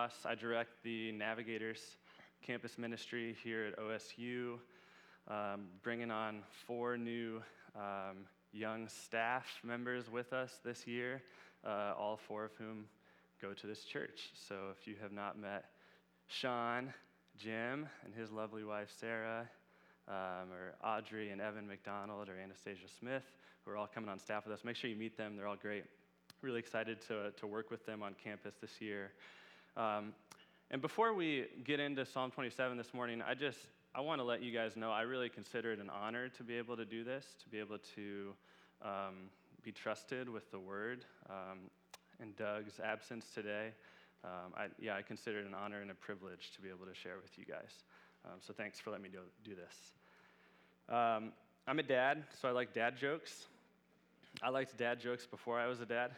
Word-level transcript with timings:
I 0.00 0.34
direct 0.34 0.82
the 0.82 1.12
Navigators 1.12 1.96
campus 2.40 2.78
ministry 2.78 3.36
here 3.44 3.66
at 3.66 3.78
OSU, 3.78 4.54
um, 5.28 5.66
bringing 5.82 6.10
on 6.10 6.40
four 6.66 6.96
new 6.96 7.42
um, 7.76 8.24
young 8.50 8.88
staff 8.88 9.46
members 9.62 10.10
with 10.10 10.32
us 10.32 10.58
this 10.64 10.86
year, 10.86 11.22
uh, 11.66 11.92
all 11.98 12.16
four 12.16 12.46
of 12.46 12.52
whom 12.56 12.86
go 13.42 13.52
to 13.52 13.66
this 13.66 13.84
church. 13.84 14.30
So 14.48 14.54
if 14.78 14.86
you 14.86 14.94
have 15.02 15.12
not 15.12 15.38
met 15.38 15.66
Sean, 16.28 16.94
Jim, 17.36 17.86
and 18.02 18.14
his 18.14 18.30
lovely 18.30 18.64
wife 18.64 18.88
Sarah, 18.98 19.50
um, 20.08 20.50
or 20.50 20.76
Audrey 20.82 21.28
and 21.28 21.42
Evan 21.42 21.68
McDonald 21.68 22.30
or 22.30 22.38
Anastasia 22.42 22.88
Smith, 22.98 23.24
who 23.66 23.72
are 23.72 23.76
all 23.76 23.86
coming 23.86 24.08
on 24.08 24.18
staff 24.18 24.46
with 24.46 24.54
us. 24.54 24.64
Make 24.64 24.76
sure 24.76 24.88
you 24.88 24.96
meet 24.96 25.18
them. 25.18 25.36
They're 25.36 25.46
all 25.46 25.56
great. 25.60 25.84
Really 26.40 26.58
excited 26.58 27.02
to, 27.08 27.32
to 27.32 27.46
work 27.46 27.70
with 27.70 27.84
them 27.84 28.02
on 28.02 28.14
campus 28.24 28.54
this 28.62 28.80
year. 28.80 29.12
Um, 29.80 30.12
and 30.70 30.82
before 30.82 31.14
we 31.14 31.46
get 31.64 31.80
into 31.80 32.04
Psalm 32.04 32.30
27 32.30 32.76
this 32.76 32.92
morning, 32.92 33.22
I 33.26 33.32
just 33.32 33.58
I 33.94 34.02
want 34.02 34.20
to 34.20 34.24
let 34.24 34.42
you 34.42 34.52
guys 34.52 34.76
know 34.76 34.90
I 34.90 35.02
really 35.02 35.30
consider 35.30 35.72
it 35.72 35.78
an 35.78 35.88
honor 35.88 36.28
to 36.28 36.42
be 36.42 36.58
able 36.58 36.76
to 36.76 36.84
do 36.84 37.02
this, 37.02 37.24
to 37.42 37.48
be 37.48 37.58
able 37.58 37.78
to 37.94 38.34
um, 38.82 39.30
be 39.62 39.72
trusted 39.72 40.28
with 40.28 40.50
the 40.50 40.58
word. 40.58 41.06
Um, 41.30 41.70
in 42.20 42.32
Doug's 42.36 42.78
absence 42.84 43.24
today, 43.34 43.68
um, 44.22 44.52
I, 44.54 44.66
yeah, 44.78 44.96
I 44.96 45.02
consider 45.02 45.38
it 45.38 45.46
an 45.46 45.54
honor 45.54 45.80
and 45.80 45.90
a 45.90 45.94
privilege 45.94 46.52
to 46.56 46.60
be 46.60 46.68
able 46.68 46.84
to 46.84 46.94
share 46.94 47.16
with 47.22 47.38
you 47.38 47.46
guys. 47.46 47.82
Um, 48.26 48.38
so 48.38 48.52
thanks 48.52 48.78
for 48.78 48.90
letting 48.90 49.04
me 49.04 49.08
do, 49.08 49.20
do 49.42 49.56
this. 49.56 50.94
Um, 50.94 51.32
I'm 51.66 51.78
a 51.78 51.82
dad, 51.82 52.24
so 52.38 52.48
I 52.48 52.50
like 52.50 52.74
dad 52.74 52.98
jokes. 52.98 53.46
I 54.42 54.50
liked 54.50 54.76
dad 54.76 55.00
jokes 55.00 55.24
before 55.24 55.58
I 55.58 55.68
was 55.68 55.80
a 55.80 55.86
dad. 55.86 56.10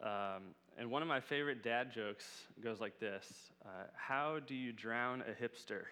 Um, 0.00 0.54
and 0.78 0.90
one 0.90 1.02
of 1.02 1.08
my 1.08 1.20
favorite 1.20 1.62
dad 1.62 1.92
jokes 1.92 2.24
goes 2.62 2.80
like 2.80 2.98
this 3.00 3.26
uh, 3.64 3.84
How 3.94 4.38
do 4.46 4.54
you 4.54 4.72
drown 4.72 5.22
a 5.22 5.42
hipster? 5.42 5.84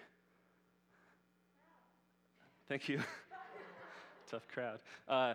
Thank 2.69 2.89
you. 2.89 2.99
Tough 4.31 4.47
crowd. 4.53 4.79
Uh, 5.09 5.35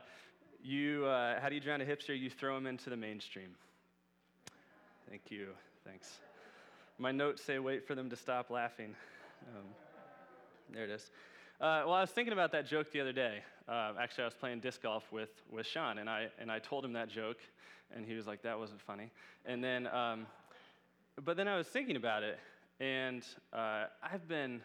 you, 0.63 1.05
uh, 1.05 1.39
how 1.39 1.49
do 1.49 1.55
you 1.55 1.61
drown 1.61 1.81
a 1.81 1.85
hipster? 1.85 2.19
You 2.19 2.29
throw 2.29 2.57
him 2.57 2.67
into 2.67 2.89
the 2.89 2.97
mainstream. 2.97 3.49
Thank 5.09 5.21
you. 5.29 5.49
Thanks. 5.85 6.19
My 6.97 7.11
notes 7.11 7.43
say 7.43 7.59
wait 7.59 7.87
for 7.87 7.95
them 7.95 8.09
to 8.09 8.15
stop 8.15 8.49
laughing. 8.49 8.95
Um, 9.55 9.65
there 10.73 10.83
it 10.83 10.89
is. 10.89 11.09
Uh, 11.61 11.83
well, 11.85 11.93
I 11.93 12.01
was 12.01 12.11
thinking 12.11 12.33
about 12.33 12.51
that 12.51 12.67
joke 12.67 12.91
the 12.91 13.01
other 13.01 13.13
day. 13.13 13.39
Uh, 13.69 13.93
actually, 14.01 14.23
I 14.23 14.25
was 14.25 14.33
playing 14.33 14.61
disc 14.61 14.81
golf 14.81 15.03
with, 15.11 15.29
with 15.51 15.67
Sean, 15.67 15.99
and 15.99 16.09
I, 16.09 16.29
and 16.39 16.51
I 16.51 16.57
told 16.57 16.83
him 16.83 16.93
that 16.93 17.07
joke, 17.07 17.37
and 17.95 18.03
he 18.03 18.15
was 18.15 18.25
like, 18.25 18.41
that 18.41 18.57
wasn't 18.57 18.81
funny. 18.81 19.11
And 19.45 19.63
then, 19.63 19.85
um, 19.85 20.25
but 21.23 21.37
then 21.37 21.47
I 21.47 21.55
was 21.55 21.67
thinking 21.67 21.95
about 21.95 22.23
it, 22.23 22.39
and 22.79 23.23
uh, 23.53 23.85
I've 24.01 24.27
been 24.27 24.61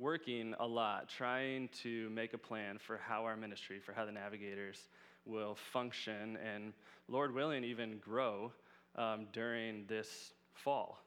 working 0.00 0.56
a 0.58 0.66
lot 0.66 1.08
trying 1.08 1.68
to 1.84 2.10
make 2.10 2.34
a 2.34 2.38
plan 2.38 2.78
for 2.84 2.98
how 2.98 3.24
our 3.24 3.36
ministry, 3.36 3.78
for 3.78 3.92
how 3.92 4.04
the 4.04 4.10
navigators 4.10 4.88
will 5.24 5.54
function, 5.72 6.36
and 6.44 6.72
Lord 7.06 7.32
willing, 7.32 7.62
even 7.62 7.98
grow 7.98 8.50
um, 8.96 9.28
during 9.32 9.84
this 9.86 10.32
fall, 10.52 10.98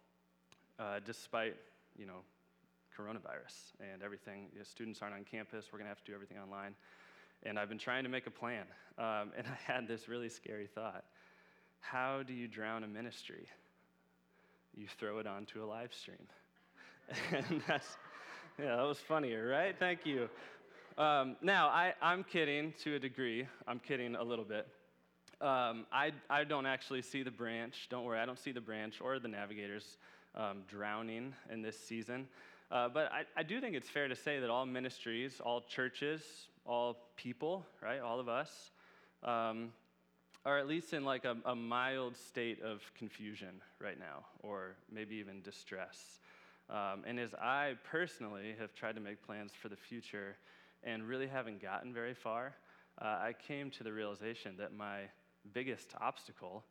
uh, 0.80 1.02
despite, 1.05 1.58
you 1.97 2.05
know, 2.05 2.22
coronavirus 2.97 3.73
and 3.81 4.02
everything. 4.02 4.45
You 4.53 4.59
know, 4.59 4.64
students 4.64 5.02
aren't 5.02 5.16
on 5.16 5.25
campus. 5.30 5.66
We're 5.73 5.80
going 5.80 5.88
to 5.88 5.89
have 5.89 6.03
to 6.05 6.05
do 6.05 6.16
everything 6.16 6.38
online. 6.38 6.75
And 7.45 7.59
I've 7.59 7.69
been 7.69 7.77
trying 7.77 8.03
to 8.03 8.09
make 8.09 8.27
a 8.27 8.31
plan. 8.31 8.65
Um, 8.97 9.31
and 9.38 9.45
I 9.47 9.71
had 9.71 9.88
this 9.88 10.07
really 10.07 10.29
scary 10.29 10.67
thought 10.67 11.03
How 11.79 12.23
do 12.23 12.33
you 12.33 12.47
drown 12.47 12.83
a 12.83 12.87
ministry? 12.87 13.47
You 14.75 14.87
throw 14.99 15.19
it 15.19 15.27
onto 15.27 15.63
a 15.63 15.65
live 15.65 15.93
stream. 15.93 16.27
and 17.31 17.61
that's, 17.67 17.97
yeah, 18.59 18.75
that 18.75 18.83
was 18.83 18.99
funnier, 18.99 19.47
right? 19.47 19.75
Thank 19.77 20.05
you. 20.05 20.27
Um, 20.97 21.35
now, 21.41 21.67
I, 21.67 21.93
I'm 22.02 22.23
kidding 22.23 22.73
to 22.83 22.95
a 22.95 22.99
degree. 22.99 23.47
I'm 23.67 23.80
kidding 23.80 24.15
a 24.15 24.23
little 24.23 24.43
bit. 24.43 24.67
Um, 25.41 25.86
I, 25.91 26.11
I 26.30 26.45
don't 26.45 26.65
actually 26.65 27.02
see 27.02 27.21
the 27.21 27.31
branch. 27.31 27.87
Don't 27.89 28.05
worry, 28.05 28.20
I 28.20 28.25
don't 28.25 28.39
see 28.39 28.52
the 28.52 28.61
branch 28.61 29.02
or 29.02 29.20
the 29.20 29.27
navigators 29.27 29.97
um, 30.36 30.64
drowning 30.67 31.33
in 31.52 31.61
this 31.61 31.77
season. 31.77 32.27
Uh, 32.71 32.89
but 32.89 33.11
I, 33.11 33.23
I 33.37 33.43
do 33.43 33.59
think 33.61 33.75
it's 33.75 33.89
fair 33.89 34.08
to 34.08 34.15
say 34.15 34.39
that 34.39 34.49
all 34.49 34.65
ministries, 34.65 35.41
all 35.43 35.61
churches, 35.61 36.21
all 36.65 36.98
people, 37.15 37.65
right, 37.81 37.99
all 37.99 38.20
of 38.20 38.27
us, 38.27 38.71
um, 39.23 39.71
are 40.45 40.58
at 40.59 40.67
least 40.67 40.93
in 40.93 41.03
like 41.03 41.26
a, 41.26 41.36
a, 41.45 41.55
mild 41.55 42.15
state 42.15 42.61
of 42.61 42.81
confusion 42.95 43.61
right 43.80 43.99
now, 43.99 44.26
or 44.43 44.76
maybe 44.92 45.15
even 45.15 45.42
distress. 45.42 46.20
Um, 46.70 47.03
and 47.05 47.20
as 47.20 47.33
I 47.33 47.76
personally 47.83 48.55
have 48.59 48.73
tried 48.73 48.95
to 48.95 49.02
make 49.02 49.26
plans 49.26 49.52
for 49.59 49.70
the 49.70 49.76
future 49.76 50.36
and 50.83 51.03
really 51.03 51.27
haven't 51.27 51.61
gotten 51.61 51.93
very 51.93 52.14
far, 52.14 52.55
uh, 53.02 53.05
I 53.05 53.33
came 53.47 53.71
to 53.71 53.83
the 53.83 53.92
realization 53.92 54.55
that 54.58 54.71
my 54.71 55.02
biggest 55.53 55.93
obstacle 55.99 56.64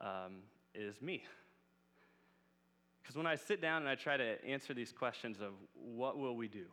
um, 0.00 0.42
is 0.74 1.00
me. 1.00 1.22
Because 3.02 3.16
when 3.16 3.26
I 3.26 3.34
sit 3.34 3.60
down 3.60 3.82
and 3.82 3.88
I 3.88 3.94
try 3.94 4.16
to 4.16 4.44
answer 4.44 4.74
these 4.74 4.92
questions 4.92 5.40
of 5.40 5.52
what 5.74 6.18
will 6.18 6.36
we 6.36 6.48
do, 6.48 6.66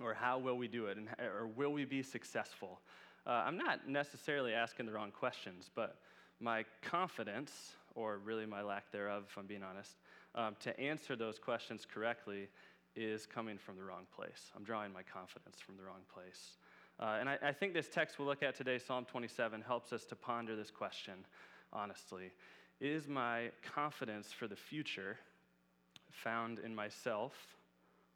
or 0.00 0.14
how 0.14 0.38
will 0.38 0.56
we 0.56 0.68
do 0.68 0.86
it, 0.86 0.96
and, 0.96 1.08
or 1.20 1.46
will 1.46 1.72
we 1.72 1.84
be 1.84 2.02
successful, 2.02 2.80
uh, 3.26 3.42
I'm 3.46 3.56
not 3.56 3.88
necessarily 3.88 4.52
asking 4.52 4.86
the 4.86 4.92
wrong 4.92 5.10
questions, 5.10 5.70
but 5.74 5.98
my 6.40 6.64
confidence, 6.82 7.74
or 7.94 8.18
really 8.18 8.46
my 8.46 8.62
lack 8.62 8.92
thereof, 8.92 9.24
if 9.28 9.36
I'm 9.36 9.46
being 9.46 9.62
honest, 9.62 9.96
um, 10.34 10.54
to 10.60 10.78
answer 10.78 11.16
those 11.16 11.38
questions 11.38 11.86
correctly 11.92 12.48
is 12.94 13.26
coming 13.26 13.58
from 13.58 13.76
the 13.76 13.82
wrong 13.82 14.06
place. 14.14 14.52
I'm 14.56 14.64
drawing 14.64 14.92
my 14.92 15.02
confidence 15.02 15.58
from 15.60 15.76
the 15.76 15.82
wrong 15.82 16.02
place. 16.12 16.56
Uh, 16.98 17.16
and 17.20 17.28
I, 17.28 17.38
I 17.42 17.52
think 17.52 17.74
this 17.74 17.88
text 17.88 18.18
we'll 18.18 18.28
look 18.28 18.42
at 18.42 18.54
today, 18.54 18.78
Psalm 18.78 19.04
27, 19.04 19.62
helps 19.62 19.92
us 19.92 20.04
to 20.06 20.16
ponder 20.16 20.56
this 20.56 20.70
question 20.70 21.14
honestly. 21.72 22.32
Is 22.80 23.08
my 23.08 23.50
confidence 23.74 24.32
for 24.32 24.46
the 24.46 24.56
future 24.56 25.18
found 26.10 26.58
in 26.58 26.74
myself, 26.74 27.32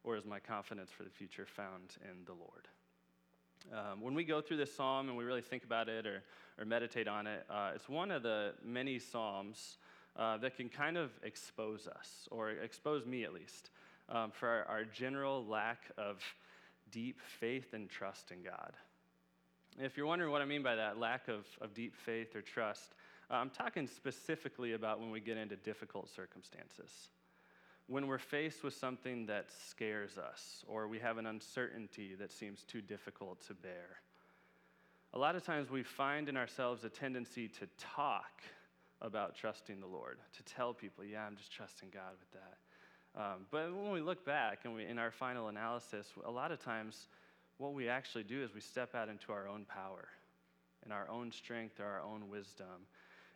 or 0.05 0.17
is 0.17 0.25
my 0.25 0.39
confidence 0.39 0.91
for 0.91 1.05
the 1.05 1.11
future 1.11 1.47
found 1.47 1.97
in 2.03 2.25
the 2.25 2.33
Lord? 2.33 2.69
Um, 3.73 4.01
when 4.01 4.15
we 4.15 4.25
go 4.25 4.41
through 4.41 4.57
this 4.57 4.75
psalm 4.75 5.09
and 5.09 5.17
we 5.17 5.25
really 5.25 5.43
think 5.43 5.65
about 5.65 5.89
it 5.89 6.07
or, 6.07 6.23
or 6.59 6.65
meditate 6.65 7.09
on 7.09 7.27
it, 7.27 7.45
uh, 7.51 7.73
it's 7.75 7.89
one 7.89 8.11
of 8.11 8.23
the 8.23 8.55
many 8.65 8.99
psalms 8.99 9.77
uh, 10.17 10.39
that 10.39 10.57
can 10.57 10.69
kind 10.69 10.97
of 10.97 11.11
expose 11.23 11.87
us, 11.87 12.29
or 12.31 12.51
expose 12.51 13.07
me 13.07 13.25
at 13.25 13.33
least, 13.33 13.71
um, 14.09 14.31
for 14.31 14.49
our, 14.49 14.65
our, 14.65 14.85
general 14.85 15.47
lack 15.47 15.83
of 15.97 16.21
deep 16.91 17.21
faith 17.39 17.75
and 17.75 17.89
trust 17.89 18.33
in 18.33 18.43
God. 18.43 18.73
If 19.79 19.97
you're 19.97 20.07
wondering 20.07 20.33
what 20.33 20.43
I 20.43 20.47
mean 20.47 20.63
by 20.63 20.75
that, 20.75 20.99
lack 20.99 21.29
of, 21.29 21.47
of 21.61 21.75
deep 21.75 21.95
faith 21.95 22.35
or 22.35 22.43
trust, 22.43 22.95
uh, 23.31 23.35
I'm 23.35 23.51
talking 23.51 23.87
specifically 23.87 24.73
about 24.73 25.01
when 25.01 25.11
we 25.11 25.21
get 25.21 25.37
into 25.37 25.55
difficult 25.55 26.11
circumstances 26.11 27.11
when 27.91 28.07
we're 28.07 28.19
faced 28.19 28.63
with 28.63 28.73
something 28.73 29.27
that 29.27 29.47
scares 29.69 30.17
us 30.17 30.65
or 30.69 30.87
we 30.87 31.01
have 31.01 31.19
an 31.19 31.27
uncertainty 31.27 32.15
that 32.15 32.31
seems 32.31 32.63
too 32.63 32.81
difficult 32.81 33.45
to 33.45 33.53
bear. 33.53 34.01
A 35.13 35.19
lot 35.19 35.35
of 35.35 35.45
times 35.45 35.71
we 35.71 35.83
find 35.83 36.29
in 36.29 36.37
ourselves 36.37 36.85
a 36.85 36.89
tendency 36.89 37.49
to 37.49 37.67
talk 37.79 38.43
about 39.03 39.35
trusting 39.35 39.81
the 39.81 39.89
Lord, 39.89 40.19
to 40.37 40.43
tell 40.45 40.73
people, 40.73 41.05
yeah, 41.05 41.27
I'm 41.27 41.35
just 41.35 41.51
trusting 41.51 41.89
God 41.93 42.13
with 42.21 42.31
that. 42.41 43.21
Um, 43.21 43.47
but 43.51 43.75
when 43.75 43.91
we 43.91 44.01
look 44.01 44.25
back 44.25 44.61
and 44.63 44.73
we, 44.73 44.87
in 44.87 44.97
our 44.97 45.11
final 45.11 45.49
analysis, 45.49 46.07
a 46.25 46.31
lot 46.31 46.53
of 46.53 46.63
times 46.63 47.09
what 47.59 47.75
we 47.75 47.89
actually 47.89 48.23
do 48.23 48.41
is 48.41 48.55
we 48.55 48.61
step 48.61 48.95
out 48.95 49.09
into 49.09 49.33
our 49.33 49.49
own 49.49 49.65
power 49.65 50.07
and 50.85 50.93
our 50.93 51.11
own 51.11 51.33
strength 51.33 51.81
or 51.81 51.87
our 51.87 52.03
own 52.03 52.29
wisdom 52.29 52.87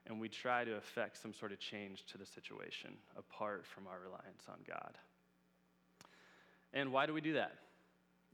and 0.06 0.20
we 0.20 0.28
try 0.28 0.64
to 0.64 0.76
affect 0.76 1.20
some 1.20 1.32
sort 1.32 1.52
of 1.52 1.58
change 1.58 2.04
to 2.06 2.18
the 2.18 2.26
situation 2.26 2.90
apart 3.16 3.64
from 3.66 3.86
our 3.86 3.98
reliance 4.00 4.44
on 4.48 4.56
God. 4.66 4.98
And 6.72 6.92
why 6.92 7.06
do 7.06 7.14
we 7.14 7.20
do 7.20 7.34
that? 7.34 7.54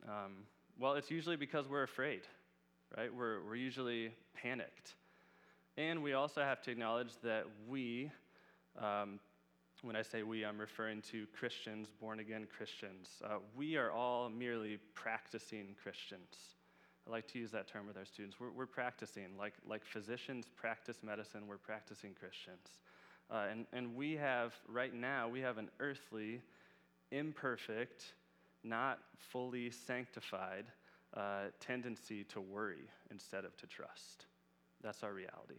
Um, 0.08 0.32
well, 0.78 0.94
it's 0.94 1.10
usually 1.10 1.36
because 1.36 1.68
we're 1.68 1.82
afraid, 1.82 2.22
right? 2.96 3.14
We're, 3.14 3.44
we're 3.44 3.56
usually 3.56 4.12
panicked. 4.34 4.94
And 5.76 6.02
we 6.02 6.14
also 6.14 6.42
have 6.42 6.60
to 6.62 6.70
acknowledge 6.70 7.12
that 7.22 7.44
we, 7.68 8.10
um, 8.78 9.20
when 9.82 9.94
I 9.94 10.02
say 10.02 10.22
we, 10.22 10.44
I'm 10.44 10.58
referring 10.58 11.02
to 11.12 11.26
Christians, 11.38 11.88
born 12.00 12.18
again 12.18 12.48
Christians, 12.56 13.08
uh, 13.24 13.36
we 13.54 13.76
are 13.76 13.90
all 13.90 14.28
merely 14.28 14.78
practicing 14.94 15.76
Christians. 15.82 16.36
I 17.10 17.12
like 17.12 17.26
to 17.32 17.40
use 17.40 17.50
that 17.50 17.66
term 17.66 17.88
with 17.88 17.96
our 17.96 18.04
students. 18.04 18.38
We're, 18.38 18.52
we're 18.52 18.66
practicing, 18.66 19.36
like, 19.36 19.54
like 19.66 19.84
physicians 19.84 20.46
practice 20.54 20.98
medicine, 21.02 21.48
we're 21.48 21.56
practicing 21.56 22.14
Christians. 22.14 22.78
Uh, 23.28 23.46
and, 23.50 23.66
and 23.72 23.96
we 23.96 24.12
have, 24.12 24.54
right 24.68 24.94
now, 24.94 25.28
we 25.28 25.40
have 25.40 25.58
an 25.58 25.70
earthly, 25.80 26.40
imperfect, 27.10 28.14
not 28.62 29.00
fully 29.18 29.72
sanctified 29.72 30.66
uh, 31.16 31.46
tendency 31.58 32.22
to 32.24 32.40
worry 32.40 32.88
instead 33.10 33.44
of 33.44 33.56
to 33.56 33.66
trust. 33.66 34.26
That's 34.80 35.02
our 35.02 35.12
reality. 35.12 35.58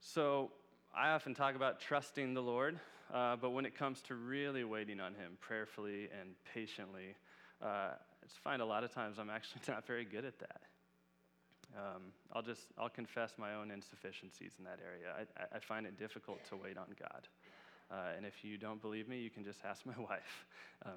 So 0.00 0.50
I 0.96 1.10
often 1.10 1.34
talk 1.34 1.54
about 1.54 1.78
trusting 1.78 2.34
the 2.34 2.42
Lord. 2.42 2.80
uh, 3.12 3.36
but 3.36 3.50
when 3.50 3.66
it 3.66 3.76
comes 3.76 4.00
to 4.02 4.14
really 4.14 4.64
waiting 4.64 4.98
on 4.98 5.14
Him 5.14 5.36
prayerfully 5.40 6.08
and 6.20 6.30
patiently, 6.52 7.14
uh, 7.62 7.90
I 8.24 8.26
just 8.26 8.40
find 8.40 8.62
a 8.62 8.64
lot 8.64 8.84
of 8.84 8.92
times 8.92 9.18
I'm 9.18 9.28
actually 9.28 9.60
not 9.68 9.86
very 9.86 10.04
good 10.04 10.24
at 10.24 10.38
that. 10.38 10.62
Um, 11.76 12.02
I'll 12.32 12.42
just 12.42 12.68
I'll 12.78 12.88
confess 12.88 13.34
my 13.36 13.54
own 13.54 13.70
insufficiencies 13.70 14.52
in 14.58 14.64
that 14.64 14.78
area. 14.84 15.26
I, 15.36 15.56
I 15.56 15.58
find 15.58 15.86
it 15.86 15.98
difficult 15.98 16.38
to 16.48 16.56
wait 16.56 16.78
on 16.78 16.86
God. 16.98 17.28
Uh, 17.90 18.16
and 18.16 18.24
if 18.24 18.44
you 18.44 18.56
don't 18.56 18.80
believe 18.80 19.08
me, 19.08 19.18
you 19.18 19.28
can 19.28 19.44
just 19.44 19.64
ask 19.68 19.84
my 19.84 19.98
wife 19.98 20.46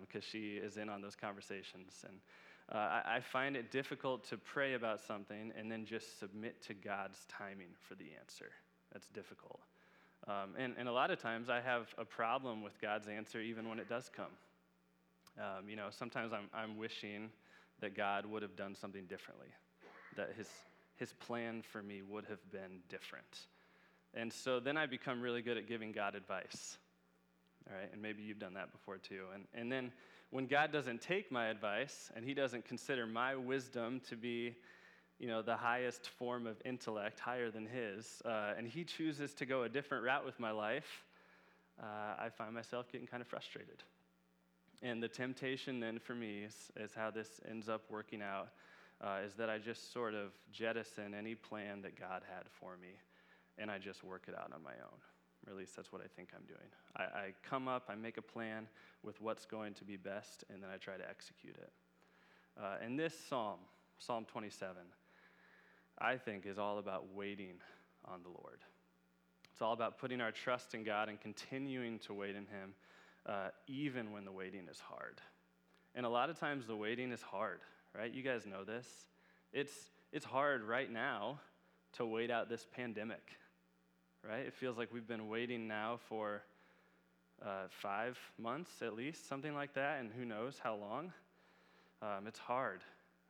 because 0.02 0.24
um, 0.24 0.30
she 0.32 0.56
is 0.56 0.78
in 0.78 0.88
on 0.88 1.02
those 1.02 1.16
conversations. 1.16 2.06
And 2.08 2.18
uh, 2.72 2.78
I, 2.78 3.16
I, 3.16 3.20
find 3.20 3.56
it 3.56 3.72
difficult 3.72 4.26
to 4.30 4.38
pray 4.38 4.74
about 4.74 5.00
something 5.00 5.54
and 5.58 5.72
then 5.72 5.86
just 5.86 6.20
submit 6.20 6.62
to 6.64 6.74
God's 6.74 7.26
timing 7.30 7.70
for 7.88 7.96
the 7.96 8.08
answer. 8.20 8.52
That's 8.92 9.08
difficult. 9.10 9.62
Um, 10.28 10.56
and, 10.58 10.76
and 10.78 10.90
a 10.90 10.92
lot 10.92 11.10
of 11.10 11.22
times 11.22 11.50
I 11.50 11.62
have 11.62 11.88
a 11.98 12.04
problem 12.04 12.62
with 12.62 12.80
God's 12.82 13.08
answer 13.08 13.40
even 13.40 13.70
when 13.70 13.80
it 13.80 13.88
does 13.88 14.10
come. 14.14 14.32
Um, 15.40 15.70
you 15.70 15.76
know, 15.76 15.88
sometimes 15.92 16.34
I'm, 16.34 16.50
I'm 16.54 16.78
wishing 16.78 17.30
that 17.80 17.96
God 17.96 18.26
would 18.26 18.42
have 18.42 18.56
done 18.56 18.76
something 18.76 19.06
differently, 19.06 19.50
that 20.16 20.34
his, 20.36 20.48
his 20.96 21.14
plan 21.14 21.62
for 21.62 21.84
me 21.84 22.02
would 22.02 22.26
have 22.26 22.52
been 22.52 22.80
different. 22.90 23.48
And 24.14 24.34
so 24.34 24.60
then 24.60 24.78
I 24.78 24.88
become 24.88 25.22
really 25.22 25.42
good 25.42 25.58
at 25.58 25.68
giving 25.68 25.92
God 25.92 26.16
advice. 26.16 26.78
All 27.70 27.78
right, 27.78 27.90
and 27.92 28.02
maybe 28.02 28.24
you've 28.24 28.40
done 28.40 28.54
that 28.56 28.72
before 28.72 28.98
too. 28.98 29.26
And, 29.34 29.44
and 29.54 29.72
then 29.72 29.92
when 30.32 30.48
God 30.48 30.72
doesn't 30.72 31.02
take 31.02 31.32
my 31.32 31.48
advice 31.48 32.10
and 32.16 32.26
he 32.26 32.34
doesn't 32.34 32.66
consider 32.66 33.06
my 33.06 33.36
wisdom 33.36 34.02
to 34.10 34.16
be 34.16 34.56
you 35.20 35.28
know, 35.28 35.42
the 35.42 35.56
highest 35.56 36.10
form 36.10 36.46
of 36.46 36.62
intellect, 36.64 37.20
higher 37.20 37.50
than 37.50 37.66
his, 37.66 38.22
uh, 38.26 38.54
and 38.58 38.68
he 38.68 38.84
chooses 38.84 39.34
to 39.34 39.46
go 39.46 39.64
a 39.64 39.70
different 39.70 40.04
route 40.04 40.26
with 40.26 40.40
my 40.40 40.52
life, 40.52 41.06
uh, 41.82 42.16
I 42.20 42.30
find 42.30 42.54
myself 42.54 42.92
getting 42.92 43.08
kind 43.08 43.22
of 43.22 43.28
frustrated. 43.28 43.84
And 44.82 45.02
the 45.02 45.08
temptation 45.08 45.80
then 45.80 46.00
for 46.00 46.14
me 46.14 46.44
is, 46.44 46.72
is 46.76 46.94
how 46.94 47.10
this 47.10 47.42
ends 47.50 47.68
up 47.68 47.82
working 47.90 48.22
out, 48.22 48.50
uh, 49.02 49.20
is 49.26 49.34
that 49.36 49.50
I 49.50 49.58
just 49.58 49.92
sort 49.92 50.14
of 50.14 50.32
jettison 50.52 51.14
any 51.14 51.36
plan 51.36 51.82
that 51.82 52.00
God 52.00 52.22
had 52.34 52.46
for 52.60 52.78
me, 52.78 53.00
and 53.58 53.72
I 53.72 53.80
just 53.80 54.04
work 54.04 54.26
it 54.28 54.36
out 54.38 54.52
on 54.54 54.64
my 54.64 54.72
own. 54.72 55.00
Or 55.46 55.52
at 55.52 55.58
least 55.58 55.76
that's 55.76 55.92
what 55.92 56.02
I 56.02 56.08
think 56.16 56.30
I'm 56.36 56.46
doing. 56.46 56.70
I, 56.96 57.04
I 57.04 57.34
come 57.48 57.68
up, 57.68 57.86
I 57.90 57.96
make 57.96 58.18
a 58.18 58.22
plan 58.22 58.68
with 59.04 59.20
what's 59.22 59.46
going 59.46 59.74
to 59.76 59.86
be 59.86 59.98
best, 59.98 60.44
and 60.52 60.62
then 60.62 60.70
I 60.74 60.78
try 60.78 60.98
to 60.98 61.10
execute 61.10 61.56
it. 61.56 61.72
Uh, 62.62 62.76
and 62.84 63.00
this 63.00 63.14
psalm, 63.30 63.60
Psalm 64.00 64.26
27, 64.26 64.76
I 66.00 66.18
think, 66.18 66.46
is 66.46 66.58
all 66.58 66.78
about 66.80 67.06
waiting 67.16 67.56
on 68.06 68.22
the 68.24 68.30
Lord. 68.30 68.60
It's 69.52 69.62
all 69.62 69.74
about 69.74 69.98
putting 69.98 70.22
our 70.22 70.32
trust 70.32 70.76
in 70.76 70.84
God 70.84 71.10
and 71.10 71.20
continuing 71.20 71.98
to 72.00 72.14
wait 72.14 72.36
in 72.36 72.46
Him, 72.46 72.74
uh, 73.28 73.50
even 73.68 74.12
when 74.12 74.26
the 74.26 74.32
waiting 74.32 74.68
is 74.70 74.80
hard. 74.80 75.22
And 75.96 76.06
a 76.06 76.10
lot 76.10 76.30
of 76.30 76.40
times 76.40 76.66
the 76.66 76.76
waiting 76.76 77.12
is 77.12 77.22
hard, 77.22 77.60
right? 77.96 78.14
You 78.14 78.24
guys 78.24 78.46
know 78.46 78.64
this. 78.64 78.88
It's, 79.52 79.74
it's 80.12 80.26
hard 80.26 80.64
right 80.64 80.92
now 80.92 81.40
to 81.94 82.06
wait 82.06 82.32
out 82.32 82.50
this 82.50 82.66
pandemic, 82.76 83.32
right? 84.28 84.46
It 84.46 84.54
feels 84.54 84.78
like 84.78 84.94
we've 84.94 85.08
been 85.08 85.28
waiting 85.28 85.68
now 85.68 86.00
for 86.08 86.44
uh, 87.44 87.68
five 87.70 88.18
months 88.38 88.72
at 88.82 88.94
least, 88.96 89.28
something 89.28 89.54
like 89.54 89.74
that, 89.74 90.00
and 90.00 90.12
who 90.18 90.26
knows 90.26 90.60
how 90.62 90.76
long. 90.76 91.12
Um, 92.02 92.28
it's 92.28 92.40
hard. 92.40 92.82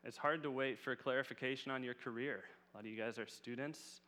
It's 0.04 0.18
hard 0.18 0.44
to 0.44 0.52
wait 0.52 0.80
for 0.80 0.96
clarification 0.96 1.72
on 1.72 1.84
your 1.84 1.94
career. 1.94 2.44
A 2.74 2.78
lot 2.78 2.86
of 2.86 2.92
you 2.92 2.98
guys 2.98 3.18
are 3.18 3.28
students. 3.28 4.02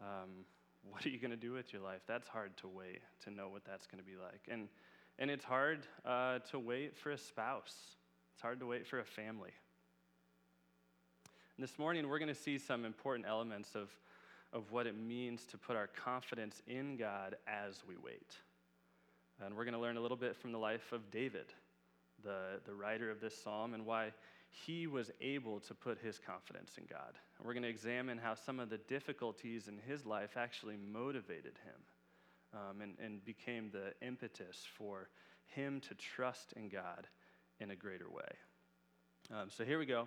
Um, 0.00 0.44
what 0.90 1.04
are 1.06 1.08
you 1.08 1.18
going 1.18 1.30
to 1.30 1.36
do 1.36 1.52
with 1.52 1.72
your 1.72 1.82
life? 1.82 2.00
That's 2.06 2.28
hard 2.28 2.56
to 2.58 2.68
wait 2.68 3.00
to 3.24 3.30
know 3.30 3.48
what 3.48 3.64
that's 3.64 3.86
going 3.86 4.02
to 4.02 4.04
be 4.04 4.16
like. 4.16 4.40
And, 4.50 4.68
and 5.18 5.30
it's 5.30 5.44
hard 5.44 5.86
uh, 6.04 6.40
to 6.50 6.58
wait 6.58 6.96
for 6.96 7.10
a 7.10 7.18
spouse, 7.18 7.74
it's 8.34 8.42
hard 8.42 8.60
to 8.60 8.66
wait 8.66 8.86
for 8.86 9.00
a 9.00 9.04
family. 9.04 9.52
And 11.56 11.62
this 11.62 11.78
morning, 11.78 12.08
we're 12.08 12.18
going 12.18 12.28
to 12.28 12.34
see 12.34 12.58
some 12.58 12.84
important 12.84 13.28
elements 13.28 13.74
of, 13.74 13.90
of 14.52 14.72
what 14.72 14.86
it 14.86 14.98
means 14.98 15.44
to 15.46 15.58
put 15.58 15.76
our 15.76 15.86
confidence 15.86 16.62
in 16.66 16.96
God 16.96 17.36
as 17.46 17.82
we 17.86 17.94
wait. 18.02 18.32
And 19.44 19.56
we're 19.56 19.64
going 19.64 19.74
to 19.74 19.80
learn 19.80 19.96
a 19.96 20.00
little 20.00 20.16
bit 20.16 20.36
from 20.36 20.52
the 20.52 20.58
life 20.58 20.92
of 20.92 21.10
David, 21.10 21.46
the, 22.24 22.60
the 22.64 22.74
writer 22.74 23.10
of 23.10 23.20
this 23.20 23.36
psalm, 23.36 23.74
and 23.74 23.84
why 23.84 24.12
he 24.52 24.86
was 24.86 25.10
able 25.20 25.60
to 25.60 25.74
put 25.74 25.98
his 25.98 26.18
confidence 26.18 26.72
in 26.76 26.84
God. 26.84 27.14
And 27.38 27.46
we're 27.46 27.54
going 27.54 27.62
to 27.62 27.68
examine 27.68 28.18
how 28.18 28.34
some 28.34 28.60
of 28.60 28.68
the 28.68 28.78
difficulties 28.78 29.66
in 29.66 29.78
his 29.78 30.04
life 30.04 30.36
actually 30.36 30.76
motivated 30.76 31.58
him 31.64 32.60
um, 32.60 32.80
and, 32.82 32.94
and 33.02 33.24
became 33.24 33.70
the 33.70 33.94
impetus 34.06 34.64
for 34.76 35.08
him 35.46 35.80
to 35.88 35.94
trust 35.94 36.52
in 36.54 36.68
God 36.68 37.06
in 37.60 37.70
a 37.70 37.76
greater 37.76 38.10
way. 38.10 38.28
Um, 39.32 39.48
so 39.48 39.64
here 39.64 39.78
we 39.78 39.86
go 39.86 40.06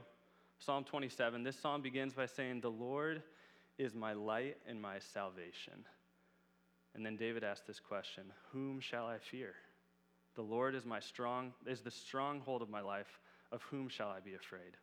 Psalm 0.60 0.84
27. 0.84 1.44
This 1.44 1.60
psalm 1.60 1.82
begins 1.82 2.14
by 2.14 2.28
saying, 2.28 2.62
The 2.62 2.70
Lord 2.70 3.24
is 3.78 3.94
my 3.94 4.14
light 4.14 4.58
and 4.68 4.82
my 4.82 5.00
salvation. 5.00 5.86
And 6.94 7.06
then 7.06 7.18
David 7.18 7.44
asked 7.44 7.68
this 7.68 7.80
question 7.80 8.26
Whom 8.52 8.80
shall 8.80 9.06
I 9.06 9.18
fear? 9.18 9.56
The 10.36 10.42
Lord 10.42 10.76
is 10.76 10.86
my 10.86 11.00
strong, 11.00 11.54
is 11.66 11.82
the 11.82 11.92
stronghold 11.92 12.62
of 12.62 12.70
my 12.70 12.82
life. 12.82 13.20
Of 13.56 13.62
whom 13.64 13.88
shall 13.88 14.10
I 14.10 14.20
be 14.20 14.34
afraid? 14.36 14.76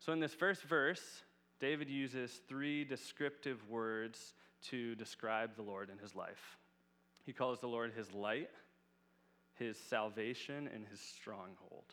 So, 0.00 0.12
in 0.12 0.18
this 0.18 0.34
first 0.34 0.64
verse, 0.64 1.22
David 1.60 1.88
uses 1.88 2.40
three 2.48 2.84
descriptive 2.84 3.60
words 3.70 4.34
to 4.70 4.96
describe 4.96 5.54
the 5.54 5.62
Lord 5.62 5.90
in 5.90 5.98
his 5.98 6.16
life. 6.16 6.58
He 7.22 7.32
calls 7.32 7.60
the 7.60 7.68
Lord 7.68 7.92
his 7.92 8.12
light, 8.12 8.50
his 9.54 9.78
salvation, 9.78 10.68
and 10.74 10.84
his 10.90 10.98
stronghold. 10.98 11.84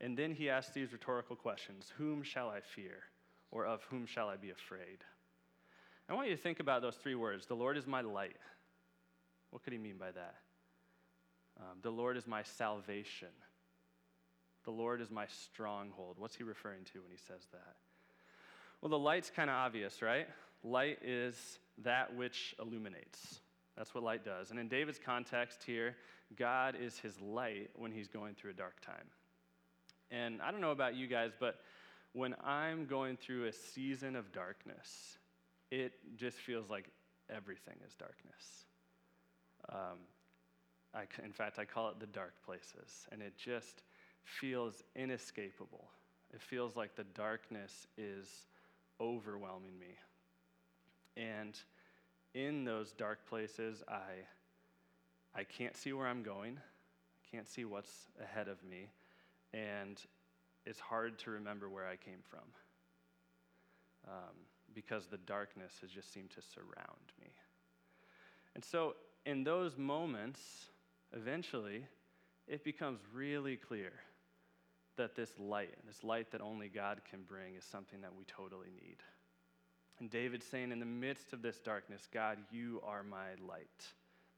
And 0.00 0.16
then 0.16 0.32
he 0.32 0.50
asks 0.50 0.72
these 0.72 0.92
rhetorical 0.92 1.36
questions 1.36 1.92
Whom 1.96 2.24
shall 2.24 2.48
I 2.48 2.58
fear? 2.58 3.04
Or 3.52 3.66
of 3.66 3.84
whom 3.84 4.06
shall 4.06 4.28
I 4.28 4.36
be 4.36 4.50
afraid? 4.50 5.04
I 6.08 6.14
want 6.14 6.28
you 6.28 6.34
to 6.34 6.42
think 6.42 6.58
about 6.58 6.82
those 6.82 6.96
three 6.96 7.14
words. 7.14 7.46
The 7.46 7.54
Lord 7.54 7.76
is 7.76 7.86
my 7.86 8.00
light. 8.00 8.36
What 9.50 9.62
could 9.62 9.72
he 9.72 9.78
mean 9.78 9.96
by 9.96 10.10
that? 10.10 10.34
Um, 11.60 11.78
the 11.82 11.90
Lord 11.90 12.16
is 12.16 12.26
my 12.26 12.42
salvation. 12.42 13.28
The 14.64 14.70
Lord 14.70 15.00
is 15.00 15.10
my 15.10 15.26
stronghold. 15.26 16.16
What's 16.18 16.36
he 16.36 16.42
referring 16.42 16.84
to 16.92 17.00
when 17.00 17.10
he 17.10 17.16
says 17.16 17.46
that? 17.52 17.76
Well, 18.80 18.90
the 18.90 18.98
light's 18.98 19.30
kind 19.30 19.50
of 19.50 19.56
obvious, 19.56 20.02
right? 20.02 20.26
Light 20.62 20.98
is 21.02 21.58
that 21.82 22.14
which 22.14 22.54
illuminates. 22.60 23.40
That's 23.76 23.94
what 23.94 24.04
light 24.04 24.24
does. 24.24 24.50
And 24.50 24.58
in 24.58 24.68
David's 24.68 24.98
context 24.98 25.62
here, 25.64 25.96
God 26.36 26.76
is 26.80 26.98
his 26.98 27.20
light 27.20 27.70
when 27.74 27.92
he's 27.92 28.08
going 28.08 28.34
through 28.34 28.50
a 28.50 28.54
dark 28.54 28.80
time. 28.80 29.06
And 30.10 30.42
I 30.42 30.50
don't 30.50 30.60
know 30.60 30.72
about 30.72 30.94
you 30.94 31.06
guys, 31.06 31.32
but 31.38 31.60
when 32.12 32.34
I'm 32.44 32.86
going 32.86 33.16
through 33.16 33.46
a 33.46 33.52
season 33.52 34.16
of 34.16 34.32
darkness, 34.32 35.18
it 35.70 35.92
just 36.16 36.36
feels 36.38 36.68
like 36.68 36.90
everything 37.34 37.76
is 37.86 37.94
darkness. 37.94 38.64
Um, 39.68 39.98
I, 40.94 41.02
in 41.24 41.32
fact, 41.32 41.58
I 41.58 41.64
call 41.64 41.90
it 41.90 42.00
the 42.00 42.06
dark 42.06 42.34
places. 42.44 43.06
And 43.12 43.22
it 43.22 43.34
just 43.36 43.82
feels 44.24 44.82
inescapable. 44.94 45.88
It 46.32 46.40
feels 46.40 46.76
like 46.76 46.94
the 46.94 47.04
darkness 47.04 47.86
is 47.98 48.26
overwhelming 49.00 49.78
me. 49.78 49.96
And 51.16 51.58
in 52.34 52.64
those 52.64 52.92
dark 52.92 53.26
places, 53.28 53.82
I, 53.88 54.24
I 55.34 55.44
can't 55.44 55.76
see 55.76 55.92
where 55.92 56.06
I'm 56.06 56.22
going, 56.22 56.58
I 56.58 57.36
can't 57.36 57.48
see 57.48 57.64
what's 57.64 58.08
ahead 58.22 58.48
of 58.48 58.62
me, 58.64 58.90
and 59.52 60.00
it's 60.64 60.78
hard 60.78 61.18
to 61.20 61.30
remember 61.30 61.68
where 61.68 61.86
I 61.86 61.96
came 61.96 62.20
from 62.28 62.40
um, 64.06 64.34
because 64.74 65.06
the 65.06 65.18
darkness 65.18 65.72
has 65.80 65.90
just 65.90 66.12
seemed 66.12 66.30
to 66.30 66.42
surround 66.42 67.12
me. 67.20 67.28
And 68.54 68.64
so, 68.64 68.94
in 69.26 69.44
those 69.44 69.76
moments, 69.76 70.40
eventually, 71.12 71.84
it 72.46 72.64
becomes 72.64 73.00
really 73.12 73.56
clear 73.56 73.92
that 75.00 75.16
this 75.16 75.32
light, 75.38 75.74
this 75.86 76.04
light 76.04 76.30
that 76.32 76.42
only 76.42 76.68
God 76.68 77.00
can 77.08 77.22
bring, 77.22 77.54
is 77.54 77.64
something 77.64 78.02
that 78.02 78.14
we 78.16 78.24
totally 78.24 78.68
need. 78.70 78.98
And 79.98 80.10
David's 80.10 80.46
saying, 80.46 80.72
in 80.72 80.78
the 80.78 80.86
midst 80.86 81.32
of 81.32 81.40
this 81.40 81.58
darkness, 81.58 82.06
God, 82.12 82.36
you 82.50 82.82
are 82.86 83.02
my 83.02 83.30
light. 83.46 83.86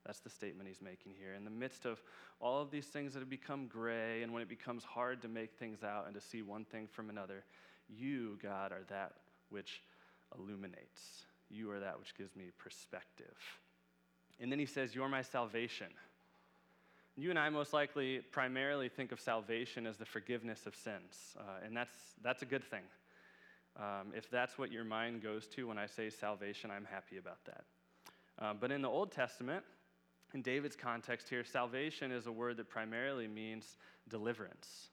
That's 0.06 0.20
the 0.20 0.30
statement 0.30 0.68
he's 0.68 0.80
making 0.80 1.14
here. 1.18 1.34
In 1.34 1.44
the 1.44 1.50
midst 1.50 1.84
of 1.84 2.00
all 2.40 2.62
of 2.62 2.70
these 2.70 2.86
things 2.86 3.12
that 3.12 3.20
have 3.20 3.30
become 3.30 3.66
gray, 3.66 4.22
and 4.22 4.32
when 4.32 4.42
it 4.42 4.48
becomes 4.48 4.84
hard 4.84 5.20
to 5.22 5.28
make 5.28 5.54
things 5.54 5.82
out 5.82 6.06
and 6.06 6.14
to 6.14 6.20
see 6.20 6.42
one 6.42 6.64
thing 6.64 6.86
from 6.86 7.10
another, 7.10 7.44
you, 7.88 8.38
God, 8.40 8.72
are 8.72 8.84
that 8.88 9.12
which 9.50 9.82
illuminates. 10.36 11.26
You 11.50 11.70
are 11.70 11.80
that 11.80 11.98
which 11.98 12.16
gives 12.16 12.34
me 12.36 12.46
perspective. 12.56 13.36
And 14.40 14.50
then 14.50 14.58
he 14.58 14.66
says, 14.66 14.94
You're 14.94 15.08
my 15.08 15.22
salvation. 15.22 15.88
You 17.16 17.28
and 17.28 17.38
I 17.38 17.50
most 17.50 17.74
likely 17.74 18.20
primarily 18.30 18.88
think 18.88 19.12
of 19.12 19.20
salvation 19.20 19.86
as 19.86 19.98
the 19.98 20.06
forgiveness 20.06 20.66
of 20.66 20.74
sins, 20.74 21.36
uh, 21.38 21.64
and 21.64 21.76
that's, 21.76 21.94
that's 22.22 22.40
a 22.40 22.46
good 22.46 22.64
thing. 22.64 22.82
Um, 23.76 24.12
if 24.14 24.30
that's 24.30 24.58
what 24.58 24.72
your 24.72 24.84
mind 24.84 25.22
goes 25.22 25.46
to 25.48 25.68
when 25.68 25.78
I 25.78 25.86
say 25.86 26.08
salvation, 26.08 26.70
I'm 26.70 26.86
happy 26.90 27.18
about 27.18 27.44
that. 27.44 27.64
Um, 28.38 28.56
but 28.60 28.70
in 28.70 28.80
the 28.80 28.88
Old 28.88 29.12
Testament, 29.12 29.62
in 30.32 30.40
David's 30.40 30.76
context 30.76 31.28
here, 31.28 31.44
salvation 31.44 32.10
is 32.12 32.26
a 32.26 32.32
word 32.32 32.56
that 32.56 32.68
primarily 32.68 33.28
means 33.28 33.76
deliverance, 34.08 34.88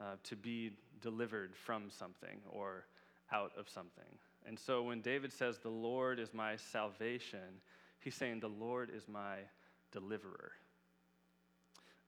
uh, 0.00 0.16
to 0.24 0.34
be 0.34 0.72
delivered 1.00 1.54
from 1.54 1.88
something 1.88 2.40
or 2.48 2.86
out 3.32 3.52
of 3.56 3.68
something. 3.68 4.18
And 4.46 4.58
so 4.58 4.82
when 4.82 5.00
David 5.00 5.32
says, 5.32 5.58
The 5.58 5.68
Lord 5.68 6.18
is 6.18 6.34
my 6.34 6.56
salvation, 6.56 7.60
he's 8.00 8.14
saying, 8.14 8.40
The 8.40 8.48
Lord 8.48 8.90
is 8.94 9.06
my 9.08 9.36
deliverer. 9.92 10.52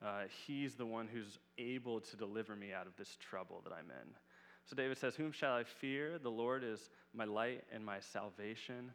Uh, 0.03 0.23
he's 0.45 0.75
the 0.75 0.85
one 0.85 1.07
who's 1.07 1.39
able 1.57 2.01
to 2.01 2.17
deliver 2.17 2.55
me 2.55 2.73
out 2.73 2.87
of 2.87 2.95
this 2.97 3.17
trouble 3.19 3.61
that 3.63 3.71
I'm 3.71 3.89
in. 3.89 4.09
So 4.65 4.75
David 4.75 4.97
says, 4.97 5.15
Whom 5.15 5.31
shall 5.31 5.53
I 5.53 5.63
fear? 5.63 6.19
The 6.19 6.29
Lord 6.29 6.63
is 6.63 6.89
my 7.13 7.25
light 7.25 7.63
and 7.73 7.85
my 7.85 7.99
salvation. 7.99 8.91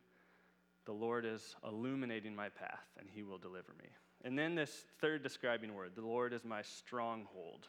The 0.84 0.92
Lord 0.92 1.24
is 1.24 1.54
illuminating 1.66 2.34
my 2.34 2.48
path, 2.48 2.86
and 2.98 3.08
he 3.14 3.22
will 3.22 3.38
deliver 3.38 3.72
me. 3.78 3.88
And 4.24 4.38
then 4.38 4.54
this 4.54 4.84
third 5.00 5.22
describing 5.22 5.74
word 5.74 5.92
the 5.94 6.02
Lord 6.02 6.32
is 6.32 6.44
my 6.44 6.62
stronghold. 6.62 7.68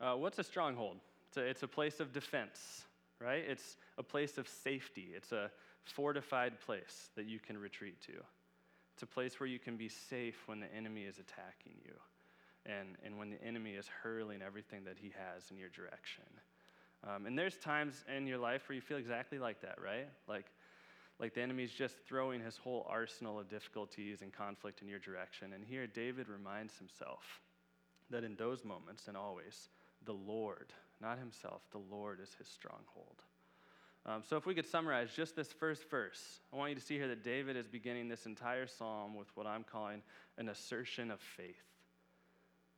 Uh, 0.00 0.14
what's 0.14 0.38
a 0.38 0.44
stronghold? 0.44 0.96
It's 1.28 1.36
a, 1.36 1.40
it's 1.40 1.62
a 1.62 1.68
place 1.68 2.00
of 2.00 2.12
defense, 2.12 2.84
right? 3.20 3.44
It's 3.46 3.76
a 3.98 4.02
place 4.02 4.38
of 4.38 4.48
safety. 4.48 5.10
It's 5.14 5.32
a 5.32 5.50
fortified 5.84 6.60
place 6.60 7.10
that 7.16 7.26
you 7.26 7.38
can 7.38 7.58
retreat 7.58 8.00
to. 8.02 8.12
It's 8.94 9.02
a 9.02 9.06
place 9.06 9.40
where 9.40 9.48
you 9.48 9.58
can 9.58 9.76
be 9.76 9.88
safe 9.88 10.36
when 10.46 10.60
the 10.60 10.72
enemy 10.74 11.02
is 11.02 11.18
attacking 11.18 11.74
you 11.84 11.94
and, 12.66 12.96
and 13.04 13.18
when 13.18 13.30
the 13.30 13.42
enemy 13.42 13.72
is 13.72 13.86
hurling 14.02 14.42
everything 14.42 14.84
that 14.84 14.96
he 15.00 15.12
has 15.16 15.50
in 15.50 15.56
your 15.56 15.70
direction. 15.70 16.24
Um, 17.04 17.26
and 17.26 17.36
there's 17.36 17.56
times 17.56 18.04
in 18.14 18.26
your 18.26 18.38
life 18.38 18.68
where 18.68 18.76
you 18.76 18.82
feel 18.82 18.98
exactly 18.98 19.38
like 19.38 19.60
that, 19.62 19.76
right? 19.82 20.08
Like, 20.28 20.46
like 21.18 21.34
the 21.34 21.40
enemy's 21.40 21.72
just 21.72 21.96
throwing 22.06 22.40
his 22.40 22.56
whole 22.56 22.86
arsenal 22.88 23.40
of 23.40 23.48
difficulties 23.48 24.22
and 24.22 24.32
conflict 24.32 24.82
in 24.82 24.88
your 24.88 24.98
direction. 24.98 25.52
And 25.52 25.64
here, 25.64 25.86
David 25.86 26.28
reminds 26.28 26.78
himself 26.78 27.24
that 28.10 28.24
in 28.24 28.36
those 28.36 28.64
moments 28.64 29.08
and 29.08 29.16
always, 29.16 29.68
the 30.04 30.12
Lord, 30.12 30.72
not 31.00 31.18
himself, 31.18 31.62
the 31.72 31.78
Lord 31.78 32.20
is 32.20 32.34
his 32.38 32.48
stronghold. 32.48 33.22
Um, 34.04 34.22
so, 34.28 34.36
if 34.36 34.46
we 34.46 34.54
could 34.54 34.66
summarize 34.66 35.10
just 35.14 35.36
this 35.36 35.52
first 35.52 35.88
verse, 35.88 36.40
I 36.52 36.56
want 36.56 36.70
you 36.70 36.74
to 36.74 36.80
see 36.80 36.96
here 36.96 37.08
that 37.08 37.22
David 37.22 37.56
is 37.56 37.68
beginning 37.68 38.08
this 38.08 38.26
entire 38.26 38.66
psalm 38.66 39.14
with 39.14 39.28
what 39.36 39.46
I'm 39.46 39.64
calling 39.64 40.02
an 40.38 40.48
assertion 40.48 41.10
of 41.10 41.20
faith. 41.20 41.62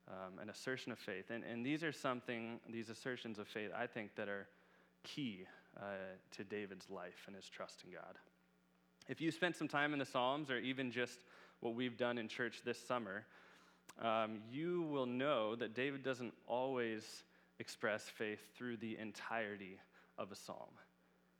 Um, 0.06 0.38
an 0.38 0.50
assertion 0.50 0.92
of 0.92 0.98
faith. 0.98 1.30
And, 1.30 1.42
and 1.44 1.64
these 1.64 1.82
are 1.82 1.92
something, 1.92 2.60
these 2.70 2.90
assertions 2.90 3.38
of 3.38 3.48
faith, 3.48 3.70
I 3.74 3.86
think, 3.86 4.14
that 4.16 4.28
are 4.28 4.46
key 5.02 5.46
uh, 5.78 5.82
to 6.32 6.44
David's 6.44 6.90
life 6.90 7.24
and 7.26 7.34
his 7.34 7.48
trust 7.48 7.84
in 7.86 7.90
God. 7.90 8.18
If 9.08 9.22
you 9.22 9.30
spent 9.30 9.56
some 9.56 9.68
time 9.68 9.94
in 9.94 9.98
the 9.98 10.04
Psalms, 10.04 10.50
or 10.50 10.58
even 10.58 10.90
just 10.90 11.24
what 11.60 11.74
we've 11.74 11.96
done 11.96 12.18
in 12.18 12.28
church 12.28 12.60
this 12.66 12.78
summer, 12.78 13.24
um, 14.02 14.40
you 14.50 14.82
will 14.82 15.06
know 15.06 15.54
that 15.56 15.74
David 15.74 16.02
doesn't 16.02 16.34
always 16.46 17.22
express 17.58 18.02
faith 18.02 18.40
through 18.56 18.78
the 18.78 18.98
entirety 18.98 19.78
of 20.18 20.32
a 20.32 20.34
psalm, 20.34 20.70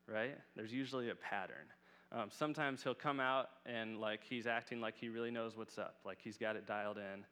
right? 0.07 0.37
There's 0.57 0.73
usually 0.73 1.11
a 1.11 1.15
pattern. 1.15 1.67
Um, 2.13 2.29
sometimes 2.31 2.83
he'll 2.83 2.95
come 2.95 3.19
out 3.19 3.49
and 3.67 3.99
like 3.99 4.21
he's 4.23 4.47
acting 4.47 4.81
like 4.81 4.95
he 4.97 5.09
really 5.09 5.31
knows 5.31 5.57
what's 5.57 5.79
up, 5.79 5.97
like 6.05 6.19
he's 6.23 6.37
got 6.37 6.55
it 6.57 6.67
dialed 6.67 6.99
in, 6.99 7.25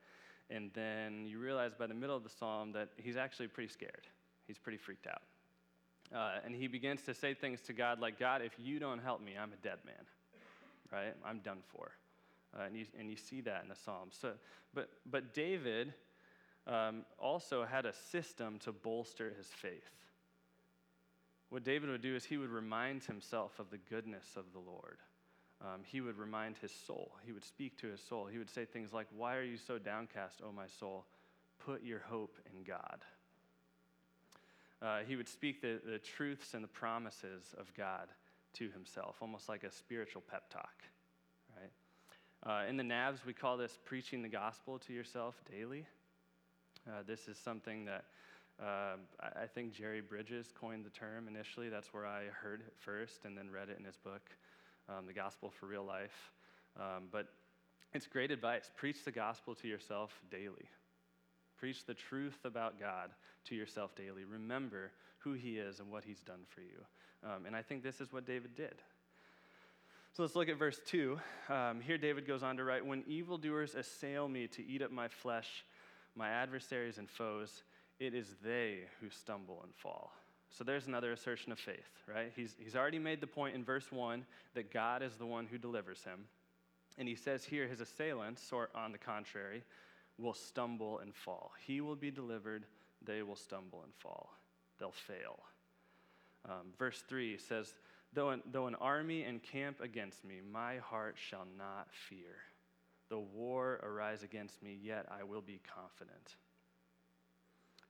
and 0.55 0.71
then 0.75 1.25
you 1.27 1.39
realize 1.39 1.73
by 1.75 1.87
the 1.87 1.95
middle 1.95 2.17
of 2.17 2.25
the 2.25 2.29
psalm 2.31 2.73
that 2.73 2.89
he's 2.97 3.17
actually 3.17 3.49
pretty 3.49 3.73
scared. 3.73 4.07
He's 4.47 4.59
pretty 4.59 4.79
freaked 4.79 5.07
out. 5.07 5.23
Uh, 6.15 6.41
and 6.45 6.55
he 6.55 6.67
begins 6.67 7.03
to 7.03 7.15
say 7.15 7.33
things 7.33 7.61
to 7.63 7.73
God 7.73 8.01
like, 8.01 8.19
God, 8.19 8.43
if 8.43 8.53
you 8.59 8.79
don't 8.79 8.99
help 8.99 9.23
me, 9.23 9.33
I'm 9.41 9.53
a 9.53 9.57
dead 9.63 9.79
man, 9.87 10.05
right? 10.93 11.15
I'm 11.25 11.39
done 11.39 11.61
for. 11.69 11.93
Uh, 12.55 12.65
and, 12.67 12.77
you, 12.77 12.85
and 12.99 13.09
you 13.09 13.17
see 13.17 13.41
that 13.41 13.63
in 13.63 13.69
the 13.69 13.75
Psalms. 13.75 14.17
So, 14.21 14.33
but, 14.75 14.91
but 15.11 15.33
David 15.33 15.95
um, 16.67 17.05
also 17.19 17.65
had 17.65 17.87
a 17.87 17.95
system 17.95 18.59
to 18.61 18.73
bolster 18.73 19.33
his 19.39 19.47
faith. 19.47 20.02
What 21.53 21.65
David 21.65 21.91
would 21.91 22.01
do 22.01 22.17
is 22.17 22.25
he 22.25 22.39
would 22.39 22.49
remind 22.49 23.05
himself 23.05 23.59
of 23.59 23.69
the 23.69 23.77
goodness 23.77 24.25
of 24.37 24.45
the 24.55 24.59
Lord. 24.59 24.97
Um, 25.61 25.83
he 25.85 26.01
would 26.01 26.17
remind 26.17 26.57
his 26.57 26.73
soul. 26.73 27.13
He 27.27 27.33
would 27.33 27.45
speak 27.45 27.77
to 27.83 27.89
his 27.89 28.01
soul. 28.01 28.25
He 28.25 28.39
would 28.39 28.49
say 28.49 28.65
things 28.65 28.95
like, 28.95 29.07
Why 29.15 29.37
are 29.37 29.43
you 29.43 29.59
so 29.59 29.79
downcast, 29.79 30.41
O 30.43 30.51
my 30.51 30.67
soul? 30.67 31.05
Put 31.59 31.85
your 31.85 31.99
hope 32.09 32.39
in 32.51 32.65
God. 32.65 33.05
Uh, 34.81 35.01
he 35.07 35.15
would 35.15 35.29
speak 35.29 35.61
the, 35.61 35.79
the 35.85 35.99
truths 35.99 36.55
and 36.55 36.65
the 36.65 36.69
promises 36.69 37.55
of 37.59 37.71
God 37.75 38.09
to 38.55 38.71
himself, 38.71 39.17
almost 39.21 39.51
like 39.51 39.63
a 39.63 39.71
spiritual 39.71 40.23
pep 40.23 40.49
talk, 40.49 40.83
right? 41.55 42.65
Uh, 42.65 42.67
in 42.67 42.79
the 42.79 42.83
NAVs, 42.83 43.27
we 43.27 43.35
call 43.35 43.59
this 43.59 43.79
preaching 43.85 44.23
the 44.23 44.29
gospel 44.31 44.79
to 44.79 44.95
yourself 44.95 45.35
daily. 45.51 45.85
Uh, 46.89 47.03
this 47.07 47.29
is 47.29 47.37
something 47.37 47.85
that 47.85 48.07
uh, 48.61 48.97
I 49.21 49.47
think 49.47 49.73
Jerry 49.73 50.01
Bridges 50.01 50.53
coined 50.59 50.85
the 50.85 50.91
term 50.91 51.29
initially. 51.29 51.69
That's 51.69 51.93
where 51.93 52.07
I 52.07 52.25
heard 52.25 52.61
it 52.61 52.75
first 52.77 53.25
and 53.25 53.37
then 53.37 53.51
read 53.51 53.69
it 53.69 53.79
in 53.79 53.85
his 53.85 53.97
book, 53.97 54.23
um, 54.89 55.07
The 55.07 55.13
Gospel 55.13 55.51
for 55.51 55.67
Real 55.67 55.85
Life. 55.85 56.33
Um, 56.79 57.05
but 57.11 57.29
it's 57.95 58.07
great 58.07 58.31
advice. 58.31 58.71
Preach 58.77 59.05
the 59.05 59.13
gospel 59.13 59.55
to 59.57 59.69
yourself 59.69 60.13
daily. 60.31 60.69
Preach 61.59 61.85
the 61.85 61.95
truth 61.95 62.39
about 62.45 62.81
God 62.81 63.11
to 63.45 63.55
yourself 63.55 63.95
daily. 63.95 64.25
Remember 64.25 64.93
who 65.19 65.33
He 65.33 65.59
is 65.59 65.81
and 65.81 65.91
what 65.91 66.05
He's 66.05 66.21
done 66.21 66.41
for 66.49 66.61
you. 66.61 66.85
Um, 67.25 67.47
and 67.47 67.55
I 67.55 67.63
think 67.63 67.83
this 67.83 68.01
is 68.01 68.13
what 68.13 68.27
David 68.27 68.55
did. 68.55 68.75
So 70.15 70.23
let's 70.23 70.37
look 70.37 70.49
at 70.49 70.59
verse 70.59 70.79
2. 70.87 71.19
Um, 71.49 71.81
here, 71.81 71.97
David 71.97 72.27
goes 72.27 72.43
on 72.43 72.57
to 72.59 72.65
write 72.65 72.85
When 72.85 73.03
evildoers 73.07 73.75
assail 73.75 74.29
me 74.29 74.47
to 74.49 74.67
eat 74.67 74.83
up 74.83 74.91
my 74.91 75.09
flesh, 75.09 75.65
my 76.15 76.29
adversaries 76.29 76.99
and 76.99 77.09
foes, 77.09 77.63
it 78.03 78.15
is 78.15 78.35
they 78.43 78.81
who 79.01 79.09
stumble 79.09 79.61
and 79.63 79.73
fall. 79.77 80.13
So 80.51 80.65
there's 80.65 80.89
another 80.89 81.13
assertion 81.13 81.53
of 81.53 81.59
faith, 81.59 81.89
right? 82.13 82.33
He's, 82.35 82.57
he's 82.59 82.75
already 82.75 82.99
made 82.99 83.21
the 83.21 83.27
point 83.29 83.55
in 83.55 83.65
verse 83.65 83.91
1 83.93 84.27
that 84.55 84.73
God 84.73 85.03
is 85.03 85.15
the 85.15 85.25
one 85.25 85.47
who 85.47 85.57
delivers 85.57 86.03
him. 86.03 86.25
And 86.99 87.09
he 87.09 87.15
says 87.15 87.45
here 87.45 87.69
his 87.69 87.81
assailants, 87.81 88.53
or 88.53 88.69
on 88.75 88.91
the 88.91 88.99
contrary, 88.99 89.63
will 90.19 90.35
stumble 90.35 90.99
and 90.99 91.15
fall. 91.15 91.53
He 91.65 91.81
will 91.81 91.97
be 91.97 92.11
delivered, 92.11 92.67
they 93.07 93.23
will 93.23 93.37
stumble 93.37 93.83
and 93.85 93.95
fall. 93.95 94.35
They'll 94.79 94.91
fail. 94.91 95.39
Um, 96.45 96.73
verse 96.79 97.03
3 97.09 97.39
says, 97.39 97.73
though 98.13 98.31
an, 98.31 98.43
though 98.51 98.67
an 98.67 98.75
army 98.75 99.25
encamp 99.25 99.81
against 99.81 100.25
me, 100.25 100.41
my 100.53 100.79
heart 100.79 101.15
shall 101.17 101.47
not 101.57 101.87
fear. 102.09 102.43
Though 103.09 103.27
war 103.33 103.81
arise 103.83 104.25
against 104.25 104.61
me, 104.61 104.77
yet 104.83 105.07
I 105.09 105.23
will 105.23 105.41
be 105.41 105.61
confident. 105.75 106.35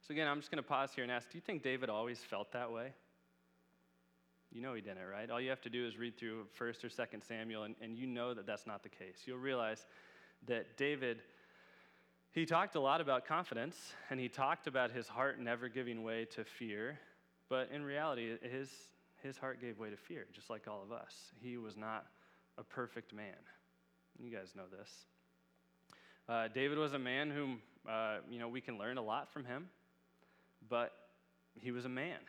So, 0.07 0.13
again, 0.13 0.29
I'm 0.29 0.41
just 0.41 0.51
going 0.51 0.63
to 0.63 0.69
pause 0.69 0.91
here 0.95 1.05
and 1.05 1.13
ask 1.13 1.31
do 1.31 1.39
you 1.39 1.43
think 1.43 1.63
David 1.63 1.89
always 1.89 2.19
felt 2.19 2.53
that 2.53 2.71
way? 2.73 2.93
You 4.51 4.61
know 4.61 4.75
he 4.75 4.83
didn't, 4.83 5.07
right? 5.11 5.31
All 5.31 5.41
you 5.41 5.49
have 5.49 5.63
to 5.63 5.71
do 5.71 5.87
is 5.87 5.97
read 5.97 6.19
through 6.19 6.47
1st 6.61 6.85
or 6.85 6.89
2nd 6.89 7.27
Samuel, 7.27 7.63
and, 7.63 7.75
and 7.81 7.97
you 7.97 8.07
know 8.07 8.35
that 8.35 8.47
that's 8.47 8.67
not 8.67 8.83
the 8.83 8.91
case. 8.91 9.23
You'll 9.25 9.39
realize 9.39 9.87
that 10.47 10.77
David 10.77 11.23
he 12.33 12.47
talked 12.47 12.77
a 12.77 12.81
lot 12.81 13.03
about 13.03 13.27
confidence, 13.27 13.93
and 14.09 14.19
he 14.19 14.27
talked 14.27 14.67
about 14.67 14.91
his 14.91 15.07
heart 15.07 15.39
never 15.39 15.69
giving 15.69 16.03
way 16.03 16.25
to 16.35 16.45
fear. 16.45 16.99
But 17.51 17.69
in 17.71 17.85
reality, 17.85 18.39
his, 18.41 18.71
his 19.23 19.37
heart 19.37 19.61
gave 19.61 19.79
way 19.79 19.91
to 19.91 19.99
fear, 19.99 20.25
just 20.33 20.49
like 20.49 20.67
all 20.67 20.83
of 20.83 20.93
us. 20.93 21.13
He 21.43 21.59
was 21.59 21.77
not 21.77 22.07
a 22.57 22.65
perfect 22.65 23.13
man. 23.13 23.37
You 24.19 24.35
guys 24.35 24.55
know 24.57 24.63
this. 24.79 24.91
Uh, 26.27 26.49
David 26.49 26.79
was 26.79 26.95
a 26.95 26.99
man 26.99 27.31
whom, 27.31 27.61
uh, 27.87 28.19
you 28.31 28.39
know, 28.39 28.49
we 28.49 28.63
can 28.63 28.79
learn 28.79 28.97
a 28.97 29.03
lot 29.03 29.31
from 29.31 29.45
him, 29.45 29.69
but 30.73 30.95
he 31.61 31.71
was 31.71 31.85
a 31.85 31.89
man. 31.91 32.21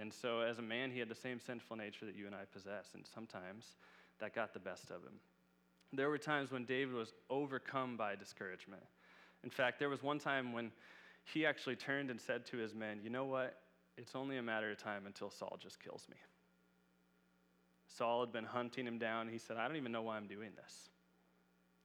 And 0.00 0.14
so, 0.14 0.38
as 0.38 0.60
a 0.60 0.62
man, 0.62 0.92
he 0.92 1.00
had 1.00 1.08
the 1.08 1.16
same 1.16 1.40
sinful 1.40 1.76
nature 1.76 2.06
that 2.06 2.14
you 2.14 2.26
and 2.26 2.34
I 2.34 2.44
possess, 2.52 2.90
and 2.94 3.04
sometimes 3.12 3.74
that 4.20 4.36
got 4.36 4.54
the 4.54 4.60
best 4.60 4.84
of 4.84 5.02
him. 5.02 5.18
There 5.92 6.08
were 6.08 6.16
times 6.16 6.52
when 6.52 6.64
David 6.64 6.94
was 6.94 7.12
overcome 7.28 7.96
by 7.96 8.14
discouragement. 8.14 8.84
In 9.42 9.50
fact, 9.50 9.80
there 9.80 9.88
was 9.88 10.00
one 10.00 10.20
time 10.20 10.52
when 10.52 10.70
he 11.24 11.44
actually 11.44 11.74
turned 11.74 12.08
and 12.08 12.20
said 12.20 12.46
to 12.46 12.56
his 12.56 12.72
men, 12.72 13.00
You 13.02 13.10
know 13.10 13.24
what? 13.24 13.58
It's 13.98 14.14
only 14.14 14.38
a 14.38 14.42
matter 14.42 14.70
of 14.70 14.78
time 14.78 15.02
until 15.06 15.28
Saul 15.28 15.58
just 15.60 15.82
kills 15.82 16.06
me. 16.08 16.16
Saul 17.88 18.20
had 18.20 18.32
been 18.32 18.44
hunting 18.44 18.86
him 18.86 18.98
down. 18.98 19.28
He 19.28 19.38
said, 19.38 19.56
I 19.56 19.66
don't 19.66 19.76
even 19.76 19.90
know 19.90 20.02
why 20.02 20.16
I'm 20.16 20.28
doing 20.28 20.50
this. 20.54 20.88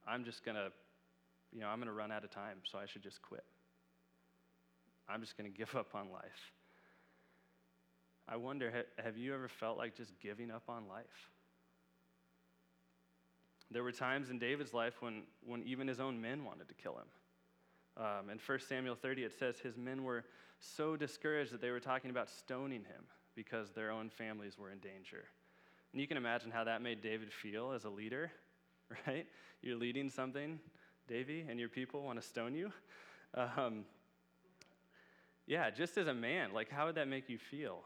I'm 0.08 0.24
just 0.24 0.46
going 0.46 0.56
to, 0.56 0.72
you 1.52 1.62
know, 1.62 1.68
I'm 1.68 1.80
going 1.80 1.88
to 1.88 1.94
run 1.94 2.12
out 2.12 2.24
of 2.24 2.30
time, 2.30 2.60
so 2.64 2.78
I 2.78 2.86
should 2.86 3.02
just 3.02 3.20
quit. 3.24 3.44
I'm 5.10 5.22
just 5.22 5.38
going 5.38 5.52
to 5.52 5.58
give 5.58 5.76
up 5.76 5.96
on 5.96 6.12
life. 6.12 6.52
I 8.30 8.36
wonder, 8.36 8.72
have 9.02 9.18
you 9.18 9.34
ever 9.34 9.48
felt 9.48 9.78
like 9.78 9.96
just 9.96 10.12
giving 10.20 10.52
up 10.52 10.64
on 10.68 10.88
life? 10.90 11.32
There 13.72 13.84
were 13.84 13.92
times 13.92 14.30
in 14.30 14.40
David's 14.40 14.74
life 14.74 15.02
when, 15.02 15.24
when 15.46 15.64
even 15.64 15.88
his 15.88 16.00
own 16.00 16.22
men 16.22 16.44
wanted 16.44 16.68
to 16.68 16.74
kill 16.74 16.98
him. 16.98 18.04
Um, 18.04 18.30
in 18.30 18.40
1 18.46 18.60
Samuel 18.68 18.96
30, 18.96 19.24
it 19.24 19.34
says 19.38 19.60
his 19.60 19.78
men 19.78 20.04
were 20.04 20.26
so 20.60 20.96
discouraged 20.96 21.52
that 21.54 21.62
they 21.62 21.72
were 21.72 21.80
talking 21.80 22.12
about 22.12 22.30
stoning 22.30 22.82
him 22.82 23.04
because 23.36 23.72
their 23.72 23.92
own 23.92 24.10
families 24.10 24.58
were 24.58 24.72
in 24.72 24.80
danger. 24.80 25.24
And 25.94 26.02
you 26.02 26.08
can 26.08 26.18
imagine 26.18 26.52
how 26.52 26.66
that 26.66 26.82
made 26.82 27.02
David 27.02 27.32
feel 27.32 27.72
as 27.72 27.86
a 27.86 27.90
leader. 27.90 28.32
right? 29.08 29.26
You're 29.62 29.78
leading 29.78 30.10
something, 30.10 30.60
Davy, 31.08 31.46
and 31.50 31.60
your 31.60 31.70
people 31.70 32.04
want 32.04 32.22
to 32.22 32.28
stone 32.28 32.54
you. 32.54 32.72
Um, 33.34 33.86
yeah, 35.48 35.70
just 35.70 35.98
as 35.98 36.08
a 36.08 36.14
man, 36.14 36.54
like 36.54 36.70
how 36.70 36.86
would 36.86 36.96
that 36.96 37.08
make 37.08 37.30
you 37.30 37.38
feel? 37.38 37.80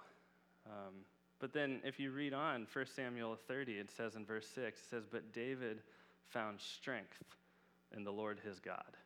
Um, 0.66 1.06
but 1.40 1.54
then 1.54 1.80
if 1.84 2.00
you 2.00 2.12
read 2.12 2.34
on 2.34 2.68
1 2.72 2.86
Samuel 2.96 3.38
30, 3.48 3.74
it 3.74 3.92
says 3.92 4.16
in 4.16 4.26
verse 4.26 4.48
6, 4.54 4.80
it 4.80 4.86
says, 4.90 5.04
But 5.10 5.32
David 5.32 5.80
found 6.28 6.60
strength 6.60 7.24
in 7.96 8.04
the 8.04 8.12
Lord 8.12 8.40
his 8.44 8.60
God. 8.60 8.98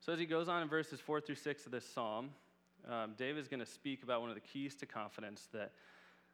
So 0.00 0.12
as 0.12 0.18
he 0.18 0.26
goes 0.26 0.48
on 0.48 0.62
in 0.62 0.68
verses 0.68 1.00
4 1.00 1.20
through 1.20 1.36
6 1.36 1.66
of 1.66 1.72
this 1.72 1.84
psalm, 1.84 2.30
um, 2.88 3.14
David 3.16 3.40
is 3.40 3.48
going 3.48 3.60
to 3.60 3.66
speak 3.66 4.02
about 4.02 4.20
one 4.20 4.30
of 4.30 4.36
the 4.36 4.40
keys 4.40 4.74
to 4.76 4.86
confidence 4.86 5.48
that, 5.52 5.72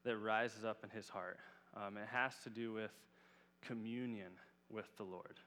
that 0.04 0.16
rises 0.18 0.64
up 0.64 0.84
in 0.84 0.90
his 0.90 1.08
heart. 1.08 1.38
Um, 1.74 1.96
it 1.96 2.08
has 2.12 2.34
to 2.44 2.50
do 2.50 2.72
with 2.72 2.90
communion 3.62 4.32
with 4.70 4.94
the 4.96 5.04
Lord. 5.04 5.38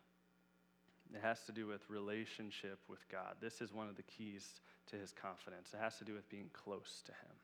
It 1.14 1.22
has 1.22 1.42
to 1.46 1.52
do 1.52 1.68
with 1.68 1.82
relationship 1.90 2.80
with 2.88 3.08
God. 3.10 3.36
This 3.40 3.62
is 3.62 3.74
one 3.74 3.88
of 3.88 3.96
the 3.96 4.04
keys 4.04 4.60
to 4.88 4.96
his 4.96 5.12
confidence. 5.12 5.70
It 5.74 5.80
has 5.82 5.98
to 6.00 6.06
do 6.06 6.14
with 6.14 6.30
being 6.30 6.50
close 6.54 7.02
to 7.06 7.12
him. 7.12 7.36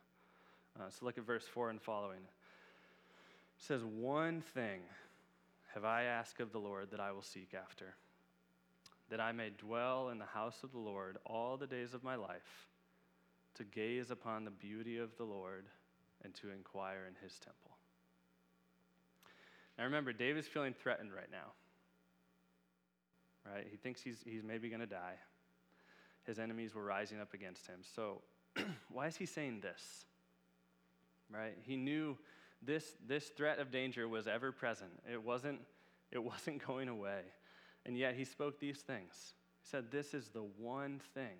Uh, 0.79 0.89
so 0.89 1.05
look 1.05 1.17
at 1.17 1.25
verse 1.25 1.45
4 1.53 1.69
and 1.69 1.81
following. 1.81 2.19
It 2.19 3.63
says, 3.63 3.83
One 3.83 4.41
thing 4.53 4.81
have 5.73 5.85
I 5.85 6.03
asked 6.03 6.39
of 6.39 6.51
the 6.51 6.59
Lord 6.59 6.91
that 6.91 6.99
I 6.99 7.11
will 7.11 7.21
seek 7.21 7.53
after, 7.53 7.93
that 9.09 9.21
I 9.21 9.31
may 9.31 9.51
dwell 9.57 10.09
in 10.09 10.17
the 10.17 10.25
house 10.25 10.63
of 10.63 10.71
the 10.71 10.79
Lord 10.79 11.17
all 11.25 11.57
the 11.57 11.67
days 11.67 11.93
of 11.93 12.03
my 12.03 12.15
life, 12.15 12.67
to 13.55 13.63
gaze 13.63 14.11
upon 14.11 14.45
the 14.45 14.51
beauty 14.51 14.97
of 14.97 15.15
the 15.17 15.23
Lord 15.23 15.65
and 16.23 16.33
to 16.35 16.51
inquire 16.51 17.05
in 17.07 17.15
his 17.23 17.37
temple. 17.39 17.71
Now 19.77 19.85
remember, 19.85 20.13
David's 20.13 20.47
feeling 20.47 20.73
threatened 20.73 21.11
right 21.13 21.31
now. 21.31 21.53
Right? 23.45 23.67
He 23.69 23.77
thinks 23.77 24.01
he's, 24.01 24.17
he's 24.25 24.43
maybe 24.43 24.69
going 24.69 24.81
to 24.81 24.87
die. 24.87 25.15
His 26.25 26.39
enemies 26.39 26.75
were 26.75 26.83
rising 26.83 27.19
up 27.19 27.33
against 27.33 27.67
him. 27.67 27.79
So, 27.95 28.21
why 28.91 29.07
is 29.07 29.15
he 29.15 29.25
saying 29.25 29.61
this? 29.61 30.05
Right? 31.33 31.57
He 31.63 31.75
knew 31.75 32.17
this, 32.61 32.93
this 33.07 33.29
threat 33.29 33.59
of 33.59 33.71
danger 33.71 34.07
was 34.07 34.27
ever 34.27 34.51
present. 34.51 34.91
It 35.11 35.23
wasn't, 35.23 35.59
it 36.11 36.23
wasn't 36.23 36.65
going 36.65 36.89
away. 36.89 37.21
And 37.85 37.97
yet 37.97 38.15
he 38.15 38.25
spoke 38.25 38.59
these 38.59 38.79
things. 38.79 39.33
He 39.63 39.69
said, 39.69 39.91
This 39.91 40.13
is 40.13 40.29
the 40.29 40.45
one 40.59 41.01
thing 41.13 41.37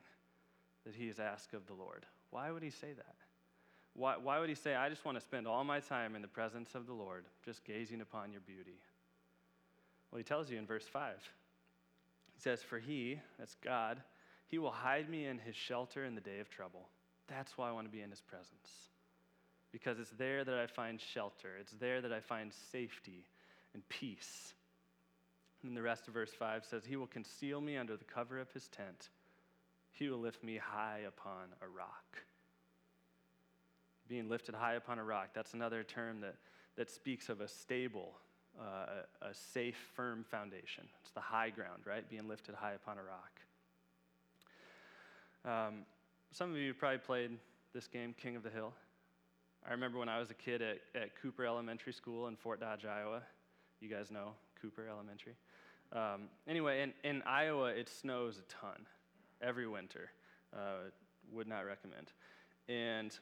that 0.86 0.96
he 0.96 1.08
has 1.08 1.20
asked 1.20 1.54
of 1.54 1.68
the 1.68 1.74
Lord. 1.74 2.06
Why 2.32 2.50
would 2.50 2.64
he 2.64 2.72
say 2.72 2.94
that? 2.94 3.16
Why, 3.94 4.16
why 4.18 4.40
would 4.40 4.50
he 4.50 4.56
say, 4.56 4.74
I 4.74 4.90
just 4.90 5.06
want 5.06 5.18
to 5.18 5.22
spend 5.22 5.48
all 5.48 5.64
my 5.64 5.80
time 5.80 6.16
in 6.16 6.22
the 6.22 6.28
presence 6.28 6.76
of 6.76 6.88
the 6.88 6.94
Lord, 6.94 7.26
just 7.46 7.64
gazing 7.66 8.02
upon 8.02 8.32
your 8.32 8.42
beauty? 8.42 8.80
Well, 10.10 10.18
he 10.18 10.24
tells 10.24 10.50
you 10.50 10.58
in 10.58 10.66
verse 10.66 10.86
5. 10.86 11.16
Says, 12.42 12.62
For 12.62 12.80
he, 12.80 13.20
that's 13.38 13.56
God, 13.64 14.02
he 14.48 14.58
will 14.58 14.72
hide 14.72 15.10
me 15.10 15.26
in 15.26 15.38
his 15.38 15.56
shelter 15.56 16.06
in 16.06 16.16
the 16.16 16.22
day 16.22 16.40
of 16.40 16.50
trouble. 16.50 16.90
That's 17.28 17.58
why 17.58 17.70
I 17.70 17.72
want 17.72 17.88
to 17.88 17.92
be 17.92 18.02
in 18.02 18.10
his 18.10 18.22
presence. 18.22 18.90
Because 19.72 20.00
it's 20.00 20.12
there 20.12 20.44
that 20.44 20.58
I 20.58 20.68
find 20.68 21.00
shelter, 21.00 21.50
it's 21.60 21.74
there 21.74 22.02
that 22.02 22.12
I 22.12 22.20
find 22.20 22.52
safety 22.72 23.26
and 23.74 23.88
peace. 23.90 24.54
And 25.62 25.70
then 25.70 25.76
the 25.76 25.82
rest 25.82 26.08
of 26.08 26.14
verse 26.14 26.32
5 26.38 26.66
says, 26.66 26.84
He 26.86 26.96
will 26.96 27.08
conceal 27.08 27.62
me 27.62 27.78
under 27.78 27.96
the 27.96 28.04
cover 28.04 28.40
of 28.40 28.52
his 28.52 28.68
tent, 28.68 29.10
he 29.92 30.10
will 30.10 30.20
lift 30.20 30.44
me 30.44 30.58
high 30.58 31.02
upon 31.08 31.50
a 31.62 31.68
rock 31.68 32.24
being 34.12 34.28
lifted 34.28 34.54
high 34.54 34.74
upon 34.74 35.00
a 35.00 35.04
rock. 35.04 35.30
That's 35.34 35.54
another 35.54 35.84
term 35.84 36.20
that, 36.20 36.36
that 36.76 36.92
speaks 36.92 37.30
of 37.30 37.40
a 37.40 37.48
stable, 37.48 38.12
uh, 38.60 39.04
a, 39.22 39.34
safe, 39.34 39.78
firm 39.96 40.26
foundation. 40.30 40.84
It's 41.02 41.12
the 41.12 41.22
high 41.22 41.50
ground, 41.50 41.84
right? 41.86 42.08
Being 42.10 42.28
lifted 42.28 42.56
high 42.56 42.74
upon 42.74 42.98
a 42.98 43.02
rock. 43.04 43.40
Um, 45.44 45.80
some 46.32 46.52
of 46.52 46.58
you 46.58 46.74
probably 46.74 47.00
played 47.00 47.32
this 47.74 47.88
game, 47.88 48.14
King 48.22 48.36
of 48.36 48.44
the 48.44 48.50
Hill. 48.50 48.74
I 49.68 49.72
remember 49.72 50.00
when 50.00 50.10
I 50.10 50.20
was 50.20 50.32
a 50.32 50.36
kid 50.36 50.62
at, 50.62 50.78
at 50.96 51.22
Cooper 51.22 51.46
Elementary 51.46 51.94
School 51.94 52.28
in 52.28 52.36
Fort 52.36 52.60
Dodge, 52.60 52.86
Iowa. 52.86 53.22
You 53.80 53.90
guys 53.90 54.12
know 54.12 54.34
Cooper 54.62 54.88
Elementary. 54.88 55.36
Um, 55.94 56.30
anyway, 56.48 56.82
in, 56.82 56.94
in 57.04 57.22
Iowa, 57.24 57.68
it 57.68 57.90
snows 57.90 58.40
a 58.40 58.44
ton 58.52 58.86
every 59.42 59.68
winter. 59.68 60.10
Uh, 60.54 60.90
would 61.32 61.48
not 61.48 61.66
recommend. 61.66 62.12
And 62.68 63.18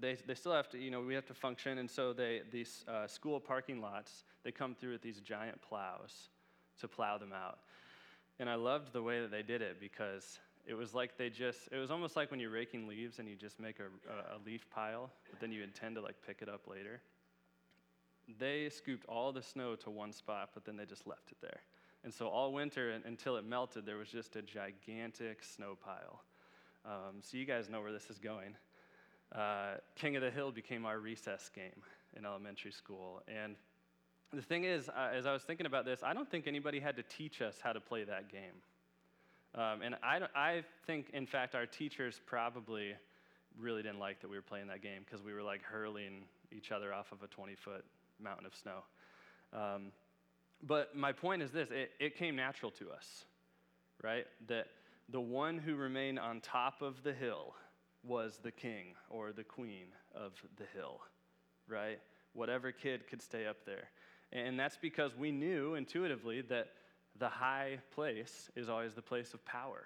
they, 0.00 0.16
they 0.26 0.34
still 0.34 0.52
have 0.52 0.68
to, 0.70 0.78
you 0.78 0.90
know, 0.90 1.00
we 1.00 1.14
have 1.14 1.26
to 1.26 1.34
function. 1.34 1.78
And 1.78 1.90
so 1.90 2.12
they, 2.12 2.42
these 2.50 2.84
uh, 2.88 3.06
school 3.06 3.40
parking 3.40 3.80
lots, 3.80 4.24
they 4.42 4.52
come 4.52 4.74
through 4.74 4.92
with 4.92 5.02
these 5.02 5.20
giant 5.20 5.60
plows 5.62 6.28
to 6.80 6.88
plow 6.88 7.18
them 7.18 7.32
out. 7.32 7.58
And 8.40 8.48
I 8.50 8.56
loved 8.56 8.92
the 8.92 9.02
way 9.02 9.20
that 9.20 9.30
they 9.30 9.42
did 9.42 9.62
it 9.62 9.78
because 9.80 10.38
it 10.66 10.74
was 10.74 10.94
like 10.94 11.16
they 11.16 11.30
just, 11.30 11.68
it 11.70 11.76
was 11.76 11.90
almost 11.90 12.16
like 12.16 12.30
when 12.30 12.40
you're 12.40 12.50
raking 12.50 12.88
leaves 12.88 13.18
and 13.18 13.28
you 13.28 13.36
just 13.36 13.60
make 13.60 13.78
a, 13.78 13.84
a, 14.34 14.38
leaf 14.44 14.68
pile, 14.70 15.10
but 15.30 15.40
then 15.40 15.52
you 15.52 15.62
intend 15.62 15.94
to 15.96 16.00
like 16.00 16.16
pick 16.26 16.38
it 16.42 16.48
up 16.48 16.62
later. 16.66 17.00
They 18.38 18.68
scooped 18.70 19.04
all 19.06 19.32
the 19.32 19.42
snow 19.42 19.76
to 19.76 19.90
one 19.90 20.12
spot, 20.12 20.50
but 20.54 20.64
then 20.64 20.76
they 20.76 20.86
just 20.86 21.06
left 21.06 21.30
it 21.30 21.36
there. 21.42 21.60
And 22.02 22.12
so 22.12 22.28
all 22.28 22.52
winter 22.52 22.98
until 23.04 23.36
it 23.36 23.44
melted, 23.44 23.86
there 23.86 23.96
was 23.96 24.08
just 24.08 24.36
a 24.36 24.42
gigantic 24.42 25.42
snow 25.42 25.76
pile. 25.82 26.22
Um, 26.84 27.20
so 27.20 27.36
you 27.36 27.44
guys 27.44 27.68
know 27.68 27.80
where 27.80 27.92
this 27.92 28.10
is 28.10 28.18
going 28.18 28.56
uh, 29.34 29.74
King 29.96 30.16
of 30.16 30.22
the 30.22 30.30
Hill 30.30 30.52
became 30.52 30.86
our 30.86 30.98
recess 30.98 31.50
game 31.54 31.82
in 32.16 32.24
elementary 32.24 32.70
school. 32.70 33.22
And 33.28 33.56
the 34.32 34.42
thing 34.42 34.64
is, 34.64 34.88
uh, 34.88 35.10
as 35.14 35.26
I 35.26 35.32
was 35.32 35.42
thinking 35.42 35.66
about 35.66 35.84
this, 35.84 36.02
I 36.02 36.14
don't 36.14 36.30
think 36.30 36.46
anybody 36.46 36.80
had 36.80 36.96
to 36.96 37.02
teach 37.02 37.40
us 37.42 37.56
how 37.62 37.72
to 37.72 37.80
play 37.80 38.04
that 38.04 38.30
game. 38.30 38.62
Um, 39.54 39.82
and 39.82 39.94
I, 40.02 40.20
I 40.34 40.64
think, 40.86 41.10
in 41.12 41.26
fact, 41.26 41.54
our 41.54 41.66
teachers 41.66 42.20
probably 42.26 42.94
really 43.58 43.82
didn't 43.82 44.00
like 44.00 44.20
that 44.20 44.28
we 44.28 44.36
were 44.36 44.42
playing 44.42 44.66
that 44.68 44.82
game 44.82 45.02
because 45.04 45.24
we 45.24 45.32
were 45.32 45.42
like 45.42 45.62
hurling 45.62 46.24
each 46.50 46.72
other 46.72 46.92
off 46.92 47.12
of 47.12 47.22
a 47.22 47.28
20 47.28 47.54
foot 47.54 47.84
mountain 48.20 48.46
of 48.46 48.54
snow. 48.54 48.82
Um, 49.52 49.92
but 50.62 50.96
my 50.96 51.12
point 51.12 51.42
is 51.42 51.52
this 51.52 51.70
it, 51.70 51.92
it 52.00 52.16
came 52.16 52.34
natural 52.34 52.70
to 52.72 52.90
us, 52.90 53.24
right? 54.02 54.26
That 54.48 54.66
the 55.08 55.20
one 55.20 55.58
who 55.58 55.76
remained 55.76 56.18
on 56.18 56.40
top 56.40 56.82
of 56.82 57.02
the 57.02 57.12
hill 57.12 57.54
was 58.06 58.38
the 58.42 58.50
king 58.50 58.94
or 59.10 59.32
the 59.32 59.44
queen 59.44 59.86
of 60.14 60.32
the 60.56 60.64
hill, 60.74 61.00
right? 61.68 61.98
Whatever 62.32 62.72
kid 62.72 63.06
could 63.08 63.22
stay 63.22 63.46
up 63.46 63.64
there. 63.64 63.88
And 64.32 64.58
that's 64.58 64.76
because 64.76 65.16
we 65.16 65.30
knew 65.30 65.74
intuitively 65.74 66.42
that 66.42 66.68
the 67.18 67.28
high 67.28 67.78
place 67.94 68.50
is 68.56 68.68
always 68.68 68.94
the 68.94 69.02
place 69.02 69.34
of 69.34 69.44
power. 69.44 69.84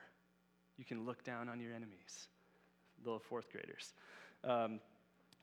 You 0.78 0.84
can 0.84 1.04
look 1.04 1.24
down 1.24 1.48
on 1.48 1.60
your 1.60 1.72
enemies, 1.72 2.28
little 3.04 3.18
fourth 3.18 3.50
graders. 3.52 3.92
Um, 4.44 4.80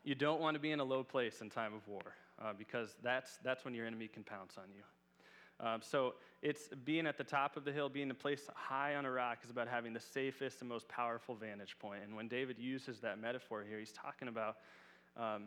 you 0.02 0.14
don't 0.14 0.40
want 0.40 0.54
to 0.54 0.60
be 0.60 0.72
in 0.72 0.80
a 0.80 0.84
low 0.84 1.04
place 1.04 1.40
in 1.40 1.50
time 1.50 1.74
of 1.74 1.86
war 1.86 2.14
uh, 2.42 2.52
because 2.56 2.96
that's, 3.02 3.38
that's 3.44 3.64
when 3.64 3.74
your 3.74 3.86
enemy 3.86 4.08
can 4.08 4.24
pounce 4.24 4.56
on 4.58 4.64
you. 4.74 4.82
Um, 5.58 5.80
so 5.80 6.14
it's 6.42 6.68
being 6.84 7.06
at 7.06 7.16
the 7.16 7.24
top 7.24 7.56
of 7.56 7.64
the 7.64 7.72
hill, 7.72 7.88
being 7.88 8.10
a 8.10 8.14
place 8.14 8.48
high 8.54 8.94
on 8.94 9.06
a 9.06 9.10
rock 9.10 9.38
is 9.42 9.50
about 9.50 9.68
having 9.68 9.92
the 9.92 10.00
safest 10.00 10.60
and 10.60 10.68
most 10.68 10.86
powerful 10.88 11.34
vantage 11.34 11.78
point. 11.78 12.02
And 12.04 12.14
when 12.14 12.28
David 12.28 12.58
uses 12.58 13.00
that 13.00 13.18
metaphor 13.18 13.64
here, 13.66 13.78
he's 13.78 13.92
talking 13.92 14.28
about 14.28 14.56
um, 15.16 15.44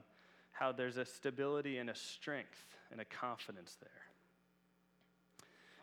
how 0.52 0.72
there's 0.72 0.98
a 0.98 1.06
stability 1.06 1.78
and 1.78 1.89
a 1.89 1.95
strength 1.95 2.65
and 2.91 3.00
a 3.00 3.06
confidence 3.06 3.78
there. 3.80 3.89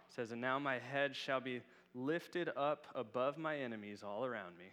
Says, 0.08 0.32
And 0.32 0.40
now 0.40 0.58
my 0.58 0.78
head 0.78 1.14
shall 1.14 1.40
be 1.40 1.60
lifted 1.94 2.50
up 2.56 2.86
above 2.94 3.38
my 3.38 3.56
enemies 3.56 4.02
all 4.02 4.24
around 4.24 4.58
me, 4.58 4.66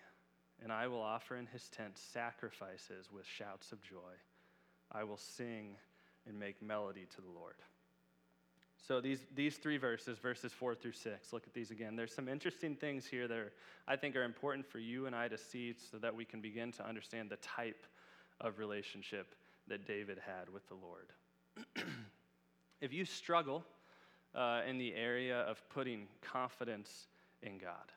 and 0.63 0.71
I 0.71 0.87
will 0.87 1.01
offer 1.01 1.37
in 1.37 1.45
his 1.47 1.69
tent 1.69 1.97
sacrifices 1.97 3.09
with 3.11 3.25
shouts 3.25 3.71
of 3.71 3.81
joy. 3.81 4.13
I 4.91 5.03
will 5.03 5.17
sing 5.17 5.75
and 6.27 6.39
make 6.39 6.61
melody 6.61 7.05
to 7.15 7.21
the 7.21 7.29
Lord. 7.29 7.55
So 8.85 8.99
these, 8.99 9.25
these 9.33 9.55
three 9.55 9.77
verses, 9.77 10.17
verses 10.17 10.51
four 10.51 10.75
through 10.75 10.91
six, 10.91 11.31
look 11.31 11.43
at 11.47 11.53
these 11.53 11.71
again. 11.71 11.95
There's 11.95 12.13
some 12.13 12.27
interesting 12.27 12.75
things 12.75 13.05
here 13.05 13.29
that 13.29 13.37
are, 13.37 13.53
I 13.87 13.95
think 13.95 14.15
are 14.17 14.23
important 14.23 14.65
for 14.65 14.79
you 14.79 15.05
and 15.05 15.15
I 15.15 15.29
to 15.29 15.37
see 15.37 15.73
so 15.91 15.97
that 15.99 16.13
we 16.13 16.25
can 16.25 16.41
begin 16.41 16.73
to 16.73 16.85
understand 16.85 17.29
the 17.29 17.37
type 17.37 17.85
of 18.41 18.59
relationship 18.59 19.35
that 19.69 19.87
David 19.87 20.19
had 20.19 20.49
with 20.49 20.67
the 20.67 20.75
Lord. 20.75 21.13
if 22.81 22.91
you 22.91 23.05
struggle 23.05 23.63
uh, 24.35 24.61
in 24.67 24.77
the 24.77 24.93
area 24.95 25.39
of 25.41 25.63
putting 25.69 26.07
confidence 26.21 27.07
in 27.41 27.57
God, 27.57 27.93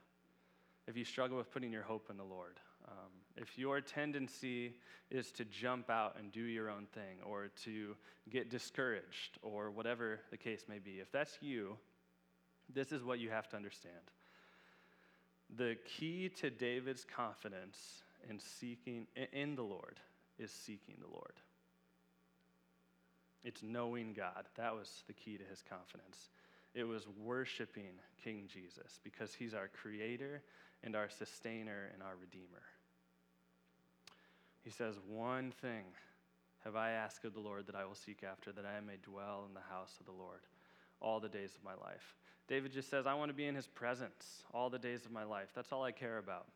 if 0.86 0.96
you 0.96 1.04
struggle 1.04 1.36
with 1.36 1.50
putting 1.50 1.72
your 1.72 1.82
hope 1.82 2.10
in 2.10 2.16
the 2.16 2.24
Lord, 2.24 2.60
um, 2.86 3.10
if 3.36 3.58
your 3.58 3.80
tendency 3.80 4.74
is 5.10 5.30
to 5.32 5.44
jump 5.44 5.90
out 5.90 6.16
and 6.18 6.32
do 6.32 6.40
your 6.40 6.70
own 6.70 6.86
thing 6.92 7.18
or 7.24 7.48
to 7.64 7.94
get 8.30 8.50
discouraged 8.50 9.38
or 9.42 9.70
whatever 9.70 10.20
the 10.30 10.36
case 10.36 10.64
may 10.68 10.78
be, 10.78 10.98
if 11.00 11.12
that's 11.12 11.38
you, 11.40 11.76
this 12.72 12.92
is 12.92 13.04
what 13.04 13.18
you 13.18 13.30
have 13.30 13.48
to 13.48 13.56
understand. 13.56 13.94
The 15.56 15.76
key 15.84 16.28
to 16.40 16.50
David's 16.50 17.04
confidence 17.04 18.02
in 18.28 18.40
seeking 18.40 19.06
in 19.32 19.54
the 19.54 19.62
Lord 19.62 20.00
is 20.38 20.50
seeking 20.50 20.96
the 21.00 21.12
Lord. 21.12 21.34
It's 23.44 23.62
knowing 23.62 24.12
God. 24.12 24.48
That 24.56 24.74
was 24.74 25.04
the 25.06 25.12
key 25.12 25.36
to 25.36 25.44
his 25.44 25.62
confidence. 25.62 26.30
It 26.74 26.84
was 26.84 27.06
worshiping 27.24 27.94
King 28.22 28.48
Jesus 28.52 28.98
because 29.04 29.32
he's 29.32 29.54
our 29.54 29.68
creator 29.68 30.42
and 30.82 30.96
our 30.96 31.08
sustainer 31.08 31.90
and 31.94 32.02
our 32.02 32.16
redeemer. 32.20 32.62
He 34.66 34.72
says, 34.72 34.96
One 35.08 35.52
thing 35.62 35.84
have 36.64 36.74
I 36.74 36.90
asked 36.90 37.24
of 37.24 37.34
the 37.34 37.40
Lord 37.40 37.68
that 37.68 37.76
I 37.76 37.84
will 37.84 37.94
seek 37.94 38.24
after, 38.28 38.50
that 38.50 38.66
I 38.66 38.80
may 38.80 38.96
dwell 39.00 39.44
in 39.46 39.54
the 39.54 39.60
house 39.60 39.94
of 40.00 40.06
the 40.06 40.12
Lord 40.12 40.40
all 41.00 41.20
the 41.20 41.28
days 41.28 41.54
of 41.54 41.62
my 41.62 41.74
life. 41.74 42.16
David 42.48 42.72
just 42.72 42.90
says, 42.90 43.06
I 43.06 43.14
want 43.14 43.28
to 43.28 43.34
be 43.34 43.46
in 43.46 43.54
his 43.54 43.68
presence 43.68 44.42
all 44.52 44.68
the 44.68 44.80
days 44.80 45.04
of 45.04 45.12
my 45.12 45.22
life. 45.22 45.50
That's 45.54 45.70
all 45.70 45.84
I 45.84 45.92
care 45.92 46.18
about. 46.18 46.48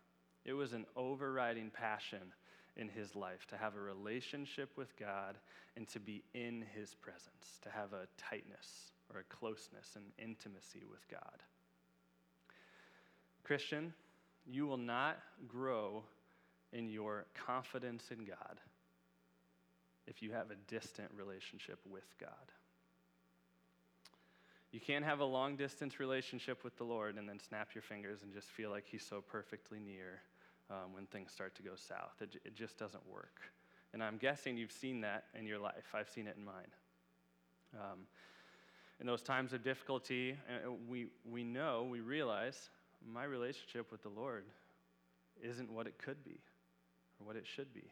It 0.45 0.55
was 0.55 0.73
an 0.73 0.87
overriding 0.97 1.71
passion 1.71 2.33
in 2.77 2.89
his 2.89 3.15
life 3.15 3.47
to 3.47 3.57
have 3.57 3.77
a 3.77 3.81
relationship 3.81 4.71
with 4.77 4.97
God 4.99 5.39
and 5.77 5.87
to 5.91 6.01
be 6.01 6.25
in 6.35 6.65
his 6.75 6.97
presence, 6.97 7.61
to 7.63 7.71
have 7.71 7.93
a 7.93 8.09
tightness 8.19 8.91
or 9.15 9.21
a 9.21 9.35
closeness 9.35 9.95
and 9.95 10.07
intimacy 10.19 10.83
with 10.91 11.09
God. 11.09 11.45
Christian, 13.45 13.95
you 14.51 14.67
will 14.67 14.77
not 14.77 15.19
grow 15.47 16.03
in 16.73 16.89
your 16.89 17.27
confidence 17.35 18.11
in 18.11 18.25
God 18.25 18.61
if 20.07 20.23
you 20.23 20.33
have 20.33 20.51
a 20.51 20.57
distant 20.69 21.11
relationship 21.17 21.79
with 21.89 22.05
God. 22.21 22.31
You 24.73 24.81
can't 24.81 25.05
have 25.05 25.21
a 25.21 25.25
long 25.25 25.57
distance 25.57 25.99
relationship 25.99 26.63
with 26.63 26.77
the 26.77 26.85
Lord 26.85 27.17
and 27.17 27.29
then 27.29 27.41
snap 27.41 27.71
your 27.75 27.83
fingers 27.83 28.23
and 28.23 28.33
just 28.33 28.49
feel 28.49 28.71
like 28.71 28.85
He's 28.87 29.05
so 29.05 29.21
perfectly 29.21 29.79
near 29.81 30.21
um, 30.71 30.95
when 30.95 31.07
things 31.07 31.33
start 31.33 31.55
to 31.57 31.63
go 31.63 31.73
south. 31.75 32.15
It, 32.21 32.37
it 32.45 32.55
just 32.55 32.79
doesn't 32.79 33.03
work. 33.09 33.41
And 33.93 34.03
I'm 34.03 34.17
guessing 34.17 34.57
you've 34.57 34.71
seen 34.71 35.01
that 35.01 35.25
in 35.37 35.47
your 35.47 35.59
life. 35.59 35.93
I've 35.93 36.09
seen 36.09 36.29
it 36.29 36.37
in 36.37 36.45
mine. 36.45 36.55
Um, 37.75 37.99
in 39.01 39.07
those 39.07 39.23
times 39.23 39.53
of 39.53 39.65
difficulty, 39.65 40.37
uh, 40.49 40.71
we, 40.89 41.07
we 41.29 41.43
know, 41.43 41.87
we 41.91 42.01
realize 42.01 42.71
my 43.05 43.25
relationship 43.25 43.91
with 43.91 44.03
the 44.03 44.09
Lord 44.09 44.45
isn't 45.43 45.71
what 45.73 45.87
it 45.87 45.99
could 45.99 46.23
be 46.25 46.39
or 47.21 47.27
what 47.27 47.37
it 47.37 47.47
should 47.47 47.73
be. 47.75 47.91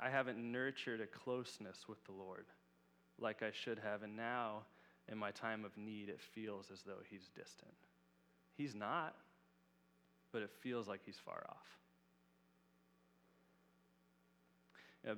I 0.00 0.08
haven't 0.10 0.38
nurtured 0.38 1.00
a 1.00 1.06
closeness 1.06 1.86
with 1.88 2.04
the 2.04 2.12
Lord 2.12 2.46
like 3.18 3.42
I 3.42 3.50
should 3.52 3.78
have, 3.78 4.02
and 4.02 4.16
now 4.16 4.62
in 5.10 5.18
my 5.18 5.30
time 5.30 5.64
of 5.64 5.76
need, 5.76 6.08
it 6.08 6.20
feels 6.20 6.70
as 6.72 6.82
though 6.82 7.02
He's 7.08 7.28
distant. 7.36 7.74
He's 8.56 8.74
not, 8.74 9.14
but 10.32 10.42
it 10.42 10.50
feels 10.60 10.88
like 10.88 11.00
He's 11.04 11.18
far 11.24 11.44
off. 11.48 11.66
You, 15.04 15.10
know, 15.10 15.16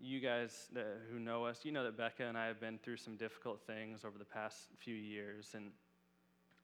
you 0.00 0.20
guys 0.20 0.68
who 1.10 1.18
know 1.18 1.44
us, 1.44 1.60
you 1.64 1.72
know 1.72 1.84
that 1.84 1.96
Becca 1.96 2.24
and 2.24 2.36
I 2.36 2.46
have 2.46 2.60
been 2.60 2.78
through 2.78 2.96
some 2.96 3.16
difficult 3.16 3.60
things 3.66 4.04
over 4.04 4.18
the 4.18 4.24
past 4.24 4.56
few 4.78 4.94
years, 4.94 5.50
and 5.54 5.70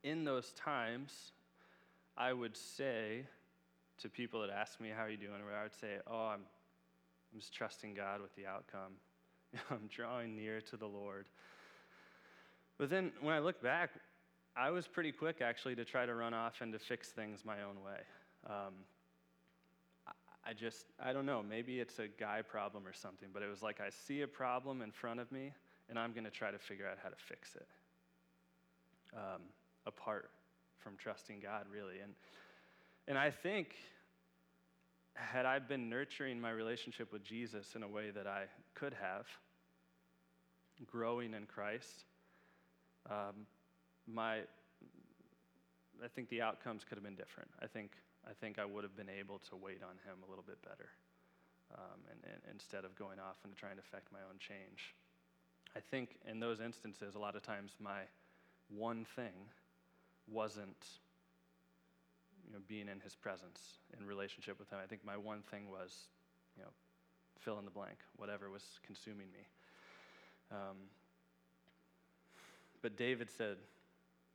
in 0.03 0.25
those 0.25 0.53
times, 0.53 1.33
I 2.17 2.33
would 2.33 2.57
say 2.57 3.27
to 3.99 4.09
people 4.09 4.41
that 4.41 4.51
ask 4.51 4.81
me, 4.81 4.91
How 4.95 5.05
are 5.05 5.11
you 5.11 5.17
doing? 5.17 5.41
Or 5.41 5.57
I 5.57 5.63
would 5.63 5.75
say, 5.75 5.99
Oh, 6.07 6.27
I'm, 6.27 6.41
I'm 7.33 7.41
just 7.41 7.53
trusting 7.53 7.95
God 7.95 8.21
with 8.21 8.35
the 8.37 8.47
outcome. 8.47 8.93
I'm 9.71 9.89
drawing 9.89 10.37
near 10.37 10.61
to 10.61 10.77
the 10.77 10.87
Lord. 10.87 11.27
But 12.79 12.91
then 12.91 13.13
when 13.21 13.35
I 13.35 13.39
look 13.39 13.63
back, 13.63 13.91
I 14.57 14.71
was 14.71 14.87
pretty 14.87 15.13
quick 15.13 15.41
actually 15.41 15.75
to 15.77 15.85
try 15.85 16.07
to 16.07 16.15
run 16.15 16.35
off 16.35 16.61
and 16.61 16.73
to 16.73 16.79
fix 16.79 17.11
things 17.11 17.45
my 17.45 17.63
own 17.63 17.83
way. 17.85 18.01
Um, 18.47 18.75
I 20.47 20.53
just, 20.53 20.87
I 21.03 21.13
don't 21.13 21.25
know, 21.25 21.43
maybe 21.43 21.81
it's 21.81 21.99
a 21.99 22.07
guy 22.07 22.43
problem 22.43 22.87
or 22.87 22.93
something, 22.93 23.29
but 23.33 23.43
it 23.43 23.49
was 23.49 23.63
like 23.63 23.81
I 23.81 23.89
see 23.89 24.21
a 24.21 24.29
problem 24.29 24.83
in 24.83 24.93
front 24.93 25.19
of 25.19 25.33
me 25.33 25.53
and 25.89 25.99
I'm 25.99 26.13
going 26.13 26.25
to 26.25 26.31
try 26.31 26.51
to 26.51 26.59
figure 26.59 26.87
out 26.87 26.99
how 27.03 27.09
to 27.09 27.17
fix 27.17 27.55
it. 27.55 27.67
Um, 29.15 29.43
apart 29.87 30.31
from 30.79 30.97
trusting 30.99 31.41
God, 31.41 31.65
really. 31.73 32.01
And, 32.03 32.13
and 33.07 33.19
I 33.19 33.31
think, 33.31 33.75
had 35.15 35.47
I 35.47 35.59
been 35.59 35.89
nurturing 35.89 36.41
my 36.41 36.51
relationship 36.51 37.13
with 37.13 37.23
Jesus 37.23 37.75
in 37.77 37.83
a 37.83 37.89
way 37.89 38.11
that 38.11 38.27
I 38.27 38.45
could 38.75 38.95
have, 39.01 39.27
growing 40.87 41.35
in 41.35 41.47
Christ, 41.47 42.05
um, 43.11 43.47
my, 44.07 44.39
I 46.03 46.09
think 46.15 46.29
the 46.31 46.43
outcomes 46.43 46.85
could 46.85 46.97
have 46.97 47.05
been 47.05 47.15
different. 47.15 47.51
I 47.63 47.67
think, 47.67 47.93
I 48.29 48.33
think 48.33 48.59
I 48.59 48.65
would 48.65 48.85
have 48.85 48.97
been 48.97 49.11
able 49.11 49.39
to 49.51 49.57
wait 49.57 49.83
on 49.83 49.97
him 50.05 50.19
a 50.27 50.31
little 50.31 50.45
bit 50.47 50.61
better 50.63 50.89
um, 51.75 52.01
and, 52.11 52.21
and 52.33 52.43
instead 52.53 52.85
of 52.85 52.97
going 52.97 53.19
off 53.19 53.37
and 53.45 53.55
trying 53.57 53.77
to 53.77 53.81
affect 53.81 54.13
my 54.13 54.21
own 54.29 54.39
change. 54.39 54.95
I 55.77 55.81
think 55.81 56.17
in 56.31 56.41
those 56.41 56.61
instances, 56.61 57.15
a 57.15 57.19
lot 57.19 57.37
of 57.37 57.43
times 57.43 57.73
my 57.81 58.01
one 58.69 59.05
thing 59.17 59.33
wasn't 60.29 60.87
you 62.47 62.53
know, 62.53 62.61
being 62.69 62.89
in 62.89 63.01
his 63.01 63.15
presence 63.15 63.79
in 63.99 64.07
relationship 64.07 64.59
with 64.59 64.71
him. 64.71 64.79
I 64.83 64.87
think 64.87 65.05
my 65.05 65.17
one 65.17 65.43
thing 65.51 65.71
was, 65.71 66.09
you 66.57 66.63
know, 66.63 66.71
fill 67.39 67.59
in 67.59 67.65
the 67.65 67.71
blank, 67.71 67.99
whatever 68.17 68.51
was 68.51 68.63
consuming 68.87 69.27
me. 69.33 69.47
Um, 70.51 70.89
but 72.83 72.97
David 72.97 73.31
said, 73.31 73.57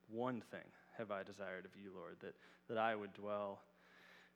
One 0.10 0.41
thing 0.52 0.65
have 0.98 1.12
I 1.12 1.24
desired 1.24 1.65
of 1.65 1.72
you, 1.82 1.91
Lord, 1.95 2.17
that, 2.22 2.36
that 2.67 2.78
I 2.78 2.95
would 2.95 3.13
dwell 3.13 3.60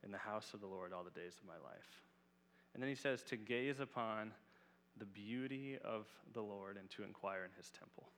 in 0.04 0.12
the 0.12 0.18
house 0.18 0.54
of 0.54 0.62
the 0.62 0.68
Lord 0.68 0.94
all 0.94 1.04
the 1.04 1.20
days 1.20 1.34
of 1.42 1.48
my 1.48 1.58
life. 1.68 2.02
And 2.74 2.82
then 2.82 2.90
he 2.90 2.96
says, 2.96 3.24
To 3.24 3.38
gaze 3.38 3.80
upon 3.80 4.32
the 4.98 5.06
beauty 5.06 5.78
of 5.84 6.06
the 6.34 6.42
Lord 6.42 6.78
and 6.78 6.90
to 6.92 7.04
inquire 7.04 7.44
in 7.44 7.52
his 7.58 7.70
temple. 7.70 8.10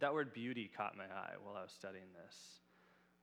That 0.00 0.12
word 0.12 0.32
beauty 0.32 0.70
caught 0.74 0.96
my 0.96 1.04
eye 1.04 1.34
while 1.42 1.56
I 1.56 1.62
was 1.62 1.72
studying 1.72 2.08
this. 2.24 2.36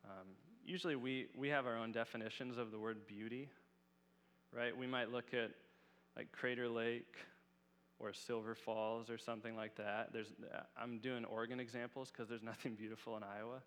Um, 0.06 0.28
usually 0.66 0.96
we, 0.96 1.28
we 1.36 1.50
have 1.50 1.66
our 1.66 1.78
own 1.78 1.92
definitions 1.92 2.58
of 2.58 2.72
the 2.72 2.80
word 2.80 3.08
beauty, 3.08 3.50
right? 4.56 4.76
We 4.76 4.88
might 4.88 5.12
look 5.12 5.34
at 5.34 5.52
like 6.16 6.32
Crater 6.32 6.68
Lake 6.68 7.16
or 8.00 8.14
Silver 8.14 8.56
Falls 8.56 9.10
or 9.10 9.18
something 9.18 9.56
like 9.56 9.76
that. 9.76 10.12
There's, 10.12 10.34
I'm 10.82 11.00
doing 11.00 11.26
Oregon 11.26 11.60
examples 11.60 12.12
because 12.12 12.30
there's 12.30 12.44
nothing 12.44 12.74
beautiful 12.80 13.18
in 13.18 13.24
Iowa. 13.24 13.62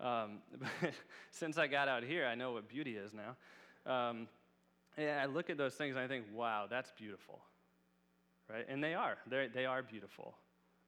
Um, 0.00 0.38
but 0.58 0.92
since 1.30 1.58
I 1.58 1.66
got 1.66 1.88
out 1.88 2.02
here, 2.02 2.26
I 2.26 2.34
know 2.34 2.52
what 2.52 2.68
beauty 2.68 2.96
is 2.96 3.12
now. 3.14 3.36
Um, 3.90 4.28
and 4.96 5.20
I 5.20 5.26
look 5.26 5.50
at 5.50 5.58
those 5.58 5.74
things 5.74 5.96
and 5.96 6.04
I 6.04 6.08
think, 6.08 6.24
wow, 6.32 6.66
that's 6.68 6.92
beautiful. 6.92 7.40
Right? 8.50 8.66
And 8.68 8.82
they 8.82 8.94
are. 8.94 9.16
They're, 9.28 9.48
they 9.48 9.66
are 9.66 9.82
beautiful. 9.82 10.34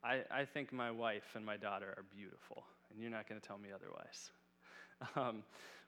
I, 0.05 0.23
I 0.31 0.45
think 0.45 0.73
my 0.73 0.91
wife 0.91 1.35
and 1.35 1.45
my 1.45 1.57
daughter 1.57 1.95
are 1.97 2.05
beautiful, 2.15 2.65
and 2.91 3.01
you're 3.01 3.11
not 3.11 3.29
going 3.29 3.41
to 3.41 3.47
tell 3.47 3.59
me 3.59 3.71
otherwise. 3.75 4.31
Um, 5.17 5.43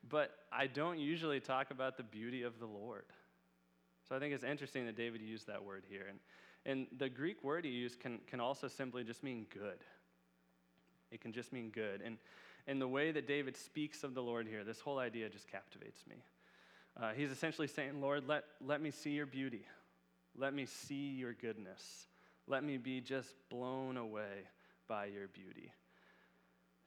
but 0.08 0.30
I 0.52 0.68
don't 0.68 0.98
usually 0.98 1.40
talk 1.40 1.70
about 1.70 1.96
the 1.96 2.02
beauty 2.02 2.42
of 2.42 2.60
the 2.60 2.66
Lord. 2.66 3.04
So 4.08 4.14
I 4.14 4.18
think 4.18 4.32
it's 4.32 4.44
interesting 4.44 4.86
that 4.86 4.96
David 4.96 5.20
used 5.22 5.48
that 5.48 5.64
word 5.64 5.84
here. 5.88 6.04
And 6.08 6.18
and 6.68 6.86
the 6.98 7.08
Greek 7.08 7.42
word 7.42 7.64
he 7.64 7.70
used 7.70 7.98
can, 8.00 8.18
can 8.26 8.40
also 8.40 8.68
simply 8.68 9.04
just 9.04 9.22
mean 9.22 9.46
good. 9.50 9.78
It 11.10 11.20
can 11.20 11.32
just 11.32 11.52
mean 11.52 11.70
good. 11.70 12.02
And, 12.04 12.18
and 12.66 12.80
the 12.80 12.88
way 12.88 13.10
that 13.10 13.26
David 13.26 13.56
speaks 13.56 14.04
of 14.04 14.14
the 14.14 14.22
Lord 14.22 14.46
here, 14.46 14.64
this 14.64 14.80
whole 14.80 14.98
idea 14.98 15.28
just 15.28 15.50
captivates 15.50 16.04
me. 16.06 16.16
Uh, 17.00 17.12
he's 17.16 17.30
essentially 17.30 17.68
saying, 17.68 18.00
Lord, 18.00 18.24
let, 18.26 18.44
let 18.64 18.82
me 18.82 18.90
see 18.90 19.10
your 19.10 19.24
beauty. 19.24 19.64
Let 20.36 20.52
me 20.52 20.66
see 20.66 21.14
your 21.14 21.32
goodness. 21.32 22.06
Let 22.46 22.64
me 22.64 22.76
be 22.76 23.00
just 23.00 23.34
blown 23.48 23.96
away 23.96 24.48
by 24.88 25.06
your 25.06 25.28
beauty. 25.28 25.72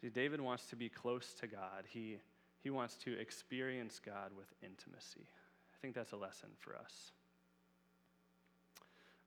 See, 0.02 0.10
David 0.10 0.42
wants 0.42 0.66
to 0.68 0.76
be 0.76 0.90
close 0.90 1.34
to 1.42 1.48
God. 1.48 1.86
He, 1.88 2.18
he 2.64 2.72
wants 2.72 2.96
to 2.98 3.20
experience 3.20 4.02
God 4.04 4.32
with 4.36 4.48
intimacy. 4.64 5.28
I 5.28 5.78
think 5.82 5.94
that's 5.94 6.12
a 6.12 6.18
lesson 6.18 6.50
for 6.60 6.76
us. 6.76 7.12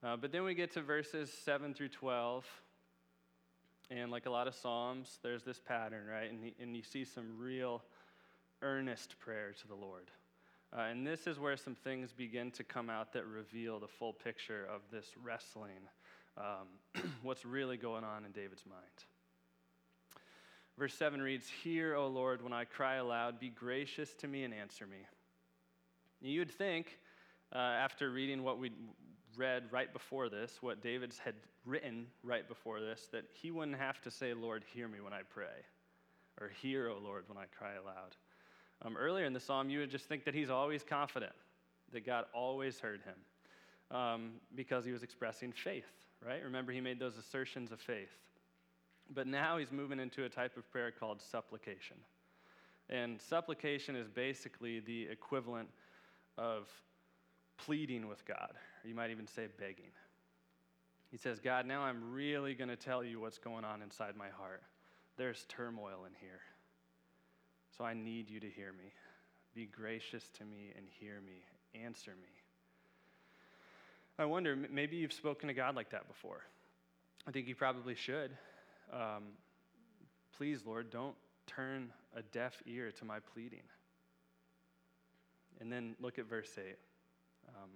Uh, 0.02 0.16
but 0.16 0.32
then 0.32 0.42
we 0.42 0.54
get 0.54 0.72
to 0.72 0.82
verses 0.82 1.32
7 1.44 1.74
through 1.74 1.88
12. 1.88 2.44
And 3.90 4.10
like 4.10 4.26
a 4.26 4.30
lot 4.30 4.48
of 4.48 4.54
Psalms, 4.54 5.18
there's 5.22 5.44
this 5.44 5.60
pattern, 5.60 6.06
right? 6.06 6.30
And, 6.30 6.52
and 6.60 6.76
you 6.76 6.82
see 6.82 7.04
some 7.04 7.38
real 7.38 7.82
earnest 8.60 9.18
prayer 9.20 9.52
to 9.60 9.68
the 9.68 9.74
Lord. 9.74 10.10
Uh, 10.76 10.82
and 10.82 11.06
this 11.06 11.28
is 11.28 11.38
where 11.38 11.56
some 11.56 11.76
things 11.76 12.12
begin 12.12 12.50
to 12.50 12.64
come 12.64 12.90
out 12.90 13.12
that 13.12 13.24
reveal 13.26 13.78
the 13.78 13.87
full 13.87 14.12
picture 14.12 14.66
of 14.74 14.80
this 14.90 15.06
wrestling, 15.22 15.88
um, 16.37 17.02
what's 17.22 17.44
really 17.44 17.76
going 17.76 18.02
on 18.02 18.24
in 18.24 18.32
David's 18.32 18.64
mind. 18.68 19.04
Verse 20.78 20.94
7 20.94 21.20
reads, 21.22 21.48
Hear, 21.62 21.94
O 21.94 22.08
Lord, 22.08 22.42
when 22.42 22.52
I 22.52 22.64
cry 22.64 22.96
aloud, 22.96 23.38
be 23.38 23.48
gracious 23.48 24.12
to 24.14 24.28
me 24.28 24.44
and 24.44 24.52
answer 24.52 24.87
me. 24.87 24.98
You'd 26.20 26.50
think, 26.50 26.98
uh, 27.54 27.58
after 27.58 28.10
reading 28.10 28.42
what 28.42 28.58
we 28.58 28.72
read 29.37 29.64
right 29.70 29.92
before 29.92 30.28
this, 30.28 30.58
what 30.60 30.82
David's 30.82 31.18
had 31.18 31.34
written 31.64 32.06
right 32.22 32.48
before 32.48 32.80
this, 32.80 33.08
that 33.12 33.24
he 33.32 33.50
wouldn't 33.50 33.78
have 33.78 34.00
to 34.02 34.10
say, 34.10 34.34
Lord, 34.34 34.64
hear 34.72 34.88
me 34.88 35.00
when 35.00 35.12
I 35.12 35.20
pray, 35.28 35.64
or 36.40 36.50
hear, 36.60 36.88
O 36.88 36.98
Lord, 37.02 37.24
when 37.28 37.38
I 37.38 37.44
cry 37.56 37.74
aloud. 37.74 38.16
Um, 38.82 38.96
earlier 38.96 39.24
in 39.24 39.32
the 39.32 39.40
psalm, 39.40 39.70
you 39.70 39.80
would 39.80 39.90
just 39.90 40.06
think 40.06 40.24
that 40.24 40.34
he's 40.34 40.50
always 40.50 40.82
confident, 40.82 41.32
that 41.92 42.04
God 42.04 42.24
always 42.34 42.80
heard 42.80 43.02
him, 43.02 43.96
um, 43.96 44.32
because 44.54 44.84
he 44.84 44.92
was 44.92 45.02
expressing 45.02 45.52
faith 45.52 45.84
right? 46.26 46.42
Remember, 46.42 46.72
he 46.72 46.80
made 46.80 46.98
those 46.98 47.16
assertions 47.16 47.72
of 47.72 47.80
faith. 47.80 48.10
But 49.12 49.27
now 49.27 49.59
he's 49.59 49.73
moving 49.73 50.01
into 50.01 50.25
a 50.25 50.29
type 50.29 50.57
of 50.57 50.71
prayer 50.71 50.90
called 50.90 51.21
supplication. 51.21 51.97
And 52.88 53.21
supplication 53.21 53.97
is 53.97 54.09
basically 54.09 54.81
the 54.81 55.05
equivalent 55.05 55.69
of 56.37 56.69
pleading 57.57 58.09
with 58.09 58.25
God, 58.27 58.53
or 58.53 58.88
you 58.88 58.95
might 58.95 59.11
even 59.11 59.27
say 59.27 59.47
begging. 59.59 59.93
He 61.11 61.17
says, 61.17 61.38
God, 61.38 61.67
now 61.67 61.83
I'm 61.83 62.12
really 62.12 62.55
going 62.55 62.71
to 62.71 62.77
tell 62.77 63.05
you 63.05 63.21
what's 63.21 63.38
going 63.38 63.64
on 63.64 63.83
inside 63.83 64.17
my 64.17 64.29
heart. 64.29 64.62
There's 65.17 65.45
turmoil 65.49 66.05
in 66.07 66.12
here. 66.21 66.40
So 67.77 67.85
I 67.85 67.95
need 67.95 68.29
you 68.29 68.40
to 68.40 68.49
hear 68.49 68.73
me. 68.73 68.93
Be 69.55 69.67
gracious 69.67 70.29
to 70.38 70.45
me 70.45 70.73
and 70.77 70.87
hear 70.99 71.21
me. 71.25 71.45
Answer 71.85 72.12
me. 72.21 72.29
I 74.19 74.25
wonder, 74.25 74.57
maybe 74.71 74.97
you've 74.97 75.12
spoken 75.12 75.49
to 75.49 75.55
God 75.55 75.77
like 75.77 75.90
that 75.90 76.09
before. 76.09 76.43
I 77.27 77.31
think 77.31 77.47
you 77.47 77.55
probably 77.55 77.95
should. 77.95 78.31
Um, 78.92 79.25
please, 80.37 80.62
Lord, 80.64 80.90
don't 80.90 81.14
turn 81.47 81.90
a 82.14 82.23
deaf 82.23 82.62
ear 82.66 82.90
to 82.92 83.05
my 83.05 83.18
pleading. 83.18 83.62
And 85.61 85.70
then 85.70 85.94
look 86.01 86.18
at 86.18 86.27
verse 86.27 86.51
8. 86.59 86.77
Um, 87.49 87.70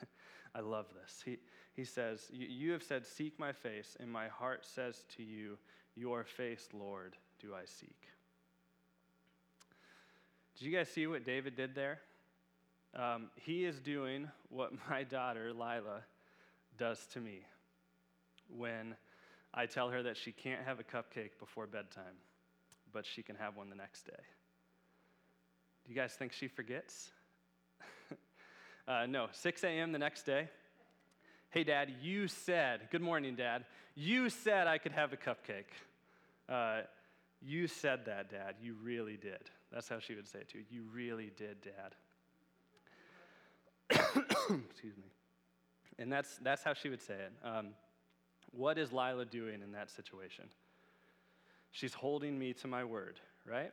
I 0.54 0.60
love 0.60 0.86
this. 1.00 1.22
He, 1.24 1.38
he 1.74 1.84
says, 1.84 2.28
You 2.32 2.72
have 2.72 2.82
said, 2.82 3.04
Seek 3.04 3.38
my 3.38 3.52
face, 3.52 3.96
and 4.00 4.10
my 4.10 4.28
heart 4.28 4.64
says 4.64 5.04
to 5.16 5.22
you, 5.22 5.58
Your 5.96 6.24
face, 6.24 6.68
Lord, 6.72 7.16
do 7.40 7.54
I 7.54 7.64
seek. 7.64 8.08
Did 10.56 10.66
you 10.66 10.76
guys 10.76 10.88
see 10.88 11.06
what 11.06 11.24
David 11.24 11.56
did 11.56 11.74
there? 11.74 12.00
Um, 12.94 13.30
he 13.34 13.64
is 13.64 13.80
doing 13.80 14.28
what 14.50 14.72
my 14.90 15.02
daughter, 15.02 15.52
Lila, 15.52 16.04
does 16.78 17.06
to 17.12 17.20
me 17.20 17.40
when 18.48 18.94
I 19.54 19.66
tell 19.66 19.88
her 19.90 20.02
that 20.02 20.16
she 20.16 20.32
can't 20.32 20.64
have 20.64 20.80
a 20.80 20.82
cupcake 20.82 21.38
before 21.38 21.66
bedtime, 21.66 22.18
but 22.92 23.06
she 23.06 23.22
can 23.22 23.36
have 23.36 23.56
one 23.56 23.70
the 23.70 23.76
next 23.76 24.04
day. 24.04 24.22
Do 25.84 25.92
you 25.92 25.96
guys 25.96 26.12
think 26.14 26.32
she 26.32 26.48
forgets? 26.48 27.10
uh, 28.88 29.06
no, 29.06 29.28
6 29.30 29.64
a.m. 29.64 29.92
the 29.92 29.98
next 29.98 30.24
day. 30.24 30.48
Hey, 31.50 31.62
Dad, 31.62 31.92
you 32.02 32.26
said, 32.26 32.88
good 32.90 33.02
morning, 33.02 33.36
Dad. 33.36 33.64
You 33.94 34.28
said 34.28 34.66
I 34.66 34.78
could 34.78 34.90
have 34.90 35.12
a 35.12 35.16
cupcake. 35.16 35.70
Uh, 36.48 36.80
you 37.40 37.68
said 37.68 38.06
that, 38.06 38.30
Dad. 38.30 38.56
You 38.60 38.74
really 38.82 39.16
did. 39.16 39.50
That's 39.72 39.88
how 39.88 40.00
she 40.00 40.16
would 40.16 40.26
say 40.26 40.40
it 40.40 40.48
to 40.50 40.58
you. 40.58 40.64
You 40.68 40.82
really 40.92 41.30
did, 41.36 41.58
Dad. 41.60 41.94
Excuse 44.70 44.96
me. 44.96 45.04
And 45.98 46.10
that's, 46.10 46.38
that's 46.38 46.64
how 46.64 46.74
she 46.74 46.88
would 46.88 47.02
say 47.02 47.14
it. 47.14 47.32
Um, 47.44 47.68
what 48.56 48.78
is 48.78 48.92
Lila 48.92 49.24
doing 49.24 49.62
in 49.62 49.72
that 49.72 49.90
situation? 49.90 50.46
She's 51.72 51.94
holding 51.94 52.38
me 52.38 52.52
to 52.54 52.68
my 52.68 52.84
word, 52.84 53.18
right? 53.48 53.72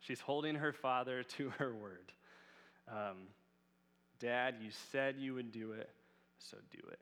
She's 0.00 0.20
holding 0.20 0.56
her 0.56 0.72
father 0.72 1.22
to 1.36 1.50
her 1.58 1.74
word. 1.74 2.12
Um, 2.88 3.28
Dad, 4.18 4.56
you 4.60 4.70
said 4.90 5.16
you 5.18 5.34
would 5.34 5.52
do 5.52 5.72
it, 5.72 5.90
so 6.38 6.56
do 6.70 6.78
it. 6.90 7.00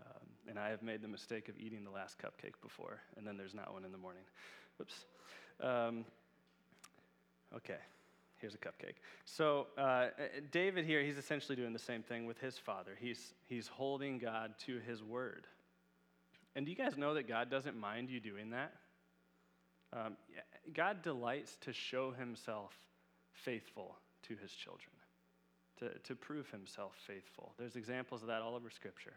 Um, 0.00 0.28
and 0.48 0.58
I 0.58 0.68
have 0.68 0.82
made 0.82 1.02
the 1.02 1.08
mistake 1.08 1.48
of 1.48 1.58
eating 1.58 1.84
the 1.84 1.90
last 1.90 2.16
cupcake 2.18 2.60
before, 2.62 3.00
and 3.16 3.26
then 3.26 3.36
there's 3.36 3.54
not 3.54 3.72
one 3.72 3.84
in 3.84 3.92
the 3.92 3.98
morning. 3.98 4.22
Whoops. 4.78 5.04
Um, 5.60 6.04
okay, 7.54 7.76
here's 8.38 8.54
a 8.54 8.58
cupcake. 8.58 8.96
So, 9.24 9.68
uh, 9.78 10.08
David 10.50 10.84
here, 10.84 11.02
he's 11.02 11.18
essentially 11.18 11.56
doing 11.56 11.72
the 11.72 11.78
same 11.78 12.02
thing 12.02 12.26
with 12.26 12.38
his 12.38 12.58
father. 12.58 12.92
He's, 12.98 13.34
he's 13.48 13.68
holding 13.68 14.18
God 14.18 14.54
to 14.66 14.80
his 14.80 15.02
word. 15.02 15.46
And 16.54 16.66
do 16.66 16.70
you 16.70 16.76
guys 16.76 16.96
know 16.96 17.14
that 17.14 17.28
God 17.28 17.50
doesn't 17.50 17.78
mind 17.78 18.10
you 18.10 18.20
doing 18.20 18.50
that? 18.50 18.72
Um, 19.92 20.16
God 20.74 21.02
delights 21.02 21.56
to 21.62 21.72
show 21.72 22.12
himself 22.12 22.72
faithful 23.32 23.96
to 24.28 24.36
his 24.36 24.52
children, 24.52 24.92
to, 25.78 25.98
to 26.00 26.14
prove 26.14 26.48
himself 26.50 26.92
faithful. 27.06 27.52
There's 27.58 27.76
examples 27.76 28.22
of 28.22 28.28
that 28.28 28.42
all 28.42 28.54
over 28.54 28.70
Scripture. 28.70 29.14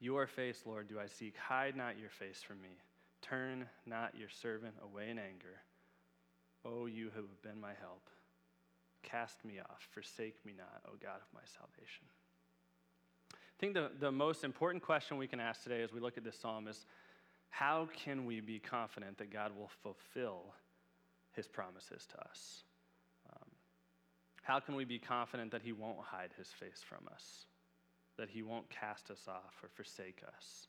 Your 0.00 0.26
face, 0.26 0.62
Lord, 0.66 0.88
do 0.88 1.00
I 1.00 1.06
seek. 1.06 1.36
Hide 1.36 1.76
not 1.76 1.98
your 1.98 2.10
face 2.10 2.42
from 2.42 2.60
me. 2.60 2.78
Turn 3.22 3.66
not 3.86 4.12
your 4.18 4.28
servant 4.28 4.74
away 4.82 5.10
in 5.10 5.18
anger. 5.18 5.62
O 6.64 6.86
you 6.86 7.10
who 7.14 7.22
have 7.22 7.42
been 7.42 7.60
my 7.60 7.72
help, 7.80 8.02
cast 9.02 9.44
me 9.44 9.58
off, 9.60 9.86
forsake 9.92 10.44
me 10.44 10.52
not, 10.56 10.82
O 10.86 10.92
God 11.00 11.16
of 11.16 11.32
my 11.32 11.40
salvation. 11.44 12.06
I 13.56 13.58
think 13.58 13.72
the, 13.72 13.90
the 13.98 14.12
most 14.12 14.44
important 14.44 14.82
question 14.82 15.16
we 15.16 15.26
can 15.26 15.40
ask 15.40 15.62
today 15.62 15.80
as 15.80 15.90
we 15.90 15.98
look 15.98 16.18
at 16.18 16.24
this 16.24 16.38
psalm 16.38 16.68
is 16.68 16.84
how 17.48 17.88
can 18.04 18.26
we 18.26 18.40
be 18.40 18.58
confident 18.58 19.16
that 19.16 19.32
God 19.32 19.50
will 19.56 19.70
fulfill 19.82 20.52
his 21.32 21.48
promises 21.48 22.06
to 22.10 22.20
us? 22.28 22.64
Um, 23.32 23.48
how 24.42 24.60
can 24.60 24.74
we 24.74 24.84
be 24.84 24.98
confident 24.98 25.50
that 25.52 25.62
he 25.62 25.72
won't 25.72 26.00
hide 26.00 26.30
his 26.36 26.48
face 26.48 26.84
from 26.86 27.08
us, 27.10 27.46
that 28.18 28.28
he 28.28 28.42
won't 28.42 28.68
cast 28.68 29.10
us 29.10 29.26
off 29.26 29.54
or 29.62 29.70
forsake 29.74 30.20
us? 30.36 30.68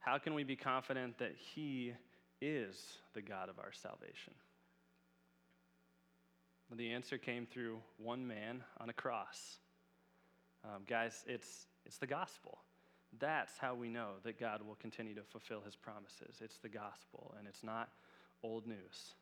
How 0.00 0.18
can 0.18 0.34
we 0.34 0.42
be 0.42 0.56
confident 0.56 1.16
that 1.18 1.34
he 1.36 1.92
is 2.40 2.98
the 3.14 3.22
God 3.22 3.48
of 3.48 3.60
our 3.60 3.72
salvation? 3.72 4.34
The 6.76 6.90
answer 6.92 7.18
came 7.18 7.46
through 7.46 7.78
one 7.98 8.26
man 8.26 8.64
on 8.80 8.90
a 8.90 8.92
cross. 8.92 9.58
Um, 10.64 10.82
guys, 10.88 11.24
it's, 11.26 11.67
it's 11.88 11.98
the 11.98 12.06
gospel. 12.06 12.58
That's 13.18 13.56
how 13.58 13.74
we 13.74 13.88
know 13.88 14.10
that 14.22 14.38
God 14.38 14.60
will 14.62 14.76
continue 14.76 15.14
to 15.14 15.22
fulfill 15.22 15.62
his 15.62 15.74
promises. 15.74 16.36
It's 16.42 16.58
the 16.58 16.68
gospel, 16.68 17.34
and 17.38 17.48
it's 17.48 17.64
not 17.64 17.88
old 18.44 18.66
news. 18.66 19.14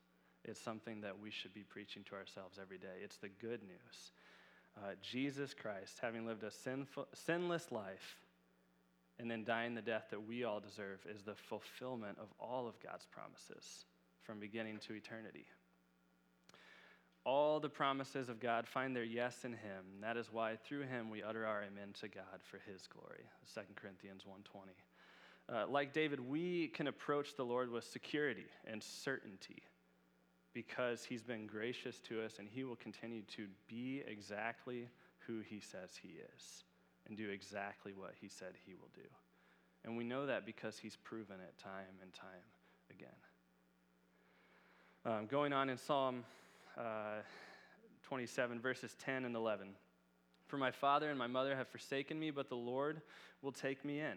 It's 0.44 0.60
something 0.60 1.00
that 1.00 1.18
we 1.18 1.30
should 1.30 1.54
be 1.54 1.62
preaching 1.62 2.02
to 2.10 2.16
ourselves 2.16 2.58
every 2.60 2.78
day. 2.78 2.98
It's 3.02 3.16
the 3.16 3.28
good 3.28 3.62
news. 3.62 4.10
Uh, 4.76 4.90
Jesus 5.00 5.54
Christ, 5.54 5.98
having 6.02 6.26
lived 6.26 6.42
a 6.42 6.50
sinful, 6.50 7.06
sinless 7.14 7.70
life 7.70 8.18
and 9.18 9.30
then 9.30 9.44
dying 9.44 9.74
the 9.74 9.80
death 9.80 10.08
that 10.10 10.26
we 10.26 10.44
all 10.44 10.60
deserve, 10.60 11.00
is 11.08 11.22
the 11.22 11.34
fulfillment 11.34 12.18
of 12.20 12.28
all 12.38 12.68
of 12.68 12.78
God's 12.80 13.06
promises 13.06 13.86
from 14.22 14.38
beginning 14.38 14.78
to 14.86 14.92
eternity 14.92 15.46
all 17.26 17.58
the 17.58 17.68
promises 17.68 18.28
of 18.28 18.38
God 18.38 18.68
find 18.68 18.94
their 18.94 19.04
yes 19.04 19.44
in 19.44 19.50
him. 19.50 19.84
That 20.00 20.16
is 20.16 20.28
why 20.32 20.54
through 20.64 20.82
him 20.82 21.10
we 21.10 21.24
utter 21.24 21.44
our 21.44 21.64
amen 21.64 21.92
to 22.00 22.08
God 22.08 22.40
for 22.40 22.60
his 22.70 22.86
glory. 22.86 23.24
2 23.52 23.60
Corinthians 23.74 24.22
1:20. 24.24 24.70
Uh, 25.48 25.66
like 25.68 25.92
David, 25.92 26.20
we 26.20 26.68
can 26.68 26.86
approach 26.86 27.34
the 27.34 27.44
Lord 27.44 27.70
with 27.70 27.84
security 27.84 28.46
and 28.64 28.82
certainty 28.82 29.62
because 30.52 31.04
he's 31.04 31.22
been 31.22 31.46
gracious 31.46 32.00
to 32.00 32.24
us 32.24 32.38
and 32.38 32.48
he 32.48 32.64
will 32.64 32.76
continue 32.76 33.22
to 33.22 33.46
be 33.68 34.02
exactly 34.06 34.88
who 35.26 35.40
he 35.40 35.60
says 35.60 35.96
he 36.00 36.18
is 36.36 36.64
and 37.06 37.16
do 37.16 37.28
exactly 37.28 37.92
what 37.92 38.14
he 38.20 38.28
said 38.28 38.54
he 38.64 38.74
will 38.74 38.90
do. 38.94 39.08
And 39.84 39.96
we 39.96 40.04
know 40.04 40.26
that 40.26 40.46
because 40.46 40.78
he's 40.78 40.96
proven 40.96 41.36
it 41.40 41.58
time 41.58 41.98
and 42.02 42.12
time 42.12 42.28
again. 42.90 43.08
Um, 45.04 45.26
going 45.26 45.52
on 45.52 45.70
in 45.70 45.76
Psalm 45.76 46.24
uh, 46.76 47.22
27, 48.02 48.60
verses 48.60 48.94
10 49.04 49.24
and 49.24 49.34
11. 49.34 49.68
For 50.46 50.58
my 50.58 50.70
father 50.70 51.10
and 51.10 51.18
my 51.18 51.26
mother 51.26 51.56
have 51.56 51.68
forsaken 51.68 52.18
me, 52.18 52.30
but 52.30 52.48
the 52.48 52.56
Lord 52.56 53.02
will 53.42 53.52
take 53.52 53.84
me 53.84 54.00
in. 54.00 54.16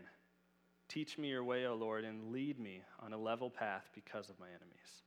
Teach 0.88 1.17
me 1.17 1.30
your 1.30 1.43
way, 1.43 1.65
O 1.65 1.76
Lord, 1.76 2.04
and 2.04 2.32
lead 2.32 2.60
me 2.60 2.82
on 3.00 3.13
a 3.13 3.17
level 3.17 3.50
path 3.50 3.89
because 3.93 4.30
of 4.30 4.39
my 4.39 4.48
enemies. 4.48 5.04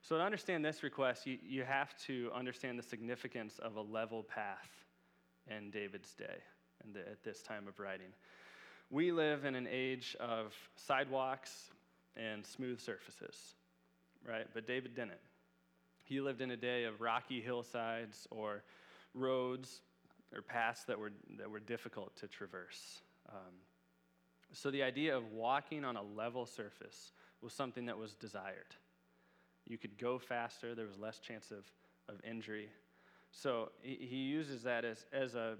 So, 0.00 0.16
to 0.16 0.22
understand 0.22 0.64
this 0.64 0.82
request, 0.82 1.26
you, 1.26 1.38
you 1.42 1.64
have 1.64 1.96
to 2.06 2.30
understand 2.34 2.78
the 2.78 2.84
significance 2.84 3.58
of 3.58 3.76
a 3.76 3.80
level 3.80 4.22
path 4.22 4.70
in 5.48 5.70
David's 5.70 6.14
day 6.14 6.38
and 6.84 6.94
the, 6.94 7.00
at 7.00 7.22
this 7.24 7.42
time 7.42 7.66
of 7.66 7.80
writing. 7.80 8.12
We 8.90 9.12
live 9.12 9.44
in 9.44 9.54
an 9.54 9.68
age 9.70 10.16
of 10.20 10.54
sidewalks 10.76 11.70
and 12.16 12.46
smooth 12.46 12.80
surfaces, 12.80 13.54
right? 14.26 14.46
But 14.54 14.66
David 14.66 14.94
didn't. 14.94 15.20
He 16.08 16.20
lived 16.20 16.40
in 16.40 16.50
a 16.50 16.56
day 16.56 16.84
of 16.84 17.00
rocky 17.00 17.40
hillsides 17.40 18.26
or 18.30 18.62
roads 19.14 19.82
or 20.34 20.40
paths 20.40 20.84
that 20.84 20.98
were, 20.98 21.12
that 21.38 21.50
were 21.50 21.60
difficult 21.60 22.16
to 22.16 22.26
traverse. 22.26 23.02
Um, 23.28 23.54
so 24.52 24.70
the 24.70 24.82
idea 24.82 25.16
of 25.16 25.32
walking 25.32 25.84
on 25.84 25.96
a 25.96 26.02
level 26.02 26.46
surface 26.46 27.12
was 27.42 27.52
something 27.52 27.86
that 27.86 27.98
was 27.98 28.14
desired. 28.14 28.74
You 29.66 29.76
could 29.76 29.98
go 29.98 30.18
faster, 30.18 30.74
there 30.74 30.86
was 30.86 30.98
less 30.98 31.18
chance 31.18 31.50
of, 31.50 31.64
of 32.08 32.20
injury. 32.24 32.70
So 33.30 33.70
he, 33.82 33.98
he 34.00 34.16
uses 34.16 34.62
that 34.62 34.86
as, 34.86 35.04
as 35.12 35.34
a, 35.34 35.56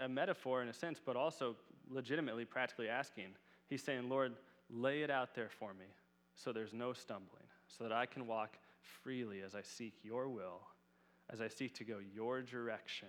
a 0.00 0.08
metaphor 0.08 0.62
in 0.62 0.68
a 0.68 0.72
sense, 0.74 0.98
but 1.04 1.14
also 1.14 1.56
legitimately, 1.90 2.46
practically 2.46 2.88
asking. 2.88 3.26
He's 3.68 3.82
saying, 3.82 4.08
Lord, 4.08 4.32
lay 4.70 5.02
it 5.02 5.10
out 5.10 5.34
there 5.34 5.50
for 5.50 5.74
me 5.74 5.86
so 6.34 6.52
there's 6.52 6.72
no 6.72 6.94
stumbling, 6.94 7.44
so 7.68 7.84
that 7.84 7.92
I 7.92 8.06
can 8.06 8.26
walk 8.26 8.56
freely 9.02 9.40
as 9.40 9.54
I 9.54 9.62
seek 9.62 9.94
your 10.02 10.28
will, 10.28 10.60
as 11.30 11.40
I 11.40 11.48
seek 11.48 11.74
to 11.76 11.84
go 11.84 11.98
your 11.98 12.42
direction 12.42 13.08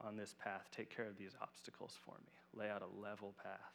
on 0.00 0.16
this 0.16 0.34
path. 0.42 0.68
Take 0.70 0.94
care 0.94 1.06
of 1.06 1.16
these 1.16 1.34
obstacles 1.40 1.96
for 2.04 2.14
me. 2.26 2.32
Lay 2.54 2.70
out 2.70 2.82
a 2.82 3.00
level 3.00 3.34
path. 3.42 3.72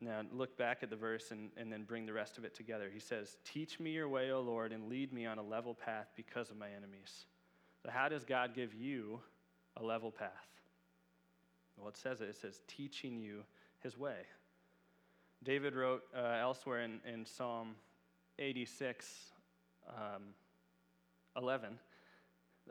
Now, 0.00 0.22
look 0.32 0.56
back 0.58 0.82
at 0.82 0.90
the 0.90 0.96
verse 0.96 1.30
and, 1.30 1.50
and 1.56 1.72
then 1.72 1.84
bring 1.84 2.04
the 2.04 2.12
rest 2.12 2.36
of 2.36 2.44
it 2.44 2.54
together. 2.54 2.90
He 2.92 2.98
says, 2.98 3.36
Teach 3.44 3.78
me 3.78 3.90
your 3.90 4.08
way, 4.08 4.32
O 4.32 4.40
Lord, 4.40 4.72
and 4.72 4.88
lead 4.88 5.12
me 5.12 5.24
on 5.24 5.38
a 5.38 5.42
level 5.42 5.72
path 5.72 6.08
because 6.16 6.50
of 6.50 6.56
my 6.56 6.68
enemies. 6.76 7.26
So, 7.82 7.90
how 7.90 8.08
does 8.08 8.24
God 8.24 8.54
give 8.54 8.74
you 8.74 9.20
a 9.76 9.84
level 9.84 10.10
path? 10.10 10.48
Well, 11.76 11.88
it 11.88 11.96
says 11.96 12.20
it. 12.20 12.28
It 12.28 12.36
says, 12.36 12.60
teaching 12.66 13.18
you 13.18 13.44
his 13.80 13.98
way. 13.98 14.26
David 15.42 15.74
wrote 15.74 16.02
uh, 16.16 16.38
elsewhere 16.40 16.82
in, 16.82 17.00
in 17.10 17.26
Psalm 17.26 17.74
86, 18.38 19.32
um, 19.88 20.22
11, 21.36 21.78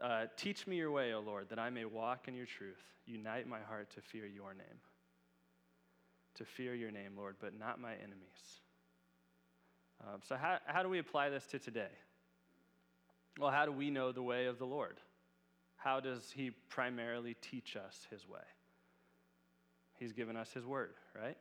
uh, 0.01 0.25
Teach 0.37 0.67
me 0.67 0.77
your 0.77 0.91
way, 0.91 1.13
O 1.13 1.19
Lord, 1.19 1.49
that 1.49 1.59
I 1.59 1.69
may 1.69 1.85
walk 1.85 2.27
in 2.27 2.35
your 2.35 2.45
truth. 2.45 2.81
Unite 3.05 3.47
my 3.47 3.59
heart 3.59 3.89
to 3.95 4.01
fear 4.01 4.25
your 4.25 4.53
name. 4.53 4.79
To 6.35 6.45
fear 6.45 6.73
your 6.73 6.91
name, 6.91 7.11
Lord, 7.17 7.35
but 7.39 7.57
not 7.57 7.79
my 7.79 7.93
enemies. 7.93 8.61
Um, 10.01 10.19
so, 10.27 10.35
how, 10.35 10.57
how 10.65 10.83
do 10.83 10.89
we 10.89 10.99
apply 10.99 11.29
this 11.29 11.45
to 11.47 11.59
today? 11.59 11.91
Well, 13.39 13.51
how 13.51 13.65
do 13.65 13.71
we 13.71 13.89
know 13.89 14.11
the 14.11 14.23
way 14.23 14.45
of 14.45 14.59
the 14.59 14.65
Lord? 14.65 14.99
How 15.77 15.99
does 15.99 16.31
He 16.35 16.51
primarily 16.69 17.35
teach 17.41 17.75
us 17.75 18.07
His 18.09 18.27
way? 18.27 18.39
He's 19.99 20.13
given 20.13 20.35
us 20.35 20.51
His 20.53 20.65
Word, 20.65 20.93
right? 21.19 21.37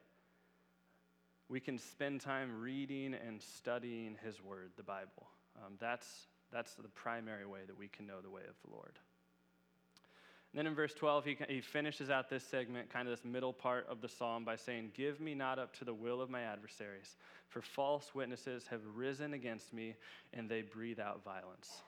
We 1.49 1.61
can 1.61 1.79
spend 1.79 2.21
time 2.21 2.61
reading 2.61 3.15
and 3.15 3.41
studying 3.41 4.17
His 4.25 4.43
Word, 4.43 4.71
the 4.77 4.83
Bible. 4.83 5.29
Um, 5.65 5.75
that's, 5.79 6.27
that's 6.53 6.75
the 6.75 6.89
primary 6.89 7.47
way 7.47 7.61
that 7.67 7.79
we 7.79 7.89
can 7.89 8.07
know 8.07 8.21
the 8.21 8.31
way 8.31 8.43
of 8.49 8.55
the 8.65 8.75
Lord. 8.75 8.99
And 10.53 10.59
then 10.59 10.67
in 10.67 10.75
verse 10.75 10.93
12, 10.93 11.25
he, 11.25 11.37
he 11.49 11.61
finishes 11.63 12.11
out 12.11 12.29
this 12.29 12.45
segment, 12.45 12.91
kind 12.93 13.09
of 13.09 13.17
this 13.17 13.25
middle 13.25 13.55
part 13.55 13.87
of 13.89 14.03
the 14.03 14.09
psalm, 14.09 14.45
by 14.45 14.57
saying, 14.57 14.91
Give 14.95 15.19
me 15.19 15.35
not 15.35 15.59
up 15.59 15.75
to 15.79 15.85
the 15.85 15.95
will 15.95 16.21
of 16.21 16.29
my 16.29 16.43
adversaries, 16.43 17.17
for 17.49 17.63
false 17.63 18.15
witnesses 18.15 18.67
have 18.69 18.81
risen 18.95 19.33
against 19.33 19.73
me, 19.73 19.95
and 20.35 20.49
they 20.49 20.61
breathe 20.61 21.01
out 21.01 21.25
violence. 21.25 21.83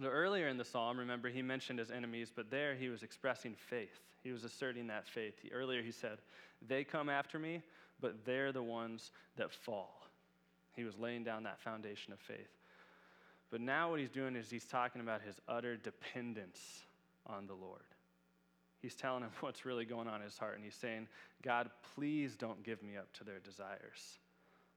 So 0.00 0.08
earlier 0.08 0.48
in 0.48 0.56
the 0.56 0.64
psalm, 0.64 0.98
remember, 0.98 1.28
he 1.28 1.42
mentioned 1.42 1.78
his 1.78 1.90
enemies, 1.90 2.32
but 2.34 2.50
there 2.50 2.74
he 2.74 2.88
was 2.88 3.02
expressing 3.02 3.54
faith. 3.54 4.00
He 4.22 4.32
was 4.32 4.44
asserting 4.44 4.86
that 4.86 5.06
faith. 5.06 5.34
He, 5.42 5.50
earlier 5.50 5.82
he 5.82 5.92
said, 5.92 6.18
They 6.66 6.84
come 6.84 7.10
after 7.10 7.38
me, 7.38 7.60
but 8.00 8.24
they're 8.24 8.52
the 8.52 8.62
ones 8.62 9.10
that 9.36 9.52
fall. 9.52 10.08
He 10.74 10.84
was 10.84 10.96
laying 10.96 11.24
down 11.24 11.42
that 11.42 11.60
foundation 11.60 12.14
of 12.14 12.20
faith. 12.20 12.48
But 13.52 13.60
now 13.60 13.90
what 13.90 14.00
he's 14.00 14.10
doing 14.10 14.34
is 14.34 14.50
he's 14.50 14.64
talking 14.64 15.02
about 15.02 15.20
his 15.20 15.38
utter 15.46 15.76
dependence 15.76 16.86
on 17.26 17.46
the 17.46 17.54
Lord. 17.54 17.82
He's 18.80 18.94
telling 18.94 19.22
him 19.22 19.30
what's 19.40 19.66
really 19.66 19.84
going 19.84 20.08
on 20.08 20.16
in 20.16 20.22
his 20.22 20.38
heart, 20.38 20.56
and 20.56 20.64
he's 20.64 20.74
saying, 20.74 21.06
God, 21.42 21.70
please 21.94 22.34
don't 22.34 22.64
give 22.64 22.82
me 22.82 22.96
up 22.96 23.12
to 23.12 23.24
their 23.24 23.40
desires. 23.40 24.18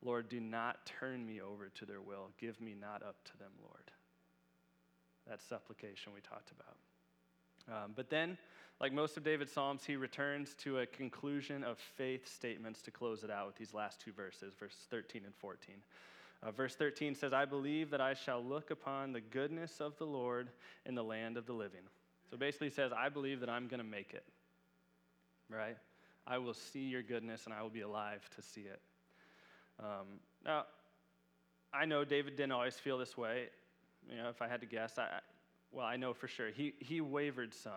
Lord, 0.03 0.27
do 0.27 0.41
not 0.41 0.85
turn 0.85 1.25
me 1.25 1.39
over 1.41 1.69
to 1.69 1.85
their 1.85 2.01
will. 2.01 2.31
Give 2.37 2.59
me 2.59 2.75
not 2.79 3.01
up 3.01 3.15
to 3.25 3.37
them, 3.37 3.51
Lord. 3.63 3.91
That 5.27 5.41
supplication 5.41 6.11
we 6.13 6.19
talked 6.19 6.51
about. 6.51 7.83
Um, 7.83 7.93
but 7.95 8.09
then, 8.09 8.37
like 8.81 8.91
most 8.91 9.15
of 9.15 9.23
David's 9.23 9.53
Psalms, 9.53 9.85
he 9.85 9.95
returns 9.95 10.53
to 10.59 10.79
a 10.79 10.85
conclusion 10.85 11.63
of 11.63 11.79
faith 11.79 12.27
statements 12.31 12.81
to 12.83 12.91
close 12.91 13.23
it 13.23 13.31
out 13.31 13.47
with 13.47 13.55
these 13.55 13.73
last 13.73 14.01
two 14.01 14.11
verses, 14.11 14.53
verses 14.53 14.81
13 14.91 15.21
and 15.25 15.33
14. 15.33 15.75
Uh, 16.43 16.51
verse 16.51 16.75
13 16.75 17.15
says, 17.15 17.33
I 17.33 17.45
believe 17.45 17.89
that 17.91 18.01
I 18.01 18.13
shall 18.13 18.43
look 18.43 18.71
upon 18.71 19.13
the 19.13 19.21
goodness 19.21 19.79
of 19.79 19.97
the 19.97 20.05
Lord 20.05 20.49
in 20.85 20.95
the 20.95 21.03
land 21.03 21.37
of 21.37 21.45
the 21.45 21.53
living. 21.53 21.81
So 22.29 22.37
basically, 22.37 22.69
says, 22.69 22.91
I 22.95 23.09
believe 23.09 23.39
that 23.39 23.49
I'm 23.49 23.67
going 23.67 23.79
to 23.79 23.85
make 23.85 24.13
it, 24.13 24.23
right? 25.49 25.77
I 26.27 26.37
will 26.37 26.53
see 26.53 26.81
your 26.81 27.03
goodness 27.03 27.45
and 27.45 27.53
I 27.53 27.61
will 27.61 27.69
be 27.69 27.81
alive 27.81 28.27
to 28.35 28.41
see 28.41 28.61
it. 28.61 28.79
Um, 29.79 30.19
now, 30.45 30.65
I 31.73 31.85
know 31.85 32.05
David 32.05 32.35
didn't 32.35 32.53
always 32.53 32.75
feel 32.75 32.97
this 32.97 33.17
way. 33.17 33.47
You 34.09 34.17
know, 34.17 34.29
if 34.29 34.41
I 34.41 34.47
had 34.47 34.61
to 34.61 34.67
guess, 34.67 34.97
I, 34.97 35.19
well, 35.71 35.85
I 35.85 35.97
know 35.97 36.13
for 36.13 36.27
sure. 36.27 36.49
He, 36.49 36.73
he 36.79 37.01
wavered 37.01 37.53
some. 37.53 37.73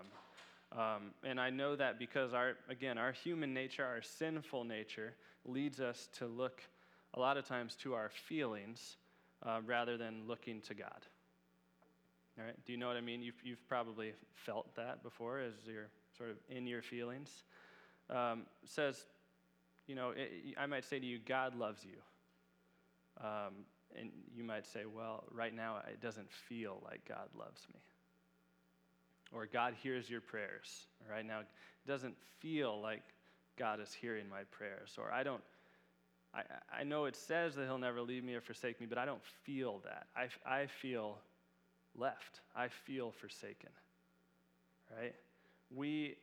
Um, 0.72 1.10
and 1.24 1.40
I 1.40 1.50
know 1.50 1.76
that 1.76 1.98
because, 1.98 2.32
our, 2.34 2.52
again, 2.68 2.98
our 2.98 3.12
human 3.12 3.54
nature, 3.54 3.84
our 3.84 4.02
sinful 4.02 4.64
nature, 4.64 5.14
leads 5.44 5.80
us 5.80 6.08
to 6.18 6.26
look 6.26 6.62
a 7.18 7.20
lot 7.20 7.37
of 7.37 7.46
times 7.46 7.74
to 7.74 7.94
our 7.94 8.11
feelings 8.28 8.96
uh, 9.44 9.59
rather 9.66 9.96
than 9.96 10.22
looking 10.28 10.61
to 10.62 10.74
God. 10.74 11.04
All 12.38 12.44
right? 12.44 12.54
Do 12.64 12.72
you 12.72 12.78
know 12.78 12.87
what 12.87 12.96
I 12.96 13.00
mean? 13.00 13.22
You've, 13.22 13.42
you've 13.42 13.68
probably 13.68 14.12
felt 14.33 14.74
that 14.76 15.02
before 15.02 15.40
as 15.40 15.54
you're 15.66 15.88
sort 16.16 16.31
of 16.31 16.37
in 16.48 16.66
your 16.66 16.81
feelings. 16.81 17.42
Um, 18.09 18.42
says, 18.64 19.04
you 19.88 19.96
know, 19.96 20.11
it, 20.11 20.54
I 20.57 20.66
might 20.66 20.85
say 20.85 21.00
to 21.00 21.07
you, 21.07 21.18
God 21.18 21.57
loves 21.57 21.85
you. 21.85 21.98
Um, 23.20 23.64
and 23.98 24.11
you 24.33 24.44
might 24.44 24.64
say, 24.64 24.83
well, 24.87 25.24
right 25.33 25.54
now 25.54 25.78
it 25.90 26.00
doesn't 26.00 26.31
feel 26.31 26.81
like 26.85 27.00
God 27.09 27.28
loves 27.37 27.66
me. 27.74 27.81
Or 29.33 29.46
God 29.46 29.74
hears 29.83 30.09
your 30.09 30.20
prayers. 30.20 30.87
Right 31.11 31.26
now 31.26 31.40
it 31.40 31.48
doesn't 31.87 32.14
feel 32.38 32.81
like 32.81 33.02
God 33.59 33.81
is 33.81 33.92
hearing 33.92 34.28
my 34.28 34.42
prayers. 34.52 34.96
Or 34.96 35.12
I 35.12 35.24
don't, 35.24 35.42
I, 36.34 36.42
I 36.80 36.84
know 36.84 37.06
it 37.06 37.16
says 37.16 37.54
that 37.54 37.64
He'll 37.64 37.78
never 37.78 38.00
leave 38.00 38.24
me 38.24 38.34
or 38.34 38.40
forsake 38.40 38.80
me, 38.80 38.86
but 38.86 38.98
I 38.98 39.04
don't 39.04 39.24
feel 39.44 39.80
that. 39.84 40.06
I, 40.16 40.28
I 40.46 40.66
feel 40.66 41.18
left. 41.96 42.40
I 42.56 42.68
feel 42.68 43.10
forsaken. 43.10 43.70
Right? 44.96 45.14
We, 45.74 46.16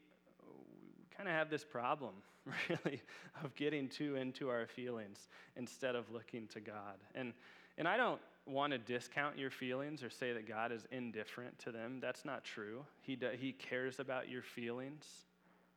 we 0.43 1.05
kind 1.15 1.29
of 1.29 1.35
have 1.35 1.49
this 1.49 1.63
problem, 1.63 2.13
really, 2.69 3.01
of 3.43 3.53
getting 3.55 3.87
too 3.87 4.15
into 4.15 4.49
our 4.49 4.67
feelings 4.67 5.27
instead 5.55 5.95
of 5.95 6.09
looking 6.11 6.47
to 6.47 6.59
God. 6.59 6.97
And, 7.13 7.33
and 7.77 7.87
I 7.87 7.97
don't 7.97 8.21
want 8.45 8.73
to 8.73 8.77
discount 8.77 9.37
your 9.37 9.49
feelings 9.49 10.03
or 10.03 10.09
say 10.09 10.31
that 10.33 10.47
God 10.47 10.71
is 10.71 10.85
indifferent 10.91 11.57
to 11.59 11.71
them. 11.71 11.99
That's 11.99 12.25
not 12.25 12.43
true. 12.43 12.85
He, 13.01 13.15
do, 13.15 13.29
he 13.37 13.53
cares 13.53 13.99
about 13.99 14.29
your 14.29 14.43
feelings, 14.43 15.05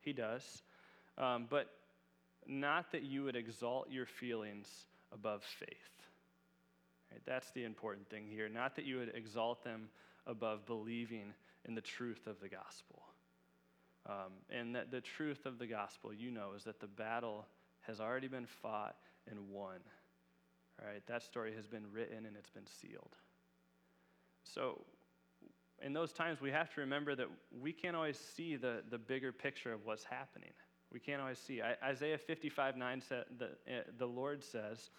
He 0.01 0.13
does. 0.13 0.61
Um, 1.17 1.47
but 1.49 1.69
not 2.49 2.91
that 2.91 3.03
you 3.03 3.23
would 3.23 3.35
exalt 3.35 3.89
your 3.91 4.05
feelings 4.05 4.67
above 5.13 5.43
faith. 5.43 6.07
Right? 7.11 7.21
That's 7.25 7.51
the 7.51 7.63
important 7.63 8.09
thing 8.09 8.25
here. 8.27 8.49
Not 8.49 8.75
that 8.75 8.85
you 8.85 8.97
would 8.97 9.11
exalt 9.15 9.63
them 9.63 9.89
above 10.25 10.65
believing 10.65 11.33
in 11.65 11.75
the 11.75 11.81
truth 11.81 12.27
of 12.27 12.39
the 12.39 12.49
gospel. 12.49 13.03
Um, 14.07 14.33
and 14.49 14.75
that 14.75 14.91
the 14.91 15.01
truth 15.01 15.45
of 15.45 15.59
the 15.59 15.67
gospel, 15.67 16.13
you 16.13 16.31
know, 16.31 16.53
is 16.55 16.63
that 16.63 16.79
the 16.79 16.87
battle 16.87 17.45
has 17.81 17.99
already 17.99 18.27
been 18.27 18.47
fought 18.47 18.95
and 19.29 19.49
won. 19.49 19.79
Right? 20.83 21.05
That 21.07 21.23
story 21.23 21.53
has 21.55 21.67
been 21.67 21.83
written 21.91 22.25
and 22.25 22.35
it's 22.37 22.49
been 22.49 22.67
sealed. 22.81 23.15
So, 24.43 24.81
in 25.81 25.93
those 25.93 26.11
times, 26.11 26.41
we 26.41 26.51
have 26.51 26.73
to 26.73 26.81
remember 26.81 27.15
that 27.15 27.27
we 27.61 27.71
can't 27.71 27.95
always 27.95 28.17
see 28.17 28.55
the, 28.55 28.81
the 28.89 28.97
bigger 28.97 29.31
picture 29.31 29.71
of 29.71 29.85
what's 29.85 30.03
happening. 30.03 30.51
We 30.91 30.99
can't 30.99 31.21
always 31.21 31.39
see. 31.39 31.61
Isaiah 31.83 32.17
55 32.17 32.77
9 32.77 33.01
said, 33.01 33.25
the, 33.37 33.49
eh, 33.67 33.81
the 33.97 34.05
Lord 34.05 34.43
says, 34.43 34.89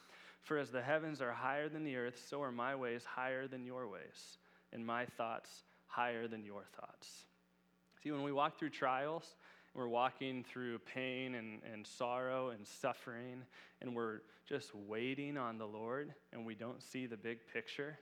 For 0.42 0.58
as 0.58 0.70
the 0.70 0.82
heavens 0.82 1.20
are 1.20 1.32
higher 1.32 1.68
than 1.68 1.84
the 1.84 1.96
earth, 1.96 2.22
so 2.28 2.42
are 2.42 2.52
my 2.52 2.74
ways 2.74 3.04
higher 3.04 3.48
than 3.48 3.64
your 3.64 3.88
ways, 3.88 4.38
and 4.72 4.86
my 4.86 5.04
thoughts 5.04 5.64
higher 5.86 6.28
than 6.28 6.44
your 6.44 6.64
thoughts. 6.78 7.24
See, 8.02 8.12
when 8.12 8.22
we 8.22 8.32
walk 8.32 8.58
through 8.58 8.70
trials, 8.70 9.34
we're 9.74 9.88
walking 9.88 10.44
through 10.44 10.78
pain 10.80 11.34
and, 11.34 11.60
and 11.72 11.86
sorrow 11.86 12.50
and 12.50 12.66
suffering, 12.66 13.42
and 13.80 13.94
we're 13.94 14.20
just 14.48 14.74
waiting 14.74 15.36
on 15.36 15.58
the 15.58 15.66
Lord, 15.66 16.14
and 16.32 16.46
we 16.46 16.54
don't 16.54 16.82
see 16.82 17.06
the 17.06 17.16
big 17.16 17.38
picture. 17.52 17.98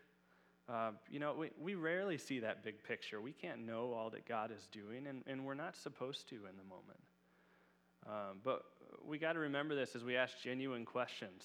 Uh, 0.69 0.93
you 1.11 1.19
know, 1.19 1.35
we, 1.35 1.51
we 1.61 1.75
rarely 1.75 2.19
see 2.19 2.41
that 2.41 2.63
big 2.63 2.83
picture. 2.85 3.21
We 3.21 3.33
can't 3.33 3.67
know 3.67 3.93
all 3.93 4.11
that 4.11 4.27
God 4.27 4.51
is 4.51 4.67
doing, 4.71 5.07
and, 5.07 5.23
and 5.27 5.45
we're 5.45 5.55
not 5.55 5.77
supposed 5.77 6.29
to 6.29 6.37
in 6.37 6.57
the 6.57 6.65
moment. 6.65 7.01
Um, 8.09 8.39
but 8.43 8.65
we 9.07 9.19
got 9.19 9.35
to 9.35 9.39
remember 9.39 9.75
this 9.75 9.95
as 9.95 10.03
we 10.03 10.17
ask 10.17 10.41
genuine 10.43 10.85
questions. 10.85 11.45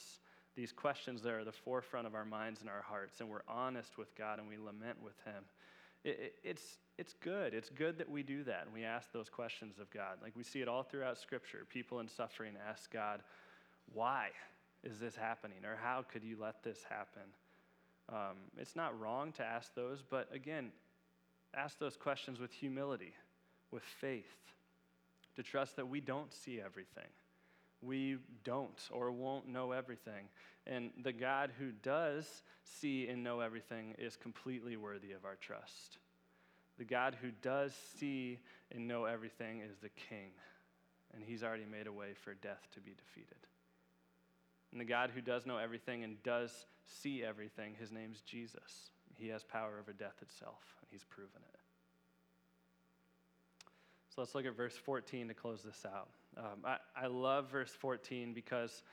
These 0.55 0.71
questions 0.71 1.21
that 1.23 1.33
are 1.33 1.43
the 1.43 1.51
forefront 1.51 2.07
of 2.07 2.15
our 2.15 2.25
minds 2.25 2.61
and 2.61 2.69
our 2.69 2.81
hearts, 2.81 3.19
and 3.19 3.29
we're 3.29 3.41
honest 3.47 3.97
with 3.97 4.15
God 4.15 4.39
and 4.39 4.47
we 4.47 4.57
lament 4.57 5.01
with 5.03 5.19
Him. 5.25 5.43
It, 6.03 6.19
it, 6.19 6.35
it's, 6.43 6.77
it's 6.97 7.13
good. 7.13 7.53
It's 7.53 7.69
good 7.69 7.97
that 7.97 8.09
we 8.09 8.23
do 8.23 8.43
that 8.43 8.63
and 8.65 8.73
we 8.73 8.83
ask 8.83 9.11
those 9.11 9.29
questions 9.29 9.79
of 9.79 9.89
God. 9.91 10.17
Like 10.21 10.35
we 10.35 10.43
see 10.43 10.61
it 10.61 10.67
all 10.67 10.83
throughout 10.83 11.17
Scripture. 11.17 11.65
People 11.69 11.99
in 11.99 12.07
suffering 12.07 12.53
ask 12.69 12.91
God, 12.91 13.21
why 13.91 14.29
is 14.83 14.99
this 14.99 15.15
happening? 15.15 15.65
Or 15.65 15.77
how 15.81 16.03
could 16.03 16.23
you 16.23 16.37
let 16.39 16.63
this 16.63 16.79
happen? 16.87 17.23
Um, 18.09 18.37
it's 18.57 18.75
not 18.75 18.97
wrong 18.99 19.31
to 19.33 19.43
ask 19.43 19.73
those, 19.75 20.03
but 20.07 20.29
again, 20.33 20.71
ask 21.55 21.79
those 21.79 21.95
questions 21.95 22.39
with 22.39 22.51
humility, 22.51 23.13
with 23.71 23.83
faith, 23.83 24.35
to 25.35 25.43
trust 25.43 25.75
that 25.75 25.87
we 25.87 26.01
don't 26.01 26.33
see 26.33 26.61
everything. 26.61 27.07
We 27.81 28.17
don't 28.43 28.79
or 28.91 29.11
won't 29.11 29.47
know 29.47 29.71
everything. 29.71 30.29
And 30.65 30.91
the 31.03 31.11
God 31.11 31.51
who 31.59 31.71
does 31.71 32.43
see 32.63 33.07
and 33.07 33.23
know 33.23 33.41
everything 33.41 33.95
is 33.97 34.15
completely 34.15 34.77
worthy 34.77 35.11
of 35.11 35.25
our 35.25 35.35
trust. 35.35 35.97
The 36.77 36.85
God 36.85 37.17
who 37.21 37.29
does 37.41 37.73
see 37.97 38.39
and 38.71 38.87
know 38.87 39.05
everything 39.05 39.61
is 39.61 39.77
the 39.77 39.89
king, 39.89 40.31
and 41.13 41.23
he's 41.23 41.43
already 41.43 41.65
made 41.65 41.87
a 41.87 41.93
way 41.93 42.13
for 42.13 42.33
death 42.33 42.67
to 42.73 42.79
be 42.79 42.91
defeated. 42.91 43.37
And 44.71 44.81
the 44.81 44.85
God 44.85 45.11
who 45.13 45.21
does 45.21 45.45
know 45.45 45.57
everything 45.57 46.03
and 46.03 46.21
does 46.23 46.65
see 46.87 47.23
everything, 47.23 47.75
his 47.79 47.91
name's 47.91 48.21
Jesus. 48.21 48.89
He 49.15 49.27
has 49.27 49.43
power 49.43 49.77
over 49.79 49.93
death 49.93 50.15
itself, 50.21 50.63
and 50.81 50.87
he's 50.89 51.03
proven 51.03 51.41
it. 51.53 51.59
So 54.13 54.21
let's 54.21 54.35
look 54.35 54.45
at 54.45 54.55
verse 54.55 54.75
14 54.75 55.29
to 55.29 55.33
close 55.33 55.63
this 55.63 55.87
out. 55.91 56.07
Um, 56.37 56.63
I, 56.63 56.77
I 56.95 57.07
love 57.07 57.49
verse 57.49 57.71
14 57.71 58.31
because 58.33 58.83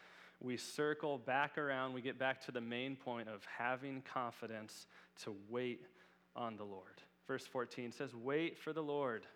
we 0.40 0.56
circle 0.56 1.18
back 1.18 1.58
around, 1.58 1.92
we 1.92 2.00
get 2.00 2.18
back 2.18 2.40
to 2.46 2.52
the 2.52 2.60
main 2.62 2.96
point 2.96 3.28
of 3.28 3.44
having 3.58 4.00
confidence 4.00 4.86
to 5.24 5.36
wait 5.50 5.84
on 6.34 6.56
the 6.56 6.64
Lord. 6.64 7.02
Verse 7.26 7.46
14 7.46 7.92
says, 7.92 8.14
Wait 8.14 8.58
for 8.58 8.72
the 8.72 8.82
Lord, 8.82 9.26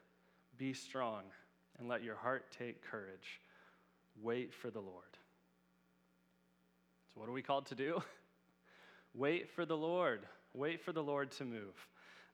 be 0.56 0.72
strong, 0.72 1.24
and 1.78 1.86
let 1.86 2.02
your 2.02 2.16
heart 2.16 2.46
take 2.58 2.82
courage. 2.82 3.42
Wait 4.22 4.54
for 4.54 4.70
the 4.70 4.80
Lord. 4.80 5.04
So, 7.12 7.20
what 7.20 7.28
are 7.28 7.32
we 7.32 7.42
called 7.42 7.66
to 7.66 7.74
do? 7.74 8.02
Wait 9.14 9.50
for 9.50 9.66
the 9.66 9.76
Lord. 9.76 10.22
Wait 10.54 10.80
for 10.80 10.92
the 10.92 11.02
Lord 11.02 11.30
to 11.32 11.44
move. 11.44 11.74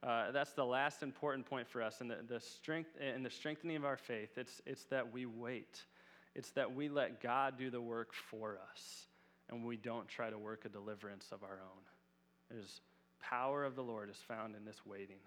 Uh, 0.02 0.30
that's 0.30 0.52
the 0.52 0.64
last 0.64 1.02
important 1.02 1.44
point 1.44 1.68
for 1.68 1.82
us 1.82 2.00
And 2.00 2.10
the, 2.10 2.18
the 2.26 2.40
strength 2.40 2.96
in 2.96 3.22
the 3.22 3.30
strengthening 3.30 3.76
of 3.76 3.84
our 3.84 3.98
faith. 3.98 4.38
It's, 4.38 4.62
it's 4.64 4.84
that 4.84 5.12
we 5.12 5.26
wait. 5.26 5.82
It's 6.34 6.50
that 6.52 6.74
we 6.74 6.88
let 6.88 7.20
God 7.20 7.58
do 7.58 7.70
the 7.70 7.80
work 7.80 8.14
for 8.14 8.58
us, 8.70 9.06
and 9.50 9.64
we 9.64 9.76
don't 9.76 10.08
try 10.08 10.30
to 10.30 10.38
work 10.38 10.64
a 10.64 10.68
deliverance 10.68 11.26
of 11.32 11.42
our 11.42 11.60
own. 11.62 11.82
There's 12.50 12.80
power 13.20 13.64
of 13.64 13.74
the 13.76 13.82
Lord 13.82 14.08
is 14.08 14.16
found 14.16 14.54
in 14.56 14.64
this 14.64 14.86
waiting. 14.86 15.18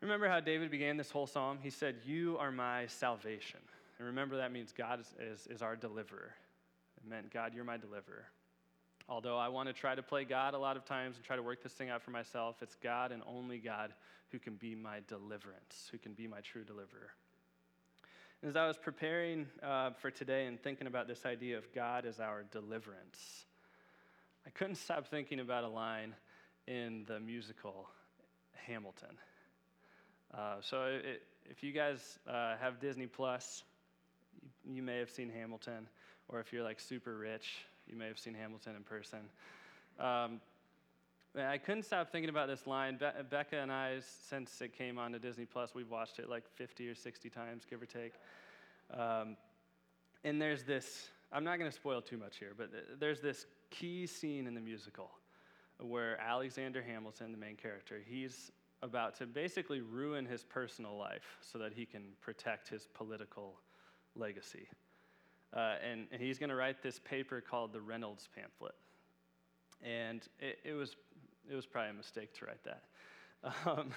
Remember 0.00 0.28
how 0.28 0.40
David 0.40 0.70
began 0.70 0.96
this 0.96 1.10
whole 1.10 1.26
psalm? 1.26 1.58
He 1.60 1.70
said, 1.70 1.96
"You 2.06 2.38
are 2.38 2.52
my 2.52 2.86
salvation." 2.86 3.60
And 3.98 4.06
remember 4.06 4.36
that 4.36 4.52
means 4.52 4.72
God 4.72 5.00
is, 5.00 5.14
is, 5.20 5.46
is 5.48 5.60
our 5.60 5.74
deliverer. 5.74 6.32
It 6.96 7.08
meant, 7.08 7.32
God, 7.32 7.52
you're 7.52 7.64
my 7.64 7.76
deliverer. 7.76 8.26
Although 9.08 9.38
I 9.38 9.48
want 9.48 9.68
to 9.68 9.72
try 9.72 9.94
to 9.94 10.02
play 10.02 10.24
God 10.24 10.52
a 10.52 10.58
lot 10.58 10.76
of 10.76 10.84
times 10.84 11.16
and 11.16 11.24
try 11.24 11.36
to 11.36 11.42
work 11.42 11.62
this 11.62 11.72
thing 11.72 11.88
out 11.88 12.02
for 12.02 12.10
myself, 12.10 12.56
it's 12.60 12.76
God 12.82 13.10
and 13.10 13.22
only 13.26 13.58
God 13.58 13.94
who 14.30 14.38
can 14.38 14.56
be 14.56 14.74
my 14.74 14.98
deliverance, 15.08 15.88
who 15.90 15.96
can 15.96 16.12
be 16.12 16.26
my 16.26 16.40
true 16.40 16.62
deliverer. 16.62 17.14
as 18.42 18.54
I 18.54 18.66
was 18.66 18.76
preparing 18.76 19.46
uh, 19.62 19.90
for 19.92 20.10
today 20.10 20.46
and 20.46 20.60
thinking 20.60 20.86
about 20.86 21.08
this 21.08 21.24
idea 21.24 21.56
of 21.56 21.72
God 21.72 22.04
as 22.04 22.20
our 22.20 22.44
deliverance, 22.50 23.46
I 24.46 24.50
couldn't 24.50 24.76
stop 24.76 25.08
thinking 25.08 25.40
about 25.40 25.64
a 25.64 25.68
line 25.68 26.14
in 26.66 27.04
the 27.08 27.18
musical 27.18 27.88
Hamilton. 28.66 29.16
Uh, 30.34 30.56
so 30.60 30.82
it, 31.02 31.22
if 31.48 31.62
you 31.62 31.72
guys 31.72 32.18
uh, 32.28 32.56
have 32.60 32.78
Disney 32.78 33.06
Plus, 33.06 33.64
you, 34.42 34.74
you 34.74 34.82
may 34.82 34.98
have 34.98 35.08
seen 35.08 35.30
Hamilton 35.30 35.88
or 36.28 36.40
if 36.40 36.52
you're 36.52 36.62
like 36.62 36.78
super 36.78 37.16
rich, 37.16 37.64
you 37.88 37.96
may 37.96 38.06
have 38.06 38.18
seen 38.18 38.34
Hamilton 38.34 38.76
in 38.76 38.82
person. 38.82 39.20
Um, 39.98 40.40
I 41.36 41.58
couldn't 41.58 41.84
stop 41.84 42.10
thinking 42.10 42.30
about 42.30 42.48
this 42.48 42.66
line. 42.66 42.96
Be- 42.96 43.22
Becca 43.30 43.56
and 43.56 43.70
I, 43.70 44.00
since 44.28 44.60
it 44.60 44.76
came 44.76 44.98
on 44.98 45.12
to 45.12 45.18
Disney 45.18 45.44
Plus, 45.44 45.74
we've 45.74 45.90
watched 45.90 46.18
it 46.18 46.28
like 46.28 46.44
50 46.56 46.88
or 46.88 46.94
60 46.94 47.30
times, 47.30 47.64
give 47.68 47.82
or 47.82 47.86
take. 47.86 48.14
Um, 48.92 49.36
and 50.24 50.40
there's 50.40 50.64
this, 50.64 51.08
I'm 51.32 51.44
not 51.44 51.58
going 51.58 51.70
to 51.70 51.74
spoil 51.74 52.00
too 52.00 52.16
much 52.16 52.38
here, 52.38 52.52
but 52.56 52.70
there's 52.98 53.20
this 53.20 53.46
key 53.70 54.06
scene 54.06 54.46
in 54.46 54.54
the 54.54 54.60
musical 54.60 55.10
where 55.80 56.20
Alexander 56.20 56.82
Hamilton, 56.82 57.30
the 57.30 57.38
main 57.38 57.56
character, 57.56 58.00
he's 58.04 58.50
about 58.82 59.16
to 59.18 59.26
basically 59.26 59.80
ruin 59.80 60.24
his 60.24 60.44
personal 60.44 60.96
life 60.96 61.38
so 61.40 61.58
that 61.58 61.72
he 61.72 61.84
can 61.84 62.02
protect 62.20 62.68
his 62.68 62.88
political 62.94 63.60
legacy. 64.16 64.68
Uh, 65.54 65.74
and, 65.82 66.06
and, 66.12 66.20
he's 66.20 66.38
going 66.38 66.50
to 66.50 66.54
write 66.54 66.82
this 66.82 66.98
paper 66.98 67.40
called 67.40 67.72
the 67.72 67.80
Reynolds 67.80 68.28
pamphlet. 68.34 68.74
And 69.82 70.20
it, 70.40 70.58
it, 70.62 70.72
was, 70.72 70.96
it 71.50 71.54
was 71.54 71.64
probably 71.64 71.90
a 71.90 71.94
mistake 71.94 72.34
to 72.38 72.46
write 72.46 72.64
that. 72.64 72.82
Um, 73.64 73.92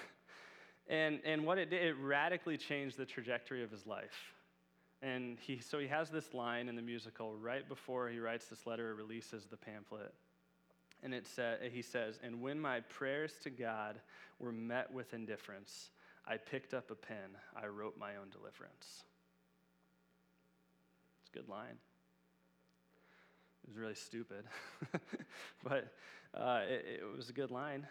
and, 0.88 1.20
and 1.24 1.44
what 1.44 1.58
it 1.58 1.70
did, 1.70 1.82
it 1.82 1.96
radically 2.00 2.56
changed 2.56 2.96
the 2.96 3.04
trajectory 3.04 3.62
of 3.62 3.70
his 3.70 3.86
life. 3.86 4.34
And 5.00 5.38
he, 5.40 5.58
so 5.58 5.78
he 5.78 5.88
has 5.88 6.10
this 6.10 6.32
line 6.32 6.68
in 6.68 6.76
the 6.76 6.82
musical 6.82 7.36
right 7.36 7.68
before 7.68 8.08
he 8.08 8.18
writes 8.18 8.46
this 8.46 8.66
letter 8.66 8.90
or 8.90 8.94
releases 8.94 9.46
the 9.46 9.56
pamphlet. 9.56 10.14
And 11.02 11.12
it 11.12 11.26
sa- 11.26 11.56
he 11.72 11.82
says, 11.82 12.18
And 12.22 12.40
when 12.40 12.58
my 12.60 12.80
prayers 12.80 13.34
to 13.42 13.50
God 13.50 14.00
were 14.38 14.52
met 14.52 14.92
with 14.92 15.12
indifference, 15.12 15.90
I 16.26 16.36
picked 16.36 16.72
up 16.72 16.90
a 16.90 16.94
pen, 16.94 17.36
I 17.56 17.66
wrote 17.66 17.98
my 17.98 18.16
own 18.16 18.30
deliverance 18.30 19.04
good 21.32 21.48
line. 21.48 21.78
It 23.62 23.68
was 23.68 23.76
really 23.76 23.94
stupid, 23.94 24.44
but 25.64 25.92
uh, 26.34 26.60
it, 26.68 27.00
it, 27.00 27.16
was 27.16 27.30
a 27.30 27.32
good 27.32 27.50
line. 27.50 27.86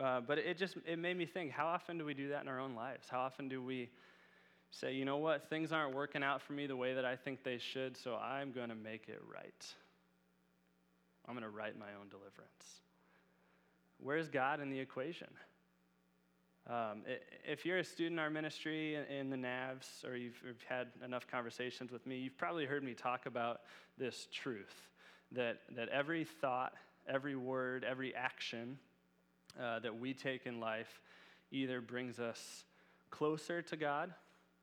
Uh, 0.00 0.20
but 0.20 0.38
it 0.38 0.58
just 0.58 0.76
it 0.86 0.98
made 0.98 1.16
me 1.16 1.26
think: 1.26 1.52
How 1.52 1.66
often 1.66 1.98
do 1.98 2.04
we 2.04 2.14
do 2.14 2.30
that 2.30 2.42
in 2.42 2.48
our 2.48 2.60
own 2.60 2.74
lives? 2.74 3.06
How 3.10 3.20
often 3.20 3.48
do 3.48 3.62
we 3.62 3.90
say, 4.70 4.92
"You 4.94 5.04
know 5.04 5.18
what? 5.18 5.48
Things 5.48 5.72
aren't 5.72 5.94
working 5.94 6.22
out 6.22 6.40
for 6.42 6.54
me 6.54 6.66
the 6.66 6.76
way 6.76 6.94
that 6.94 7.04
I 7.04 7.16
think 7.16 7.44
they 7.44 7.58
should, 7.58 7.96
so 7.96 8.16
I'm 8.16 8.52
going 8.52 8.70
to 8.70 8.74
make 8.74 9.08
it 9.08 9.22
right. 9.32 9.66
I'm 11.26 11.34
going 11.34 11.44
to 11.44 11.50
write 11.50 11.78
my 11.78 11.92
own 12.00 12.08
deliverance." 12.08 12.80
Where's 13.98 14.28
God 14.28 14.60
in 14.60 14.70
the 14.70 14.78
equation? 14.78 15.28
Um, 16.68 17.02
if 17.44 17.64
you're 17.64 17.78
a 17.78 17.84
student 17.84 18.14
in 18.14 18.18
our 18.18 18.30
ministry 18.30 18.96
in 18.96 19.30
the 19.30 19.36
NAVs, 19.36 20.04
or 20.04 20.16
you've, 20.16 20.40
you've, 20.44 20.62
had 20.68 20.88
enough 21.04 21.26
conversations 21.28 21.92
with 21.92 22.04
me, 22.06 22.18
you've 22.18 22.36
probably 22.36 22.66
heard 22.66 22.82
me 22.82 22.92
talk 22.92 23.26
about 23.26 23.60
this 23.98 24.26
truth 24.32 24.88
that, 25.30 25.60
that 25.76 25.88
every 25.90 26.24
thought, 26.24 26.74
every 27.08 27.36
word, 27.36 27.84
every 27.88 28.12
action 28.16 28.78
uh, 29.60 29.78
that 29.78 29.96
we 29.96 30.12
take 30.12 30.46
in 30.46 30.58
life 30.58 31.00
either 31.52 31.80
brings 31.80 32.18
us 32.18 32.64
closer 33.10 33.62
to 33.62 33.76
God 33.76 34.12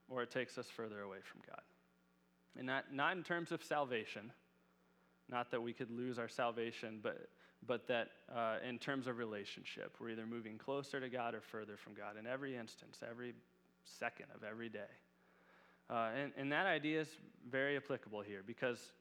or 0.10 0.24
it 0.24 0.30
takes 0.30 0.58
us 0.58 0.68
further 0.68 1.01
away 1.01 1.20
from 1.24 1.41
God. 1.47 1.62
And 2.58 2.68
not, 2.68 2.93
not 2.93 3.16
in 3.16 3.24
terms 3.24 3.54
of 3.54 3.64
salvation, 3.64 4.32
not 5.30 5.51
that 5.51 5.62
we 5.64 5.72
could 5.72 5.89
lose 5.89 6.20
our 6.20 6.28
salvation, 6.28 6.99
but 7.01 7.30
but 7.68 7.88
that 7.88 8.09
uh, 8.34 8.57
in 8.68 8.78
terms 8.78 9.07
of 9.07 9.18
relationship, 9.18 9.95
we're 9.99 10.09
either 10.09 10.26
moving 10.26 10.57
closer 10.57 10.99
to 10.99 11.09
God 11.09 11.36
or 11.36 11.41
further 11.41 11.78
from 11.78 11.93
God 11.93 12.18
in 12.18 12.28
every 12.28 12.55
instance, 12.55 12.99
every 13.09 13.34
second 13.86 14.28
of 14.36 14.43
every 14.43 14.70
day. 14.70 14.80
Uh, 15.89 16.09
and, 16.18 16.32
and 16.38 16.51
that 16.51 16.66
idea 16.66 17.01
is 17.01 17.09
very 17.49 17.76
applicable 17.76 18.22
here 18.22 18.41
because 18.45 18.93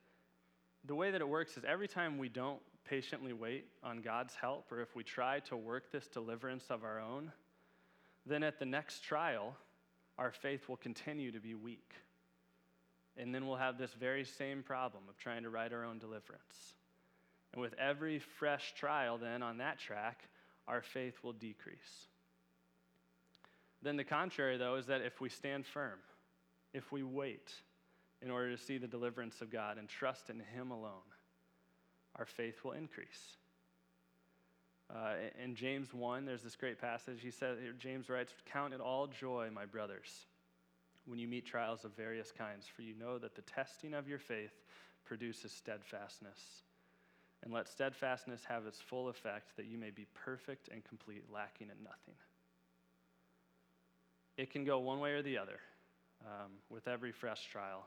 the 0.85 0.95
way 0.95 1.11
that 1.11 1.21
it 1.21 1.29
works 1.29 1.57
is 1.57 1.65
every 1.65 1.89
time 1.89 2.19
we 2.19 2.29
don't 2.29 2.61
patiently 2.85 3.33
wait 3.33 3.67
on 3.85 4.03
God's 4.03 4.35
help, 4.35 4.71
or 4.73 4.81
if 4.81 4.97
we 4.97 5.05
try 5.05 5.41
to 5.41 5.57
work 5.57 5.93
this 5.93 6.09
deliverance 6.09 6.65
of 6.71 6.83
our 6.83 7.01
own, 7.01 7.31
then 8.27 8.43
at 8.43 8.59
the 8.59 8.67
next 8.67 9.01
trial, 9.01 9.55
our 10.19 10.33
faith 10.33 10.69
will 10.69 10.77
continue 10.77 11.33
to 11.33 11.41
be 11.41 11.55
weak. 11.55 11.95
And 13.17 13.35
then 13.35 13.47
we'll 13.47 13.57
have 13.57 13.79
this 13.79 13.93
very 13.93 14.25
same 14.25 14.63
problem 14.63 15.05
of 15.09 15.17
trying 15.19 15.43
to 15.43 15.51
write 15.51 15.73
our 15.73 15.85
own 15.85 15.99
deliverance. 15.99 16.75
And 17.53 17.61
with 17.61 17.75
every 17.75 18.19
fresh 18.19 18.75
trial, 18.77 19.19
then 19.19 19.43
on 19.43 19.59
that 19.59 19.79
track, 19.79 20.23
our 20.67 20.83
faith 20.83 21.15
will 21.23 21.33
decrease. 21.33 22.07
Then 23.83 23.97
the 23.97 24.05
contrary, 24.05 24.57
though, 24.57 24.77
is 24.77 24.87
that 24.87 25.03
if 25.03 25.21
we 25.21 25.29
stand 25.29 25.67
firm, 25.67 25.99
if 26.73 26.93
we 26.93 27.03
wait 27.03 27.51
in 28.23 28.31
order 28.31 28.51
to 28.51 28.63
see 28.63 28.79
the 28.79 28.87
deliverance 28.87 29.41
of 29.41 29.51
God 29.51 29.77
and 29.77 29.89
trust 29.89 30.31
in 30.31 30.39
Him 30.39 30.71
alone, 30.71 30.93
our 32.17 32.25
faith 32.25 32.63
will 32.65 32.73
increase. 32.73 33.37
Uh, 34.95 35.15
in 35.43 35.55
James 35.55 35.93
1, 35.93 36.25
there's 36.25 36.43
this 36.43 36.55
great 36.55 36.79
passage. 36.79 37.19
He 37.23 37.31
says, 37.31 37.59
James 37.79 38.09
writes, 38.09 38.33
Count 38.53 38.75
it 38.75 38.81
all 38.81 39.07
joy, 39.07 39.49
my 39.53 39.65
brothers, 39.65 40.27
when 41.07 41.19
you 41.19 41.27
meet 41.27 41.47
trials 41.47 41.85
of 41.85 41.97
various 41.97 42.31
kinds, 42.31 42.67
for 42.67 42.83
you 42.83 42.95
know 42.95 43.19
that 43.19 43.35
the 43.35 43.43
testing 43.43 43.95
of 43.95 44.07
your 44.07 44.19
faith 44.19 44.53
produces 45.05 45.51
steadfastness. 45.51 46.39
And 47.43 47.53
let 47.53 47.69
steadfastness 47.69 48.43
have 48.49 48.67
its 48.67 48.81
full 48.81 49.09
effect, 49.09 49.57
that 49.57 49.67
you 49.67 49.77
may 49.77 49.91
be 49.91 50.07
perfect 50.15 50.69
and 50.69 50.85
complete, 50.85 51.25
lacking 51.33 51.69
in 51.69 51.83
nothing. 51.83 52.15
It 54.37 54.51
can 54.51 54.65
go 54.65 54.79
one 54.79 55.01
way 55.01 55.13
or 55.13 55.23
the 55.23 55.39
other 55.39 55.59
um, 56.25 56.53
with 56.71 56.87
every 56.87 57.13
fresh 57.13 57.47
trial. 57.51 57.87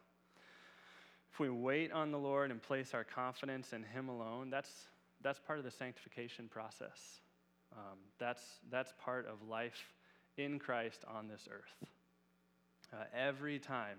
If 1.32 1.40
we 1.40 1.50
wait 1.50 1.92
on 1.92 2.12
the 2.12 2.20
Lord 2.20 2.52
and 2.52 2.62
place 2.62 2.94
our 2.94 3.04
confidence 3.04 3.74
in 3.74 3.84
Him 3.84 4.10
alone, 4.10 4.50
that's, 4.50 4.72
that's 5.22 5.40
part 5.40 5.60
of 5.60 5.66
the 5.66 5.72
sanctification 5.72 6.48
process. 6.48 7.22
Um, 7.74 7.98
that's, 8.20 8.44
that's 8.70 8.94
part 9.04 9.26
of 9.28 9.48
life 9.48 9.94
in 10.38 10.60
Christ 10.60 11.04
on 11.08 11.28
this 11.28 11.48
earth. 11.52 11.90
Uh, 12.94 13.04
every 13.18 13.60
time 13.60 13.98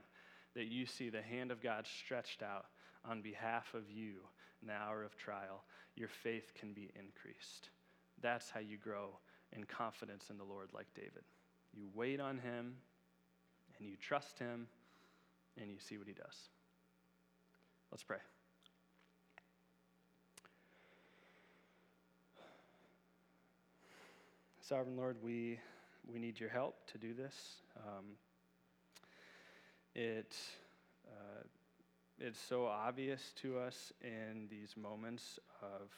that 0.54 0.66
you 0.66 0.86
see 0.86 1.11
the 1.11 1.20
hand 1.20 1.50
of 1.50 1.62
God 1.62 1.86
stretched 1.86 2.42
out 2.42 2.66
on 3.04 3.20
behalf 3.20 3.74
of 3.74 3.90
you 3.90 4.14
in 4.66 4.74
the 4.74 4.78
hour 4.78 5.04
of 5.04 5.16
trial, 5.16 5.62
your 5.94 6.08
faith 6.08 6.52
can 6.58 6.72
be 6.72 6.90
increased. 6.98 7.70
That's 8.20 8.50
how 8.50 8.60
you 8.60 8.76
grow 8.78 9.10
in 9.52 9.64
confidence 9.64 10.24
in 10.30 10.38
the 10.38 10.44
Lord 10.44 10.68
like 10.74 10.86
David. 10.94 11.22
You 11.72 11.88
wait 11.94 12.20
on 12.20 12.38
him 12.38 12.74
and 13.78 13.88
you 13.88 13.96
trust 13.96 14.38
him 14.38 14.66
and 15.60 15.70
you 15.70 15.78
see 15.78 15.98
what 15.98 16.08
he 16.08 16.14
does. 16.14 16.48
Let's 17.92 18.02
pray. 18.02 18.18
Sovereign 24.60 24.96
Lord, 24.96 25.16
we, 25.22 25.60
we 26.12 26.18
need 26.18 26.40
your 26.40 26.48
help 26.48 26.74
to 26.90 26.98
do 26.98 27.14
this. 27.14 27.34
Um, 27.76 28.04
it, 29.94 30.36
uh, 31.06 31.44
it's 32.18 32.40
so 32.40 32.66
obvious 32.66 33.32
to 33.42 33.58
us 33.58 33.92
in 34.02 34.46
these 34.50 34.74
moments 34.76 35.38
of 35.62 35.88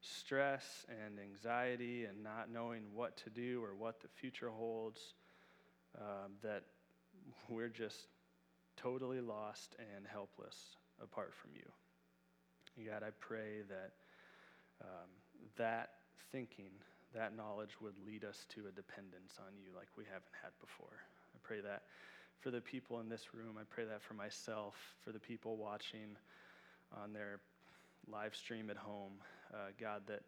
stress 0.00 0.86
and 0.88 1.18
anxiety 1.20 2.04
and 2.04 2.22
not 2.22 2.50
knowing 2.50 2.82
what 2.94 3.16
to 3.18 3.30
do 3.30 3.62
or 3.62 3.74
what 3.74 4.00
the 4.00 4.08
future 4.08 4.50
holds 4.50 5.14
um, 5.98 6.32
that 6.42 6.62
we're 7.48 7.68
just 7.68 8.06
totally 8.76 9.20
lost 9.20 9.76
and 9.96 10.06
helpless 10.06 10.76
apart 11.02 11.32
from 11.34 11.50
you. 11.54 12.86
God, 12.90 13.02
I 13.02 13.10
pray 13.20 13.62
that 13.68 13.92
um, 14.80 15.10
that 15.58 15.90
thinking 16.32 16.70
that 17.14 17.36
knowledge 17.36 17.80
would 17.82 17.94
lead 18.06 18.24
us 18.24 18.46
to 18.54 18.60
a 18.68 18.72
dependence 18.72 19.34
on 19.38 19.52
you 19.58 19.68
like 19.76 19.88
we 19.98 20.04
haven't 20.04 20.32
had 20.42 20.52
before. 20.60 20.96
I 21.34 21.38
pray 21.42 21.60
that 21.60 21.82
for 22.40 22.50
the 22.50 22.60
people 22.60 23.00
in 23.00 23.08
this 23.08 23.34
room. 23.34 23.56
I 23.58 23.64
pray 23.68 23.84
that 23.84 24.02
for 24.02 24.14
myself, 24.14 24.74
for 25.04 25.12
the 25.12 25.18
people 25.18 25.56
watching 25.56 26.16
on 27.02 27.12
their 27.12 27.40
live 28.10 28.34
stream 28.34 28.70
at 28.70 28.76
home. 28.76 29.12
Uh, 29.52 29.70
God, 29.78 30.02
that 30.06 30.22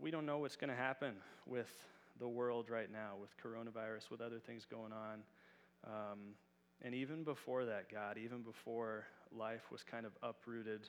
we 0.00 0.10
don't 0.10 0.26
know 0.26 0.38
what's 0.38 0.56
going 0.56 0.70
to 0.70 0.76
happen 0.76 1.14
with 1.46 1.70
the 2.18 2.28
world 2.28 2.68
right 2.70 2.90
now, 2.90 3.12
with 3.20 3.30
coronavirus, 3.42 4.10
with 4.10 4.20
other 4.20 4.38
things 4.38 4.66
going 4.68 4.92
on. 4.92 5.22
Um, 5.86 6.18
and 6.82 6.94
even 6.94 7.24
before 7.24 7.64
that, 7.64 7.90
God, 7.90 8.18
even 8.18 8.42
before 8.42 9.04
life 9.36 9.70
was 9.70 9.82
kind 9.82 10.06
of 10.06 10.12
uprooted, 10.22 10.88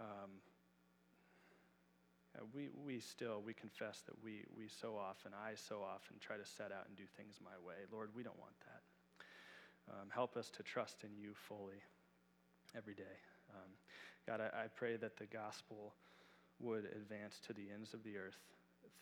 um, 0.00 0.30
uh, 2.36 2.44
we, 2.54 2.68
we 2.72 3.00
still, 3.00 3.42
we 3.44 3.52
confess 3.52 4.02
that 4.06 4.16
we, 4.24 4.44
we 4.56 4.68
so 4.68 4.96
often, 4.96 5.32
I 5.36 5.54
so 5.54 5.84
often 5.84 6.16
try 6.20 6.36
to 6.36 6.46
set 6.46 6.72
out 6.72 6.88
and 6.88 6.96
do 6.96 7.04
things 7.16 7.36
my 7.44 7.56
way. 7.60 7.84
Lord, 7.92 8.10
we 8.16 8.22
don't 8.22 8.38
want 8.38 8.54
that. 8.64 8.82
Um, 9.92 10.08
help 10.14 10.36
us 10.36 10.48
to 10.56 10.62
trust 10.62 11.04
in 11.04 11.10
you 11.16 11.34
fully 11.34 11.82
every 12.76 12.94
day. 12.94 13.18
Um, 13.52 13.70
God, 14.26 14.40
I, 14.40 14.64
I 14.64 14.66
pray 14.74 14.96
that 14.96 15.16
the 15.16 15.26
gospel 15.26 15.94
would 16.60 16.84
advance 16.96 17.40
to 17.46 17.52
the 17.52 17.68
ends 17.74 17.92
of 17.92 18.02
the 18.04 18.16
earth 18.16 18.38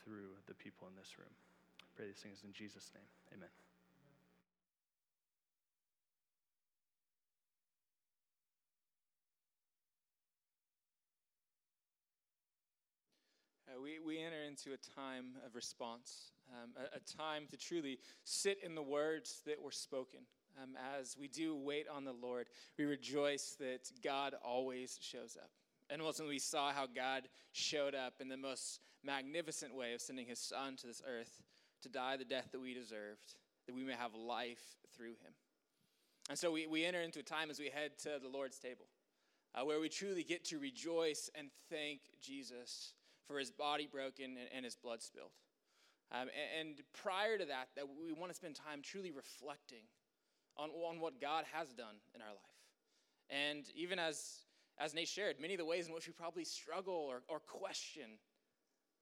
through 0.03 0.35
the 0.47 0.55
people 0.55 0.89
in 0.89 0.97
this 0.97 1.19
room. 1.19 1.33
I 1.81 1.87
pray 1.95 2.07
these 2.07 2.23
things 2.23 2.43
in 2.45 2.53
Jesus' 2.53 2.91
name. 2.95 3.09
Amen. 3.37 3.70
We, 13.83 13.99
we 14.05 14.23
enter 14.23 14.43
into 14.43 14.71
a 14.73 15.01
time 15.01 15.37
of 15.47 15.55
response, 15.55 16.33
um, 16.51 16.71
a, 16.77 16.97
a, 16.97 17.01
time 17.01 17.45
to 17.51 17.57
truly 17.57 17.99
sit 18.25 18.59
in 18.63 18.75
the 18.75 18.83
words 18.83 19.43
that 19.47 19.61
were 19.61 19.71
spoken. 19.71 20.21
Um, 20.61 20.71
as 20.99 21.17
we 21.19 21.29
do 21.29 21.57
wait 21.57 21.87
on 21.89 22.05
the 22.05 22.13
Lord, 22.13 22.49
we 22.79 22.85
rejoice 22.85 23.57
that 23.61 23.91
God 24.03 24.35
always 24.45 24.99
shows 25.01 25.37
up. 25.41 25.51
And 25.89 26.03
ultimately, 26.03 26.37
we 26.37 26.41
saw 26.41 26.73
how 26.73 26.87
God 26.87 27.29
showed 27.53 27.95
up 27.95 28.15
in 28.21 28.29
the 28.29 28.37
most 28.37 28.81
magnificent 29.05 29.75
way 29.75 29.95
of 29.95 30.01
sending 30.01 30.27
his 30.27 30.39
son 30.39 30.77
to 30.77 30.87
this 30.87 31.03
earth 31.07 31.43
to 31.83 31.89
die 31.89 32.17
the 32.17 32.25
death 32.25 32.49
that 32.53 32.61
we 32.61 32.75
deserved, 32.75 33.35
that 33.67 33.75
we 33.75 33.83
may 33.83 33.95
have 33.95 34.15
life 34.15 34.77
through 34.97 35.13
him. 35.13 35.33
And 36.29 36.39
so 36.39 36.53
we, 36.53 36.67
we 36.67 36.85
enter 36.85 37.01
into 37.01 37.21
a 37.21 37.25
time 37.25 37.51
as 37.51 37.59
we 37.59 37.71
head 37.71 37.93
to 38.03 38.19
the 38.23 38.29
Lord's 38.29 38.59
table, 38.59 38.87
uh, 39.55 39.65
where 39.65 39.81
we 39.81 39.89
truly 39.89 40.23
get 40.23 40.45
to 40.47 40.59
rejoice 40.59 41.31
and 41.35 41.49
thank 41.71 42.01
Jesus 42.21 42.95
for 43.31 43.39
his 43.39 43.53
body 43.53 43.89
broken 43.91 44.25
and, 44.25 44.49
and 44.55 44.65
his 44.65 44.75
blood 44.75 45.01
spilled. 45.01 45.31
Um, 46.11 46.23
and, 46.23 46.69
and, 46.69 46.81
prior 46.93 47.39
to 47.39 47.45
that, 47.45 47.69
that 47.77 47.85
we 47.87 48.13
want 48.13 48.33
to 48.33 48.35
spend 48.35 48.57
time 48.57 48.83
truly 48.83 49.13
reflecting 49.13 49.85
on, 50.57 50.71
on 50.71 50.99
what 50.99 51.21
God 51.21 51.45
has 51.53 51.69
done 51.69 51.95
in 52.13 52.21
our 52.21 52.29
life. 52.29 52.61
And 53.31 53.65
even 53.77 54.01
as, 54.01 54.41
as 54.81 54.93
Nate 54.93 55.07
shared, 55.07 55.37
many 55.41 55.55
of 55.55 55.59
the 55.59 55.65
ways 55.65 55.87
in 55.87 55.95
which 55.95 56.09
we 56.09 56.13
probably 56.13 56.43
struggle 56.43 56.95
or, 56.95 57.23
or 57.29 57.39
question 57.39 58.19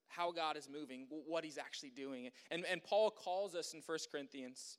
how 0.09 0.33
God 0.33 0.59
is 0.59 0.69
moving, 0.71 1.07
what 1.09 1.45
he's 1.45 1.57
actually 1.57 1.91
doing. 1.91 2.29
And, 2.51 2.67
and 2.71 2.85
Paul 2.85 3.11
calls 3.11 3.55
us 3.55 3.73
in 3.73 3.81
1 3.85 3.99
Corinthians 4.13 4.77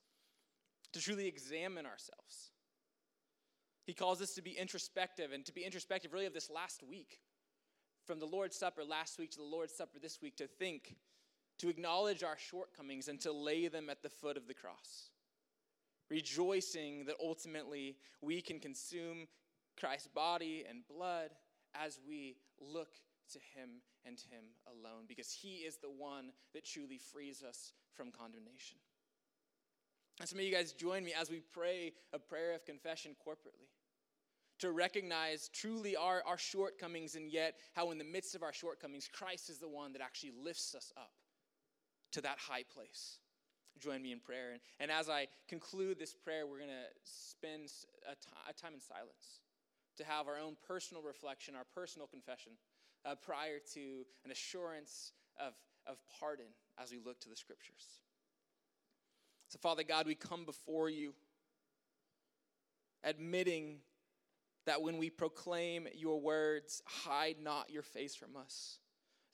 to 0.93 1.01
truly 1.01 1.27
examine 1.27 1.87
ourselves. 1.87 2.51
He 3.85 3.95
calls 3.95 4.21
us 4.21 4.35
to 4.35 4.43
be 4.43 4.51
introspective 4.51 5.31
and 5.31 5.43
to 5.45 5.51
be 5.51 5.61
introspective 5.61 6.13
really 6.13 6.27
of 6.27 6.33
this 6.33 6.51
last 6.51 6.83
week 6.87 7.19
from 8.09 8.19
the 8.19 8.25
Lord's 8.25 8.55
Supper 8.55 8.83
last 8.83 9.19
week 9.19 9.29
to 9.29 9.37
the 9.37 9.43
Lord's 9.43 9.71
Supper 9.71 9.99
this 10.01 10.19
week 10.19 10.35
to 10.37 10.47
think, 10.47 10.95
to 11.59 11.69
acknowledge 11.69 12.23
our 12.23 12.39
shortcomings, 12.39 13.07
and 13.07 13.19
to 13.19 13.31
lay 13.31 13.67
them 13.67 13.87
at 13.87 14.01
the 14.01 14.09
foot 14.09 14.35
of 14.35 14.47
the 14.47 14.53
cross. 14.55 15.11
Rejoicing 16.09 17.05
that 17.05 17.17
ultimately 17.23 17.97
we 18.19 18.41
can 18.41 18.59
consume 18.59 19.27
Christ's 19.79 20.07
body 20.07 20.65
and 20.67 20.79
blood 20.87 21.29
as 21.75 21.99
we 22.07 22.37
look 22.59 22.89
to 23.33 23.37
Him 23.55 23.69
and 24.03 24.19
Him 24.31 24.45
alone, 24.65 25.03
because 25.07 25.31
He 25.31 25.57
is 25.57 25.77
the 25.77 25.91
one 25.91 26.31
that 26.55 26.65
truly 26.65 26.97
frees 26.97 27.43
us 27.47 27.73
from 27.93 28.09
condemnation. 28.09 28.79
And 30.19 30.27
some 30.27 30.39
of 30.39 30.45
you 30.45 30.51
guys 30.51 30.71
join 30.71 31.03
me 31.03 31.13
as 31.13 31.29
we 31.29 31.41
pray 31.53 31.93
a 32.11 32.17
prayer 32.17 32.55
of 32.55 32.65
confession 32.65 33.11
corporately 33.23 33.69
to 34.59 34.71
recognize 34.71 35.49
truly 35.53 35.95
our, 35.95 36.21
our 36.25 36.37
shortcomings, 36.37 37.15
and 37.15 37.31
yet 37.31 37.55
how, 37.73 37.91
in 37.91 37.97
the 37.97 38.03
midst 38.03 38.35
of 38.35 38.43
our 38.43 38.53
shortcomings, 38.53 39.09
Christ 39.11 39.49
is 39.49 39.57
the 39.57 39.67
one 39.67 39.93
that 39.93 40.01
actually 40.01 40.33
lifts 40.43 40.75
us 40.75 40.91
up 40.97 41.11
to 42.11 42.21
that 42.21 42.37
high 42.37 42.63
place. 42.63 43.17
Join 43.79 44.01
me 44.01 44.11
in 44.11 44.19
prayer. 44.19 44.51
And, 44.51 44.61
and 44.79 44.91
as 44.91 45.09
I 45.09 45.27
conclude 45.47 45.99
this 45.99 46.13
prayer, 46.13 46.45
we're 46.45 46.57
going 46.57 46.69
to 46.69 46.89
spend 47.03 47.71
a, 48.09 48.15
t- 48.15 48.27
a 48.49 48.53
time 48.53 48.73
in 48.73 48.81
silence 48.81 49.41
to 49.97 50.03
have 50.03 50.27
our 50.27 50.37
own 50.37 50.55
personal 50.67 51.03
reflection, 51.03 51.55
our 51.55 51.65
personal 51.75 52.07
confession, 52.07 52.53
uh, 53.05 53.15
prior 53.15 53.59
to 53.73 54.05
an 54.25 54.31
assurance 54.31 55.13
of, 55.39 55.53
of 55.87 55.97
pardon 56.19 56.45
as 56.81 56.91
we 56.91 56.99
look 57.05 57.19
to 57.21 57.29
the 57.29 57.35
scriptures. 57.35 58.01
So, 59.47 59.57
Father 59.57 59.83
God, 59.83 60.05
we 60.05 60.15
come 60.15 60.45
before 60.45 60.89
you 60.89 61.13
admitting 63.03 63.77
that 64.69 64.83
when 64.83 64.99
we 64.99 65.09
proclaim 65.09 65.87
your 65.95 66.21
words, 66.21 66.83
hide 66.85 67.37
not 67.41 67.71
your 67.71 67.81
face 67.81 68.13
from 68.13 68.37
us. 68.37 68.77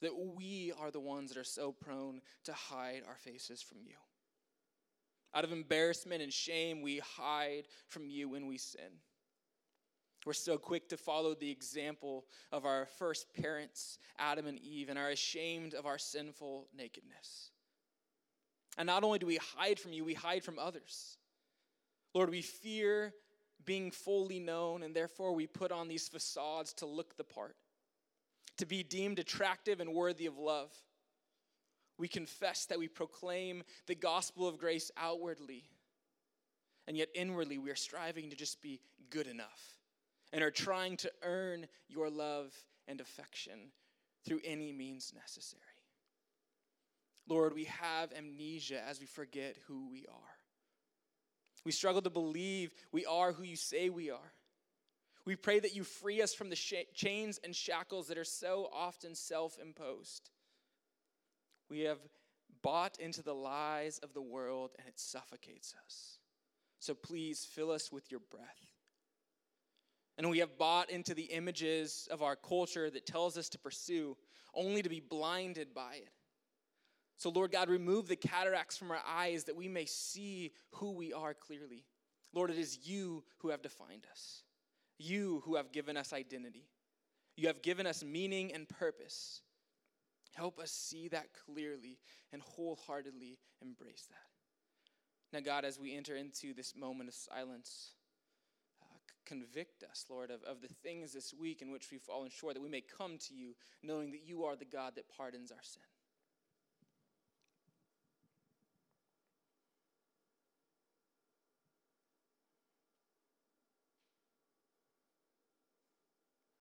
That 0.00 0.16
we 0.16 0.72
are 0.80 0.90
the 0.90 0.98
ones 0.98 1.30
that 1.30 1.38
are 1.38 1.44
so 1.44 1.72
prone 1.72 2.22
to 2.44 2.54
hide 2.54 3.02
our 3.06 3.18
faces 3.18 3.60
from 3.60 3.78
you. 3.84 3.96
Out 5.34 5.44
of 5.44 5.52
embarrassment 5.52 6.22
and 6.22 6.32
shame, 6.32 6.80
we 6.80 7.02
hide 7.18 7.64
from 7.86 8.08
you 8.08 8.30
when 8.30 8.46
we 8.46 8.56
sin. 8.56 9.02
We're 10.24 10.32
so 10.32 10.56
quick 10.56 10.88
to 10.88 10.96
follow 10.96 11.34
the 11.34 11.50
example 11.50 12.24
of 12.50 12.64
our 12.64 12.86
first 12.98 13.26
parents, 13.34 13.98
Adam 14.18 14.46
and 14.46 14.58
Eve, 14.58 14.88
and 14.88 14.98
are 14.98 15.10
ashamed 15.10 15.74
of 15.74 15.84
our 15.84 15.98
sinful 15.98 16.68
nakedness. 16.74 17.50
And 18.78 18.86
not 18.86 19.04
only 19.04 19.18
do 19.18 19.26
we 19.26 19.38
hide 19.58 19.78
from 19.78 19.92
you, 19.92 20.02
we 20.02 20.14
hide 20.14 20.44
from 20.44 20.58
others. 20.58 21.18
Lord, 22.14 22.30
we 22.30 22.40
fear 22.40 23.12
being 23.66 23.90
fully 23.90 24.38
known, 24.38 24.82
and 24.82 24.94
therefore 24.94 25.34
we 25.34 25.46
put 25.46 25.72
on 25.72 25.88
these 25.88 26.08
facades 26.08 26.72
to 26.74 26.86
look 26.86 27.16
the 27.16 27.24
part, 27.24 27.56
to 28.56 28.66
be 28.66 28.82
deemed 28.82 29.18
attractive 29.18 29.80
and 29.80 29.92
worthy 29.92 30.26
of 30.26 30.38
love. 30.38 30.72
We 31.98 32.08
confess 32.08 32.66
that 32.66 32.78
we 32.78 32.88
proclaim 32.88 33.62
the 33.86 33.94
gospel 33.94 34.48
of 34.48 34.58
grace 34.58 34.90
outwardly, 34.96 35.64
and 36.86 36.96
yet 36.96 37.08
inwardly 37.14 37.58
we 37.58 37.70
are 37.70 37.76
striving 37.76 38.30
to 38.30 38.36
just 38.36 38.62
be 38.62 38.80
good 39.10 39.26
enough 39.26 39.78
and 40.32 40.42
are 40.42 40.50
trying 40.50 40.96
to 40.98 41.10
earn 41.22 41.66
your 41.88 42.10
love 42.10 42.52
and 42.88 43.00
affection 43.00 43.72
through 44.24 44.40
any 44.44 44.72
means 44.72 45.12
necessary. 45.14 45.62
Lord, 47.28 47.54
we 47.54 47.64
have 47.64 48.12
amnesia 48.12 48.80
as 48.88 49.00
we 49.00 49.06
forget 49.06 49.56
who 49.66 49.88
we 49.90 50.06
are. 50.08 50.35
We 51.66 51.72
struggle 51.72 52.00
to 52.02 52.10
believe 52.10 52.72
we 52.92 53.06
are 53.06 53.32
who 53.32 53.42
you 53.42 53.56
say 53.56 53.90
we 53.90 54.08
are. 54.08 54.32
We 55.24 55.34
pray 55.34 55.58
that 55.58 55.74
you 55.74 55.82
free 55.82 56.22
us 56.22 56.32
from 56.32 56.48
the 56.48 56.54
sh- 56.54 56.74
chains 56.94 57.40
and 57.42 57.56
shackles 57.56 58.06
that 58.06 58.16
are 58.16 58.22
so 58.22 58.70
often 58.72 59.16
self 59.16 59.58
imposed. 59.60 60.30
We 61.68 61.80
have 61.80 61.98
bought 62.62 63.00
into 63.00 63.20
the 63.20 63.34
lies 63.34 63.98
of 63.98 64.14
the 64.14 64.22
world 64.22 64.76
and 64.78 64.86
it 64.86 65.00
suffocates 65.00 65.74
us. 65.84 66.18
So 66.78 66.94
please 66.94 67.44
fill 67.44 67.72
us 67.72 67.90
with 67.90 68.12
your 68.12 68.20
breath. 68.30 68.44
And 70.18 70.30
we 70.30 70.38
have 70.38 70.56
bought 70.56 70.88
into 70.88 71.14
the 71.14 71.24
images 71.24 72.06
of 72.12 72.22
our 72.22 72.36
culture 72.36 72.90
that 72.90 73.06
tells 73.06 73.36
us 73.36 73.48
to 73.48 73.58
pursue 73.58 74.16
only 74.54 74.82
to 74.82 74.88
be 74.88 75.00
blinded 75.00 75.74
by 75.74 75.96
it 75.96 76.10
So, 77.16 77.30
Lord 77.30 77.50
God, 77.50 77.68
remove 77.68 78.08
the 78.08 78.16
cataracts 78.16 78.76
from 78.76 78.90
our 78.90 79.00
eyes 79.06 79.44
that 79.44 79.56
we 79.56 79.68
may 79.68 79.86
see 79.86 80.52
who 80.72 80.92
we 80.92 81.12
are 81.12 81.32
clearly. 81.34 81.84
Lord, 82.34 82.50
it 82.50 82.58
is 82.58 82.86
you 82.86 83.24
who 83.38 83.48
have 83.48 83.62
defined 83.62 84.06
us, 84.10 84.42
you 84.98 85.42
who 85.44 85.56
have 85.56 85.72
given 85.72 85.96
us 85.96 86.12
identity. 86.12 86.68
You 87.36 87.48
have 87.48 87.62
given 87.62 87.86
us 87.86 88.02
meaning 88.02 88.52
and 88.54 88.68
purpose. 88.68 89.42
Help 90.34 90.58
us 90.58 90.70
see 90.70 91.08
that 91.08 91.28
clearly 91.46 91.98
and 92.32 92.42
wholeheartedly 92.42 93.38
embrace 93.60 94.06
that. 94.08 94.16
Now, 95.32 95.40
God, 95.40 95.64
as 95.64 95.78
we 95.78 95.94
enter 95.94 96.16
into 96.16 96.54
this 96.54 96.74
moment 96.74 97.08
of 97.08 97.14
silence, 97.14 97.92
uh, 98.82 98.86
convict 99.26 99.82
us, 99.82 100.06
Lord, 100.08 100.30
of, 100.30 100.42
of 100.44 100.62
the 100.62 100.72
things 100.82 101.12
this 101.12 101.34
week 101.34 101.60
in 101.60 101.70
which 101.70 101.90
we've 101.90 102.00
fallen 102.00 102.30
short, 102.30 102.54
that 102.54 102.62
we 102.62 102.68
may 102.68 102.82
come 102.82 103.18
to 103.28 103.34
you 103.34 103.54
knowing 103.82 104.12
that 104.12 104.26
you 104.26 104.44
are 104.44 104.56
the 104.56 104.64
God 104.64 104.94
that 104.96 105.08
pardons 105.14 105.50
our 105.50 105.62
sin. 105.62 105.82